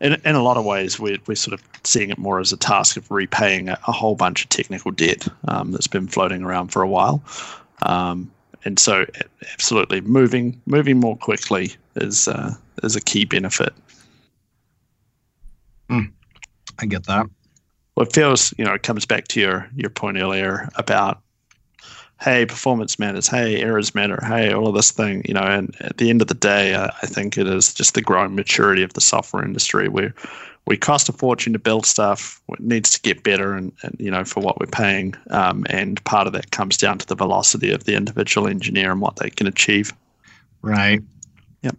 in, 0.00 0.14
in 0.24 0.34
a 0.34 0.42
lot 0.42 0.56
of 0.56 0.64
ways, 0.64 0.98
we're, 0.98 1.18
we're 1.26 1.36
sort 1.36 1.54
of 1.54 1.62
seeing 1.84 2.10
it 2.10 2.18
more 2.18 2.40
as 2.40 2.52
a 2.52 2.56
task 2.56 2.96
of 2.96 3.08
repaying 3.10 3.68
a, 3.68 3.78
a 3.86 3.92
whole 3.92 4.16
bunch 4.16 4.42
of 4.42 4.48
technical 4.48 4.90
debt 4.90 5.28
um, 5.46 5.70
that's 5.70 5.86
been 5.86 6.08
floating 6.08 6.42
around 6.42 6.68
for 6.68 6.82
a 6.82 6.88
while. 6.88 7.22
Um, 7.82 8.30
and 8.64 8.78
so, 8.78 9.06
absolutely, 9.52 10.00
moving 10.00 10.60
moving 10.66 10.98
more 10.98 11.16
quickly 11.16 11.74
is 11.96 12.26
uh, 12.26 12.54
is 12.82 12.96
a 12.96 13.00
key 13.00 13.24
benefit. 13.24 13.74
Mm, 15.90 16.10
I 16.80 16.86
get 16.86 17.04
that 17.06 17.26
well, 17.96 18.06
it 18.06 18.12
feels, 18.12 18.52
you 18.58 18.64
know, 18.64 18.74
it 18.74 18.82
comes 18.82 19.06
back 19.06 19.28
to 19.28 19.40
your 19.40 19.68
your 19.74 19.90
point 19.90 20.16
earlier 20.16 20.68
about, 20.76 21.20
hey, 22.20 22.46
performance 22.46 22.98
matters, 22.98 23.28
hey, 23.28 23.60
errors 23.60 23.94
matter, 23.94 24.18
hey, 24.24 24.52
all 24.52 24.68
of 24.68 24.74
this 24.74 24.90
thing, 24.90 25.22
you 25.26 25.34
know, 25.34 25.42
and 25.42 25.76
at 25.80 25.98
the 25.98 26.10
end 26.10 26.22
of 26.22 26.28
the 26.28 26.34
day, 26.34 26.74
I, 26.74 26.86
I 26.86 27.06
think 27.06 27.36
it 27.36 27.46
is 27.46 27.74
just 27.74 27.94
the 27.94 28.02
growing 28.02 28.34
maturity 28.34 28.82
of 28.82 28.94
the 28.94 29.00
software 29.00 29.44
industry 29.44 29.88
where 29.88 30.14
we 30.66 30.76
cost 30.76 31.08
a 31.10 31.12
fortune 31.12 31.52
to 31.52 31.58
build 31.58 31.84
stuff. 31.84 32.40
It 32.48 32.60
needs 32.60 32.90
to 32.90 33.00
get 33.02 33.22
better, 33.22 33.54
and, 33.54 33.72
and 33.82 33.96
you 33.98 34.10
know, 34.10 34.24
for 34.24 34.40
what 34.40 34.58
we're 34.58 34.66
paying, 34.66 35.14
um, 35.30 35.66
and 35.68 36.02
part 36.04 36.26
of 36.26 36.32
that 36.32 36.50
comes 36.52 36.76
down 36.76 36.98
to 36.98 37.06
the 37.06 37.14
velocity 37.14 37.70
of 37.70 37.84
the 37.84 37.94
individual 37.94 38.48
engineer 38.48 38.90
and 38.90 39.00
what 39.00 39.16
they 39.16 39.30
can 39.30 39.46
achieve. 39.46 39.92
Right. 40.62 41.02
Yep. 41.62 41.76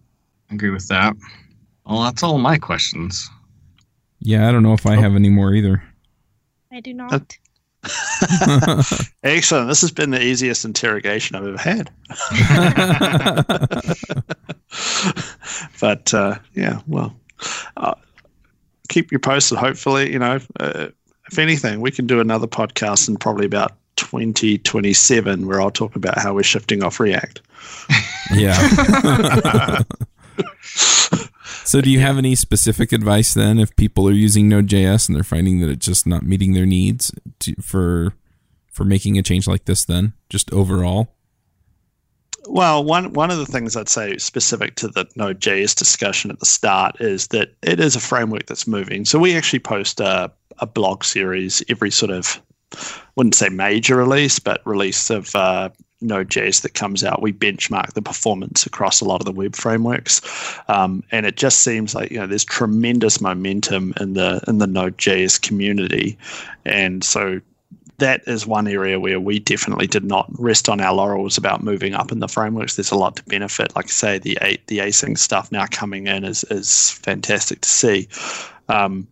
I 0.50 0.54
agree 0.54 0.70
with 0.70 0.86
that. 0.88 1.16
Well, 1.84 2.02
that's 2.02 2.22
all 2.22 2.38
my 2.38 2.58
questions. 2.58 3.28
Yeah, 4.20 4.48
I 4.48 4.52
don't 4.52 4.62
know 4.62 4.72
if 4.72 4.86
I 4.86 4.96
oh. 4.96 5.00
have 5.00 5.16
any 5.16 5.30
more 5.30 5.52
either. 5.52 5.82
I 6.76 6.80
do 6.80 6.92
not. 6.92 7.38
Excellent. 9.22 9.68
This 9.68 9.80
has 9.80 9.90
been 9.90 10.10
the 10.10 10.22
easiest 10.22 10.66
interrogation 10.66 11.36
I've 11.36 11.46
ever 11.46 11.56
had. 11.56 11.90
but 15.80 16.12
uh, 16.12 16.38
yeah, 16.54 16.82
well, 16.86 17.16
uh, 17.78 17.94
keep 18.90 19.10
you 19.10 19.18
posted. 19.18 19.56
Hopefully, 19.56 20.12
you 20.12 20.18
know, 20.18 20.38
uh, 20.60 20.88
if 21.30 21.38
anything, 21.38 21.80
we 21.80 21.90
can 21.90 22.06
do 22.06 22.20
another 22.20 22.46
podcast 22.46 23.08
in 23.08 23.16
probably 23.16 23.46
about 23.46 23.72
2027 23.96 25.46
where 25.46 25.60
I'll 25.60 25.70
talk 25.70 25.96
about 25.96 26.18
how 26.18 26.34
we're 26.34 26.42
shifting 26.42 26.84
off 26.84 27.00
React. 27.00 27.40
Yeah. 28.34 29.82
So, 31.66 31.80
do 31.80 31.90
you 31.90 31.98
have 31.98 32.16
any 32.16 32.36
specific 32.36 32.92
advice 32.92 33.34
then 33.34 33.58
if 33.58 33.74
people 33.74 34.08
are 34.08 34.12
using 34.12 34.48
Node.js 34.48 35.08
and 35.08 35.16
they're 35.16 35.24
finding 35.24 35.60
that 35.60 35.68
it's 35.68 35.84
just 35.84 36.06
not 36.06 36.22
meeting 36.22 36.52
their 36.52 36.64
needs 36.64 37.10
to, 37.40 37.56
for 37.60 38.14
for 38.70 38.84
making 38.84 39.18
a 39.18 39.22
change 39.22 39.48
like 39.48 39.64
this? 39.64 39.84
Then, 39.84 40.12
just 40.30 40.52
overall. 40.52 41.16
Well, 42.48 42.84
one 42.84 43.12
one 43.14 43.32
of 43.32 43.38
the 43.38 43.46
things 43.46 43.76
I'd 43.76 43.88
say 43.88 44.16
specific 44.18 44.76
to 44.76 44.86
the 44.86 45.06
Node.js 45.16 45.74
discussion 45.74 46.30
at 46.30 46.38
the 46.38 46.46
start 46.46 47.00
is 47.00 47.26
that 47.28 47.54
it 47.62 47.80
is 47.80 47.96
a 47.96 48.00
framework 48.00 48.46
that's 48.46 48.68
moving. 48.68 49.04
So 49.04 49.18
we 49.18 49.36
actually 49.36 49.58
post 49.58 49.98
a, 49.98 50.30
a 50.58 50.66
blog 50.66 51.02
series 51.02 51.64
every 51.68 51.90
sort 51.90 52.12
of 52.12 52.40
wouldn't 53.16 53.34
say 53.34 53.48
major 53.48 53.96
release, 53.96 54.38
but 54.38 54.66
release 54.66 55.10
of 55.10 55.34
uh, 55.34 55.70
Node.js 56.00 56.62
that 56.62 56.74
comes 56.74 57.02
out, 57.02 57.22
we 57.22 57.32
benchmark 57.32 57.94
the 57.94 58.02
performance 58.02 58.66
across 58.66 59.00
a 59.00 59.04
lot 59.04 59.20
of 59.20 59.24
the 59.24 59.32
web 59.32 59.56
frameworks, 59.56 60.20
um, 60.68 61.02
and 61.10 61.24
it 61.24 61.36
just 61.36 61.60
seems 61.60 61.94
like 61.94 62.10
you 62.10 62.18
know 62.18 62.26
there's 62.26 62.44
tremendous 62.44 63.20
momentum 63.20 63.94
in 64.00 64.12
the 64.12 64.42
in 64.46 64.58
the 64.58 64.66
Node.js 64.66 65.40
community, 65.40 66.18
and 66.64 67.02
so 67.02 67.40
that 67.98 68.22
is 68.26 68.46
one 68.46 68.68
area 68.68 69.00
where 69.00 69.18
we 69.18 69.38
definitely 69.38 69.86
did 69.86 70.04
not 70.04 70.30
rest 70.38 70.68
on 70.68 70.80
our 70.80 70.92
laurels 70.92 71.38
about 71.38 71.62
moving 71.62 71.94
up 71.94 72.12
in 72.12 72.18
the 72.18 72.28
frameworks. 72.28 72.76
There's 72.76 72.90
a 72.90 72.96
lot 72.96 73.16
to 73.16 73.24
benefit. 73.24 73.74
Like 73.74 73.86
I 73.86 73.88
say, 73.88 74.18
the 74.18 74.38
the 74.66 74.78
async 74.78 75.18
stuff 75.18 75.50
now 75.50 75.66
coming 75.70 76.06
in 76.06 76.24
is 76.24 76.44
is 76.44 76.90
fantastic 76.90 77.62
to 77.62 77.68
see. 77.68 78.08
Um, 78.68 79.08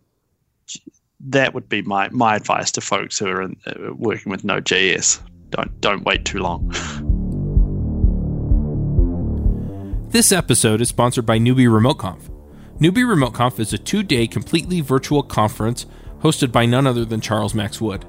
that 1.19 1.53
would 1.53 1.69
be 1.69 1.81
my 1.81 2.09
my 2.09 2.35
advice 2.35 2.71
to 2.71 2.81
folks 2.81 3.17
who 3.17 3.27
are 3.27 3.41
in, 3.41 3.57
uh, 3.65 3.93
working 3.93 4.31
with 4.31 4.43
Node.js 4.43 5.21
don't 5.49 5.81
don't 5.81 6.03
wait 6.03 6.25
too 6.25 6.39
long. 6.39 6.69
This 10.09 10.31
episode 10.31 10.81
is 10.81 10.89
sponsored 10.89 11.25
by 11.25 11.39
Newbie 11.39 11.67
RemoteConf. 11.67 12.29
Newbie 12.79 13.05
RemoteConf 13.05 13.59
is 13.59 13.73
a 13.73 13.77
two-day 13.77 14.27
completely 14.27 14.81
virtual 14.81 15.23
conference 15.23 15.85
hosted 16.19 16.51
by 16.51 16.65
none 16.65 16.87
other 16.87 17.05
than 17.05 17.21
Charles 17.21 17.53
Max 17.53 17.81
Wood. 17.81 18.05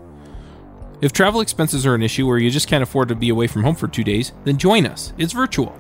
If 1.01 1.13
travel 1.13 1.41
expenses 1.41 1.85
are 1.85 1.95
an 1.95 2.03
issue 2.03 2.27
or 2.27 2.39
you 2.39 2.51
just 2.51 2.69
can't 2.69 2.83
afford 2.83 3.09
to 3.09 3.15
be 3.15 3.29
away 3.29 3.49
from 3.49 3.65
home 3.65 3.75
for 3.75 3.89
two 3.89 4.05
days, 4.05 4.33
then 4.45 4.57
join 4.57 4.87
us. 4.87 5.13
It's 5.19 5.33
virtual. 5.33 5.79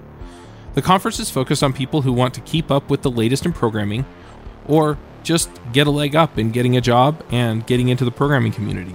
The 0.74 0.82
conference 0.82 1.18
is 1.18 1.30
focused 1.30 1.62
on 1.62 1.72
people 1.72 2.02
who 2.02 2.12
want 2.12 2.34
to 2.34 2.40
keep 2.42 2.70
up 2.70 2.90
with 2.90 3.02
the 3.02 3.10
latest 3.10 3.46
in 3.46 3.52
programming 3.52 4.04
or 4.66 4.98
just 5.26 5.50
get 5.72 5.86
a 5.86 5.90
leg 5.90 6.14
up 6.14 6.38
in 6.38 6.52
getting 6.52 6.76
a 6.76 6.80
job 6.80 7.22
and 7.30 7.66
getting 7.66 7.88
into 7.88 8.04
the 8.04 8.10
programming 8.10 8.52
community. 8.52 8.94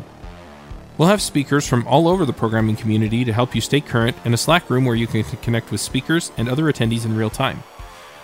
We'll 0.98 1.10
have 1.10 1.22
speakers 1.22 1.68
from 1.68 1.86
all 1.86 2.08
over 2.08 2.26
the 2.26 2.34
programming 2.34 2.76
community 2.76 3.26
to 3.26 3.34
help 3.34 3.54
you 3.54 3.62
stay 3.62 3.82
current 3.82 4.16
and 4.24 4.34
a 4.34 4.38
Slack 4.38 4.70
room 4.70 4.86
where 4.86 4.96
you 4.96 5.08
can 5.08 5.24
connect 5.24 5.72
with 5.72 5.82
speakers 5.82 6.32
and 6.38 6.48
other 6.48 6.64
attendees 6.64 7.06
in 7.06 7.16
real 7.16 7.30
time. 7.30 7.64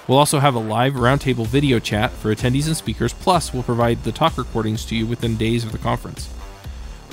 We'll 0.08 0.18
also 0.18 0.40
have 0.40 0.56
a 0.56 0.60
live 0.60 0.94
roundtable 0.94 1.46
video 1.46 1.80
chat 1.80 2.12
for 2.12 2.34
attendees 2.34 2.68
and 2.68 2.78
speakers, 2.78 3.12
plus, 3.12 3.54
we'll 3.54 3.64
provide 3.64 4.04
the 4.04 4.14
talk 4.14 4.38
recordings 4.38 4.86
to 4.86 4.96
you 4.96 5.06
within 5.06 5.36
days 5.36 5.66
of 5.66 5.74
the 5.74 5.78
conference. 5.78 6.30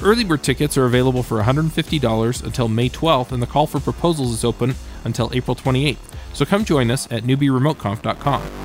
Early 0.01 0.23
bird 0.23 0.45
tickets 0.45 0.77
are 0.77 0.87
available 0.87 1.23
for 1.23 1.43
$150 1.43 2.45
until 2.45 2.69
May 2.69 2.89
12th, 2.89 3.33
and 3.33 3.43
the 3.43 3.47
call 3.47 3.67
for 3.67 3.81
proposals 3.81 4.33
is 4.33 4.45
open 4.45 4.75
until 5.03 5.31
April 5.33 5.57
28th. 5.57 5.97
So 6.35 6.45
come 6.45 6.65
join 6.65 6.91
us 6.91 7.11
at 7.11 7.25
newbieremoteconf.com. 7.25 8.64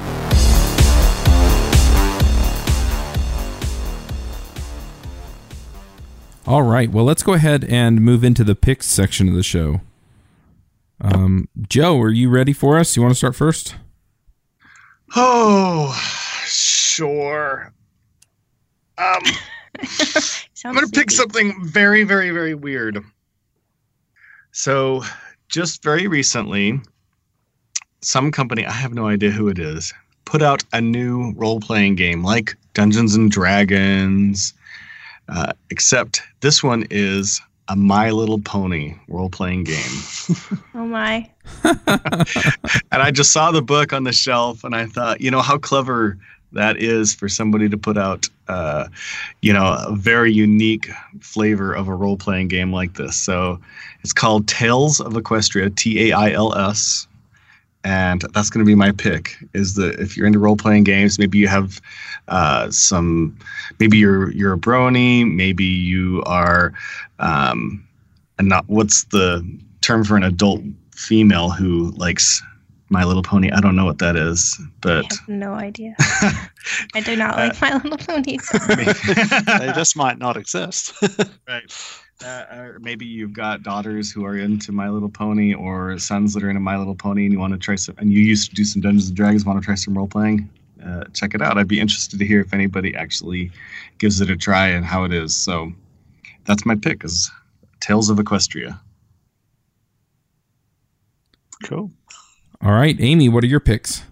All 6.49 6.63
right, 6.63 6.89
well, 6.89 7.05
let's 7.05 7.21
go 7.21 7.33
ahead 7.33 7.63
and 7.65 8.01
move 8.01 8.23
into 8.23 8.43
the 8.43 8.55
picks 8.55 8.87
section 8.87 9.29
of 9.29 9.35
the 9.35 9.43
show. 9.43 9.81
Um, 10.99 11.47
Joe, 11.67 12.01
are 12.01 12.09
you 12.09 12.27
ready 12.27 12.53
for 12.53 12.79
us? 12.79 12.95
You 12.95 13.03
want 13.03 13.11
to 13.11 13.17
start 13.17 13.35
first? 13.35 13.75
Oh, 15.15 15.93
sure. 16.45 17.71
Um, 18.97 19.21
I'm 20.65 20.73
going 20.73 20.87
to 20.87 20.91
pick 20.91 21.11
something 21.11 21.53
very, 21.67 22.03
very, 22.03 22.31
very 22.31 22.55
weird. 22.55 22.97
So, 24.51 25.03
just 25.49 25.83
very 25.83 26.07
recently, 26.07 26.81
some 28.01 28.31
company, 28.31 28.65
I 28.65 28.71
have 28.71 28.95
no 28.95 29.05
idea 29.05 29.29
who 29.29 29.49
it 29.49 29.59
is, 29.59 29.93
put 30.25 30.41
out 30.41 30.63
a 30.73 30.81
new 30.81 31.31
role 31.35 31.59
playing 31.59 31.93
game 31.93 32.23
like 32.23 32.57
Dungeons 32.73 33.13
and 33.13 33.29
Dragons, 33.29 34.55
uh, 35.29 35.53
except 35.69 36.21
this 36.41 36.63
one 36.63 36.85
is 36.89 37.41
a 37.67 37.75
My 37.75 38.09
Little 38.09 38.39
Pony 38.39 38.95
role 39.07 39.29
playing 39.29 39.63
game. 39.63 40.01
oh 40.75 40.85
my. 40.85 41.29
and 41.63 43.01
I 43.01 43.11
just 43.11 43.31
saw 43.31 43.51
the 43.51 43.61
book 43.61 43.93
on 43.93 44.03
the 44.03 44.11
shelf 44.11 44.63
and 44.63 44.75
I 44.75 44.87
thought, 44.87 45.21
you 45.21 45.29
know, 45.29 45.41
how 45.41 45.57
clever 45.57 46.17
that 46.51 46.77
is 46.77 47.13
for 47.13 47.29
somebody 47.29 47.69
to 47.69 47.77
put 47.77 47.95
out, 47.95 48.27
uh, 48.47 48.87
you 49.41 49.53
know, 49.53 49.77
a 49.87 49.95
very 49.95 50.33
unique 50.33 50.89
flavor 51.21 51.73
of 51.73 51.87
a 51.87 51.93
role 51.93 52.17
playing 52.17 52.47
game 52.47 52.73
like 52.73 52.95
this. 52.95 53.15
So 53.15 53.59
it's 54.01 54.13
called 54.13 54.47
Tails 54.47 54.99
of 54.99 55.13
Equestria, 55.13 55.73
T 55.75 56.09
A 56.09 56.15
I 56.15 56.31
L 56.31 56.55
S. 56.55 57.07
And 57.83 58.21
that's 58.33 58.49
going 58.49 58.63
to 58.63 58.69
be 58.69 58.75
my 58.75 58.91
pick. 58.91 59.35
Is 59.53 59.75
that 59.75 59.99
if 59.99 60.17
you're 60.17 60.27
into 60.27 60.39
role 60.39 60.57
playing 60.57 60.83
games, 60.83 61.17
maybe 61.17 61.37
you 61.37 61.47
have 61.47 61.81
uh, 62.27 62.69
some, 62.71 63.37
maybe 63.79 63.97
you're 63.97 64.31
you're 64.31 64.53
a 64.53 64.57
brony, 64.57 65.29
maybe 65.29 65.63
you 65.63 66.21
are, 66.25 66.73
um, 67.19 67.87
and 68.37 68.49
not 68.49 68.65
what's 68.67 69.05
the 69.05 69.43
term 69.81 70.03
for 70.03 70.17
an 70.17 70.23
adult 70.23 70.61
female 70.93 71.49
who 71.49 71.91
likes 71.91 72.43
my 72.89 73.03
Little 73.03 73.23
Pony. 73.23 73.51
I 73.51 73.61
don't 73.61 73.75
know 73.75 73.85
what 73.85 73.99
that 73.99 74.15
is, 74.15 74.59
but 74.81 75.05
I 75.05 75.15
have 75.15 75.29
no 75.29 75.53
idea. 75.53 75.95
I 76.95 77.01
do 77.03 77.15
not 77.15 77.37
like 77.37 77.61
uh, 77.61 77.69
My 77.69 77.73
Little 77.77 77.97
Ponies. 77.97 78.49
they 78.67 79.71
just 79.73 79.95
might 79.95 80.17
not 80.17 80.37
exist. 80.43 80.93
right. 81.47 81.63
Uh, 82.23 82.45
or 82.51 82.79
maybe 82.81 83.05
you've 83.05 83.31
got 83.31 83.63
daughters 83.63 84.11
who 84.11 84.25
are 84.25 84.35
into 84.35 84.73
My 84.73 84.89
Little 84.89 85.09
Pony, 85.09 85.53
or 85.53 85.97
sons 85.99 86.33
that 86.33 86.43
are 86.43 86.49
into 86.49 86.59
My 86.59 86.77
Little 86.77 86.95
Pony, 86.95 87.23
and 87.23 87.31
you 87.31 87.39
want 87.39 87.53
to 87.53 87.59
try 87.59 87.75
some. 87.75 87.95
And 87.97 88.11
you 88.11 88.19
used 88.19 88.49
to 88.49 88.55
do 88.55 88.65
some 88.65 88.81
Dungeons 88.81 89.07
and 89.07 89.15
Dragons, 89.15 89.45
want 89.45 89.59
to 89.59 89.65
try 89.65 89.75
some 89.75 89.97
role 89.97 90.07
playing. 90.07 90.49
Uh, 90.85 91.05
check 91.13 91.33
it 91.33 91.41
out. 91.41 91.57
I'd 91.57 91.67
be 91.67 91.79
interested 91.79 92.19
to 92.19 92.25
hear 92.25 92.41
if 92.41 92.53
anybody 92.53 92.93
actually 92.95 93.51
gives 93.99 94.19
it 94.19 94.29
a 94.29 94.35
try 94.35 94.67
and 94.67 94.85
how 94.85 95.05
it 95.05 95.13
is. 95.13 95.35
So 95.35 95.71
that's 96.45 96.65
my 96.65 96.75
pick: 96.75 97.05
is 97.05 97.31
Tails 97.79 98.09
of 98.09 98.17
Equestria. 98.17 98.79
Cool. 101.63 101.91
All 102.61 102.71
right, 102.73 102.99
Aimee, 102.99 103.29
what 103.29 103.43
are 103.43 103.47
your 103.47 103.59
picks? 103.61 104.03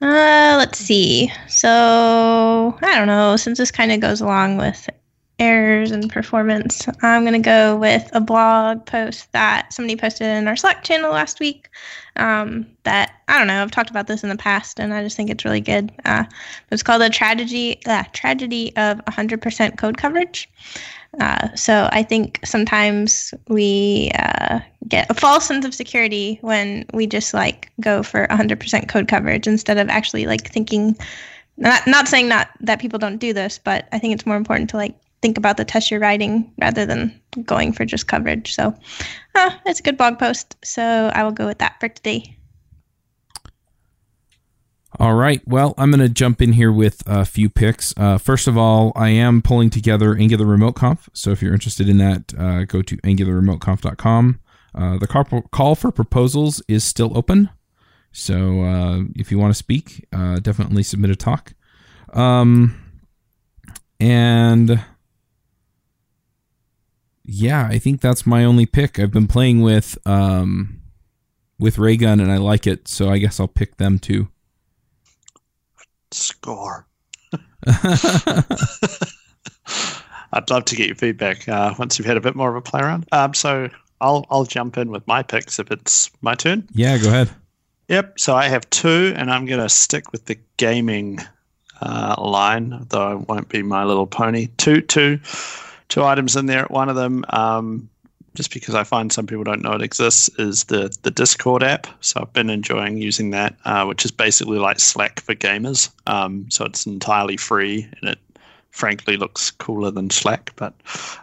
Uh, 0.00 0.56
let's 0.58 0.78
see. 0.78 1.32
So 1.46 2.76
I 2.82 2.94
don't 2.96 3.06
know. 3.06 3.36
Since 3.36 3.58
this 3.58 3.70
kind 3.70 3.92
of 3.92 4.00
goes 4.00 4.20
along 4.20 4.56
with 4.56 4.88
errors 5.40 5.90
and 5.90 6.10
performance, 6.10 6.86
I'm 7.02 7.24
gonna 7.24 7.40
go 7.40 7.76
with 7.76 8.08
a 8.12 8.20
blog 8.20 8.84
post 8.86 9.32
that 9.32 9.72
somebody 9.72 9.96
posted 9.96 10.28
in 10.28 10.46
our 10.46 10.54
Slack 10.54 10.84
channel 10.84 11.10
last 11.10 11.40
week. 11.40 11.68
Um, 12.16 12.66
that 12.84 13.12
I 13.28 13.38
don't 13.38 13.46
know. 13.46 13.62
I've 13.62 13.70
talked 13.70 13.90
about 13.90 14.06
this 14.06 14.22
in 14.22 14.28
the 14.28 14.36
past, 14.36 14.78
and 14.78 14.92
I 14.92 15.02
just 15.02 15.16
think 15.16 15.30
it's 15.30 15.44
really 15.44 15.60
good. 15.60 15.90
Uh, 16.04 16.24
it's 16.70 16.82
called 16.82 17.00
the 17.00 17.08
tragedy 17.08 17.80
uh, 17.86 18.04
tragedy 18.12 18.76
of 18.76 18.98
100% 19.06 19.78
code 19.78 19.96
coverage. 19.96 20.48
Uh, 21.18 21.48
so 21.56 21.88
I 21.90 22.02
think 22.02 22.38
sometimes 22.44 23.34
we 23.48 24.12
uh, 24.16 24.60
get 24.86 25.10
a 25.10 25.14
false 25.14 25.46
sense 25.46 25.64
of 25.64 25.74
security 25.74 26.38
when 26.42 26.84
we 26.92 27.06
just 27.06 27.34
like 27.34 27.70
go 27.80 28.02
for 28.02 28.26
100% 28.28 28.88
code 28.88 29.08
coverage 29.08 29.46
instead 29.48 29.78
of 29.78 29.88
actually 29.88 30.26
like 30.26 30.52
thinking. 30.52 30.96
Not 31.56 31.86
not 31.86 32.08
saying 32.08 32.28
not 32.28 32.48
that 32.60 32.80
people 32.80 32.98
don't 32.98 33.18
do 33.18 33.32
this, 33.32 33.58
but 33.58 33.86
I 33.92 33.98
think 33.98 34.14
it's 34.14 34.24
more 34.24 34.36
important 34.36 34.70
to 34.70 34.76
like 34.76 34.94
think 35.22 35.36
about 35.36 35.56
the 35.56 35.64
test 35.64 35.90
you're 35.90 36.00
writing 36.00 36.52
rather 36.60 36.86
than 36.86 37.20
going 37.44 37.72
for 37.72 37.84
just 37.84 38.08
coverage. 38.08 38.54
So 38.54 38.74
uh, 39.34 39.50
it's 39.66 39.80
a 39.80 39.82
good 39.82 39.96
blog 39.96 40.18
post. 40.18 40.56
So 40.64 41.10
I 41.14 41.22
will 41.24 41.32
go 41.32 41.46
with 41.46 41.58
that 41.58 41.78
for 41.80 41.88
today. 41.88 42.36
All 44.98 45.14
right. 45.14 45.40
Well, 45.46 45.74
I'm 45.78 45.90
going 45.90 46.00
to 46.00 46.08
jump 46.08 46.42
in 46.42 46.52
here 46.52 46.72
with 46.72 47.02
a 47.06 47.24
few 47.24 47.48
picks. 47.48 47.94
Uh, 47.96 48.18
first 48.18 48.48
of 48.48 48.58
all, 48.58 48.92
I 48.96 49.10
am 49.10 49.40
pulling 49.40 49.70
together 49.70 50.16
Angular 50.16 50.44
Remote 50.44 50.74
Conf. 50.74 51.08
So 51.14 51.30
if 51.30 51.40
you're 51.40 51.54
interested 51.54 51.88
in 51.88 51.98
that, 51.98 52.34
uh, 52.36 52.64
go 52.64 52.82
to 52.82 52.96
angularremoteconf.com. 52.98 54.40
Uh, 54.74 54.98
the 54.98 55.06
call 55.52 55.74
for 55.74 55.92
proposals 55.92 56.62
is 56.68 56.84
still 56.84 57.16
open. 57.16 57.50
So 58.12 58.62
uh, 58.62 59.02
if 59.14 59.30
you 59.30 59.38
want 59.38 59.50
to 59.52 59.58
speak, 59.58 60.06
uh, 60.12 60.40
definitely 60.40 60.82
submit 60.82 61.10
a 61.10 61.16
talk. 61.16 61.54
Um, 62.12 62.74
and 64.00 64.82
yeah, 67.32 67.68
I 67.70 67.78
think 67.78 68.00
that's 68.00 68.26
my 68.26 68.44
only 68.44 68.66
pick. 68.66 68.98
I've 68.98 69.12
been 69.12 69.28
playing 69.28 69.60
with 69.60 69.96
um, 70.06 70.80
with 71.58 71.78
Raygun 71.78 72.18
and 72.18 72.32
I 72.32 72.38
like 72.38 72.66
it, 72.66 72.88
so 72.88 73.08
I 73.08 73.18
guess 73.18 73.38
I'll 73.38 73.48
pick 73.48 73.76
them 73.76 73.98
too 73.98 74.28
score. 76.10 76.86
I'd 80.32 80.48
love 80.50 80.64
to 80.66 80.76
get 80.76 80.86
your 80.86 80.96
feedback 80.96 81.48
uh, 81.48 81.74
once 81.78 81.98
you've 81.98 82.06
had 82.06 82.16
a 82.16 82.20
bit 82.20 82.34
more 82.34 82.50
of 82.50 82.56
a 82.56 82.60
play 82.60 82.80
around. 82.80 83.06
Um, 83.12 83.34
so 83.34 83.68
I'll 84.00 84.26
I'll 84.30 84.44
jump 84.44 84.76
in 84.76 84.90
with 84.90 85.06
my 85.06 85.22
picks 85.22 85.58
if 85.58 85.70
it's 85.70 86.10
my 86.22 86.34
turn. 86.34 86.68
Yeah, 86.72 86.98
go 86.98 87.08
ahead. 87.08 87.30
Yep. 87.88 88.18
So 88.18 88.34
I 88.34 88.48
have 88.48 88.68
two, 88.70 89.12
and 89.16 89.30
I'm 89.30 89.46
going 89.46 89.60
to 89.60 89.68
stick 89.68 90.12
with 90.12 90.26
the 90.26 90.38
gaming 90.56 91.18
uh, 91.80 92.14
line, 92.18 92.86
though 92.88 93.18
it 93.18 93.28
won't 93.28 93.48
be 93.48 93.62
My 93.62 93.84
Little 93.84 94.06
Pony. 94.06 94.48
Two, 94.58 94.80
two, 94.80 95.18
two 95.90 96.02
items 96.04 96.36
in 96.36 96.46
there. 96.46 96.64
One 96.64 96.88
of 96.88 96.96
them, 96.96 97.26
um, 97.28 97.90
just 98.34 98.54
because 98.54 98.74
I 98.74 98.84
find 98.84 99.12
some 99.12 99.26
people 99.26 99.44
don't 99.44 99.60
know 99.60 99.72
it 99.72 99.82
exists, 99.82 100.30
is 100.38 100.64
the 100.64 100.96
the 101.02 101.10
Discord 101.10 101.62
app. 101.62 101.86
So 102.00 102.20
I've 102.22 102.32
been 102.32 102.48
enjoying 102.48 102.96
using 102.96 103.30
that, 103.30 103.54
uh, 103.66 103.84
which 103.84 104.06
is 104.06 104.10
basically 104.10 104.58
like 104.58 104.80
Slack 104.80 105.20
for 105.20 105.34
gamers. 105.34 105.90
Um, 106.06 106.46
so 106.48 106.64
it's 106.64 106.86
entirely 106.86 107.36
free 107.36 107.86
and 108.00 108.10
it 108.10 108.18
frankly 108.70 109.16
looks 109.16 109.50
cooler 109.50 109.90
than 109.90 110.10
Slack. 110.10 110.52
But 110.56 110.72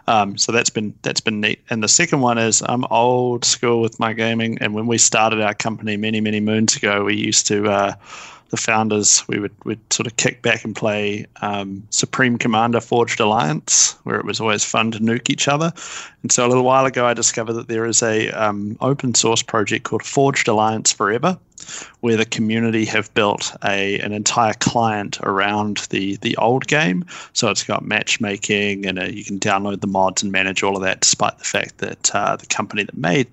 um, 0.06 0.36
so 0.36 0.52
that's 0.52 0.70
been 0.70 0.94
that's 1.02 1.20
been 1.20 1.40
neat. 1.40 1.60
And 1.70 1.82
the 1.82 1.88
second 1.88 2.20
one 2.20 2.38
is 2.38 2.62
I'm 2.66 2.84
old 2.90 3.44
school 3.44 3.80
with 3.80 3.98
my 3.98 4.12
gaming, 4.12 4.58
and 4.60 4.74
when 4.74 4.86
we 4.86 4.98
started 4.98 5.40
our 5.40 5.54
company 5.54 5.96
many 5.96 6.20
many 6.20 6.40
moons 6.40 6.76
ago, 6.76 7.04
we 7.04 7.16
used 7.16 7.46
to. 7.48 7.70
Uh, 7.70 7.94
the 8.50 8.56
founders, 8.56 9.26
we 9.28 9.38
would 9.38 9.54
would 9.64 9.80
sort 9.92 10.06
of 10.06 10.16
kick 10.16 10.42
back 10.42 10.64
and 10.64 10.74
play 10.74 11.26
um, 11.42 11.82
Supreme 11.90 12.38
Commander 12.38 12.80
Forged 12.80 13.20
Alliance, 13.20 13.96
where 14.04 14.18
it 14.18 14.24
was 14.24 14.40
always 14.40 14.64
fun 14.64 14.90
to 14.92 14.98
nuke 14.98 15.30
each 15.30 15.48
other. 15.48 15.72
And 16.22 16.32
so 16.32 16.46
a 16.46 16.48
little 16.48 16.64
while 16.64 16.86
ago, 16.86 17.06
I 17.06 17.14
discovered 17.14 17.54
that 17.54 17.68
there 17.68 17.86
is 17.86 18.02
a 18.02 18.30
um, 18.30 18.76
open 18.80 19.14
source 19.14 19.42
project 19.42 19.84
called 19.84 20.02
Forged 20.02 20.48
Alliance 20.48 20.92
Forever, 20.92 21.38
where 22.00 22.16
the 22.16 22.24
community 22.24 22.84
have 22.86 23.12
built 23.14 23.54
a 23.64 23.98
an 24.00 24.12
entire 24.12 24.54
client 24.54 25.18
around 25.22 25.78
the 25.90 26.16
the 26.16 26.36
old 26.36 26.66
game. 26.66 27.04
So 27.32 27.50
it's 27.50 27.64
got 27.64 27.84
matchmaking, 27.84 28.86
and 28.86 28.98
uh, 28.98 29.04
you 29.04 29.24
can 29.24 29.38
download 29.38 29.80
the 29.80 29.86
mods 29.86 30.22
and 30.22 30.32
manage 30.32 30.62
all 30.62 30.76
of 30.76 30.82
that, 30.82 31.00
despite 31.00 31.38
the 31.38 31.44
fact 31.44 31.78
that 31.78 32.14
uh, 32.14 32.36
the 32.36 32.46
company 32.46 32.84
that 32.84 32.96
made 32.96 33.28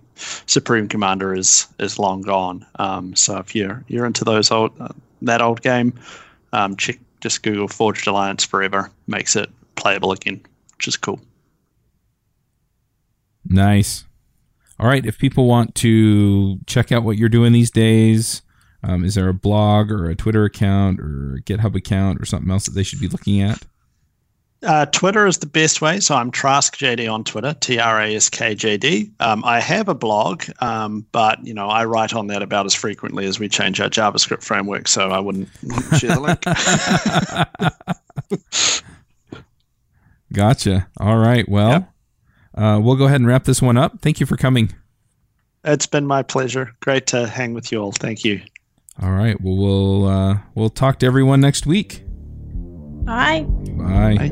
Supreme 0.45 0.87
Commander 0.87 1.33
is 1.33 1.67
is 1.79 1.99
long 1.99 2.21
gone. 2.21 2.65
Um, 2.75 3.15
so 3.15 3.37
if 3.37 3.55
you're 3.55 3.83
you're 3.87 4.05
into 4.05 4.23
those 4.23 4.51
old 4.51 4.71
uh, 4.79 4.89
that 5.21 5.41
old 5.41 5.61
game, 5.61 5.93
um, 6.53 6.75
check 6.75 6.99
just 7.21 7.43
Google 7.43 7.67
Forged 7.67 8.07
Alliance 8.07 8.43
Forever 8.43 8.91
makes 9.07 9.35
it 9.35 9.49
playable 9.75 10.11
again, 10.11 10.41
which 10.75 10.87
is 10.87 10.97
cool. 10.97 11.19
Nice. 13.47 14.05
All 14.79 14.87
right. 14.87 15.05
If 15.05 15.17
people 15.17 15.47
want 15.47 15.75
to 15.75 16.57
check 16.67 16.91
out 16.91 17.03
what 17.03 17.17
you're 17.17 17.29
doing 17.29 17.53
these 17.53 17.71
days, 17.71 18.41
um, 18.83 19.03
is 19.05 19.15
there 19.15 19.29
a 19.29 19.33
blog 19.33 19.89
or 19.91 20.09
a 20.09 20.15
Twitter 20.15 20.43
account 20.45 20.99
or 20.99 21.35
a 21.37 21.41
GitHub 21.41 21.75
account 21.75 22.19
or 22.21 22.25
something 22.25 22.51
else 22.51 22.65
that 22.65 22.71
they 22.73 22.83
should 22.83 22.99
be 22.99 23.07
looking 23.07 23.41
at? 23.41 23.63
Uh, 24.63 24.85
Twitter 24.87 25.27
is 25.27 25.37
the 25.39 25.45
best 25.45 25.79
way. 25.81 25.99
So 25.99 26.15
I'm 26.15 26.31
TraskJD 26.31 27.11
on 27.11 27.23
Twitter, 27.23 27.53
T 27.59 27.77
R 27.77 28.01
A 28.01 28.15
S 28.15 28.29
K 28.29 28.55
J 28.55 28.77
D. 28.77 29.11
Um, 29.19 29.43
I 29.45 29.59
have 29.59 29.87
a 29.89 29.93
blog, 29.93 30.43
um, 30.59 31.05
but 31.11 31.45
you 31.45 31.53
know 31.53 31.67
I 31.67 31.85
write 31.85 32.13
on 32.13 32.27
that 32.27 32.41
about 32.41 32.65
as 32.65 32.73
frequently 32.73 33.27
as 33.27 33.39
we 33.39 33.47
change 33.47 33.79
our 33.79 33.89
JavaScript 33.89 34.43
framework. 34.43 34.87
So 34.87 35.09
I 35.09 35.19
wouldn't 35.19 35.49
share 35.97 36.15
the 36.15 36.19
link. 36.19 36.41
Gotcha. 40.33 40.87
All 40.99 41.17
right. 41.17 41.47
Well, 41.47 41.69
Yep. 41.69 41.91
Uh, 42.55 42.79
we'll 42.81 42.95
go 42.95 43.05
ahead 43.05 43.21
and 43.21 43.27
wrap 43.27 43.43
this 43.43 43.61
one 43.61 43.77
up. 43.77 43.99
Thank 44.01 44.19
you 44.19 44.25
for 44.25 44.37
coming. 44.37 44.73
It's 45.63 45.87
been 45.87 46.05
my 46.05 46.23
pleasure. 46.23 46.73
Great 46.81 47.07
to 47.07 47.27
hang 47.27 47.53
with 47.53 47.71
you 47.71 47.79
all. 47.79 47.91
Thank 47.91 48.23
you. 48.23 48.41
All 49.01 49.11
right. 49.11 49.39
Well, 49.41 49.57
we'll 49.57 50.07
uh, 50.07 50.37
we'll 50.53 50.69
talk 50.69 50.99
to 50.99 51.05
everyone 51.05 51.41
next 51.41 51.65
week. 51.65 52.03
Bye. 52.07 53.43
Bye. 53.43 54.15
Bye. 54.17 54.31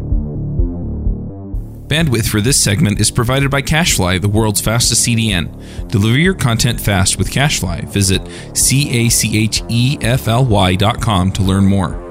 Bandwidth 1.87 2.29
for 2.29 2.39
this 2.39 2.59
segment 2.59 2.99
is 2.99 3.11
provided 3.11 3.51
by 3.51 3.61
CacheFly, 3.61 4.21
the 4.21 4.29
world's 4.29 4.61
fastest 4.61 5.05
CDN. 5.05 5.89
Deliver 5.89 6.17
your 6.17 6.33
content 6.33 6.79
fast 6.79 7.17
with 7.17 7.29
CacheFly. 7.29 7.87
Visit 7.89 8.21
c 8.55 9.05
a 9.05 9.09
c 9.09 9.37
h 9.37 9.61
e 9.69 9.97
f 10.01 10.27
l 10.27 10.45
y 10.45 10.75
dot 10.75 11.01
com 11.01 11.31
to 11.33 11.43
learn 11.43 11.65
more. 11.65 12.02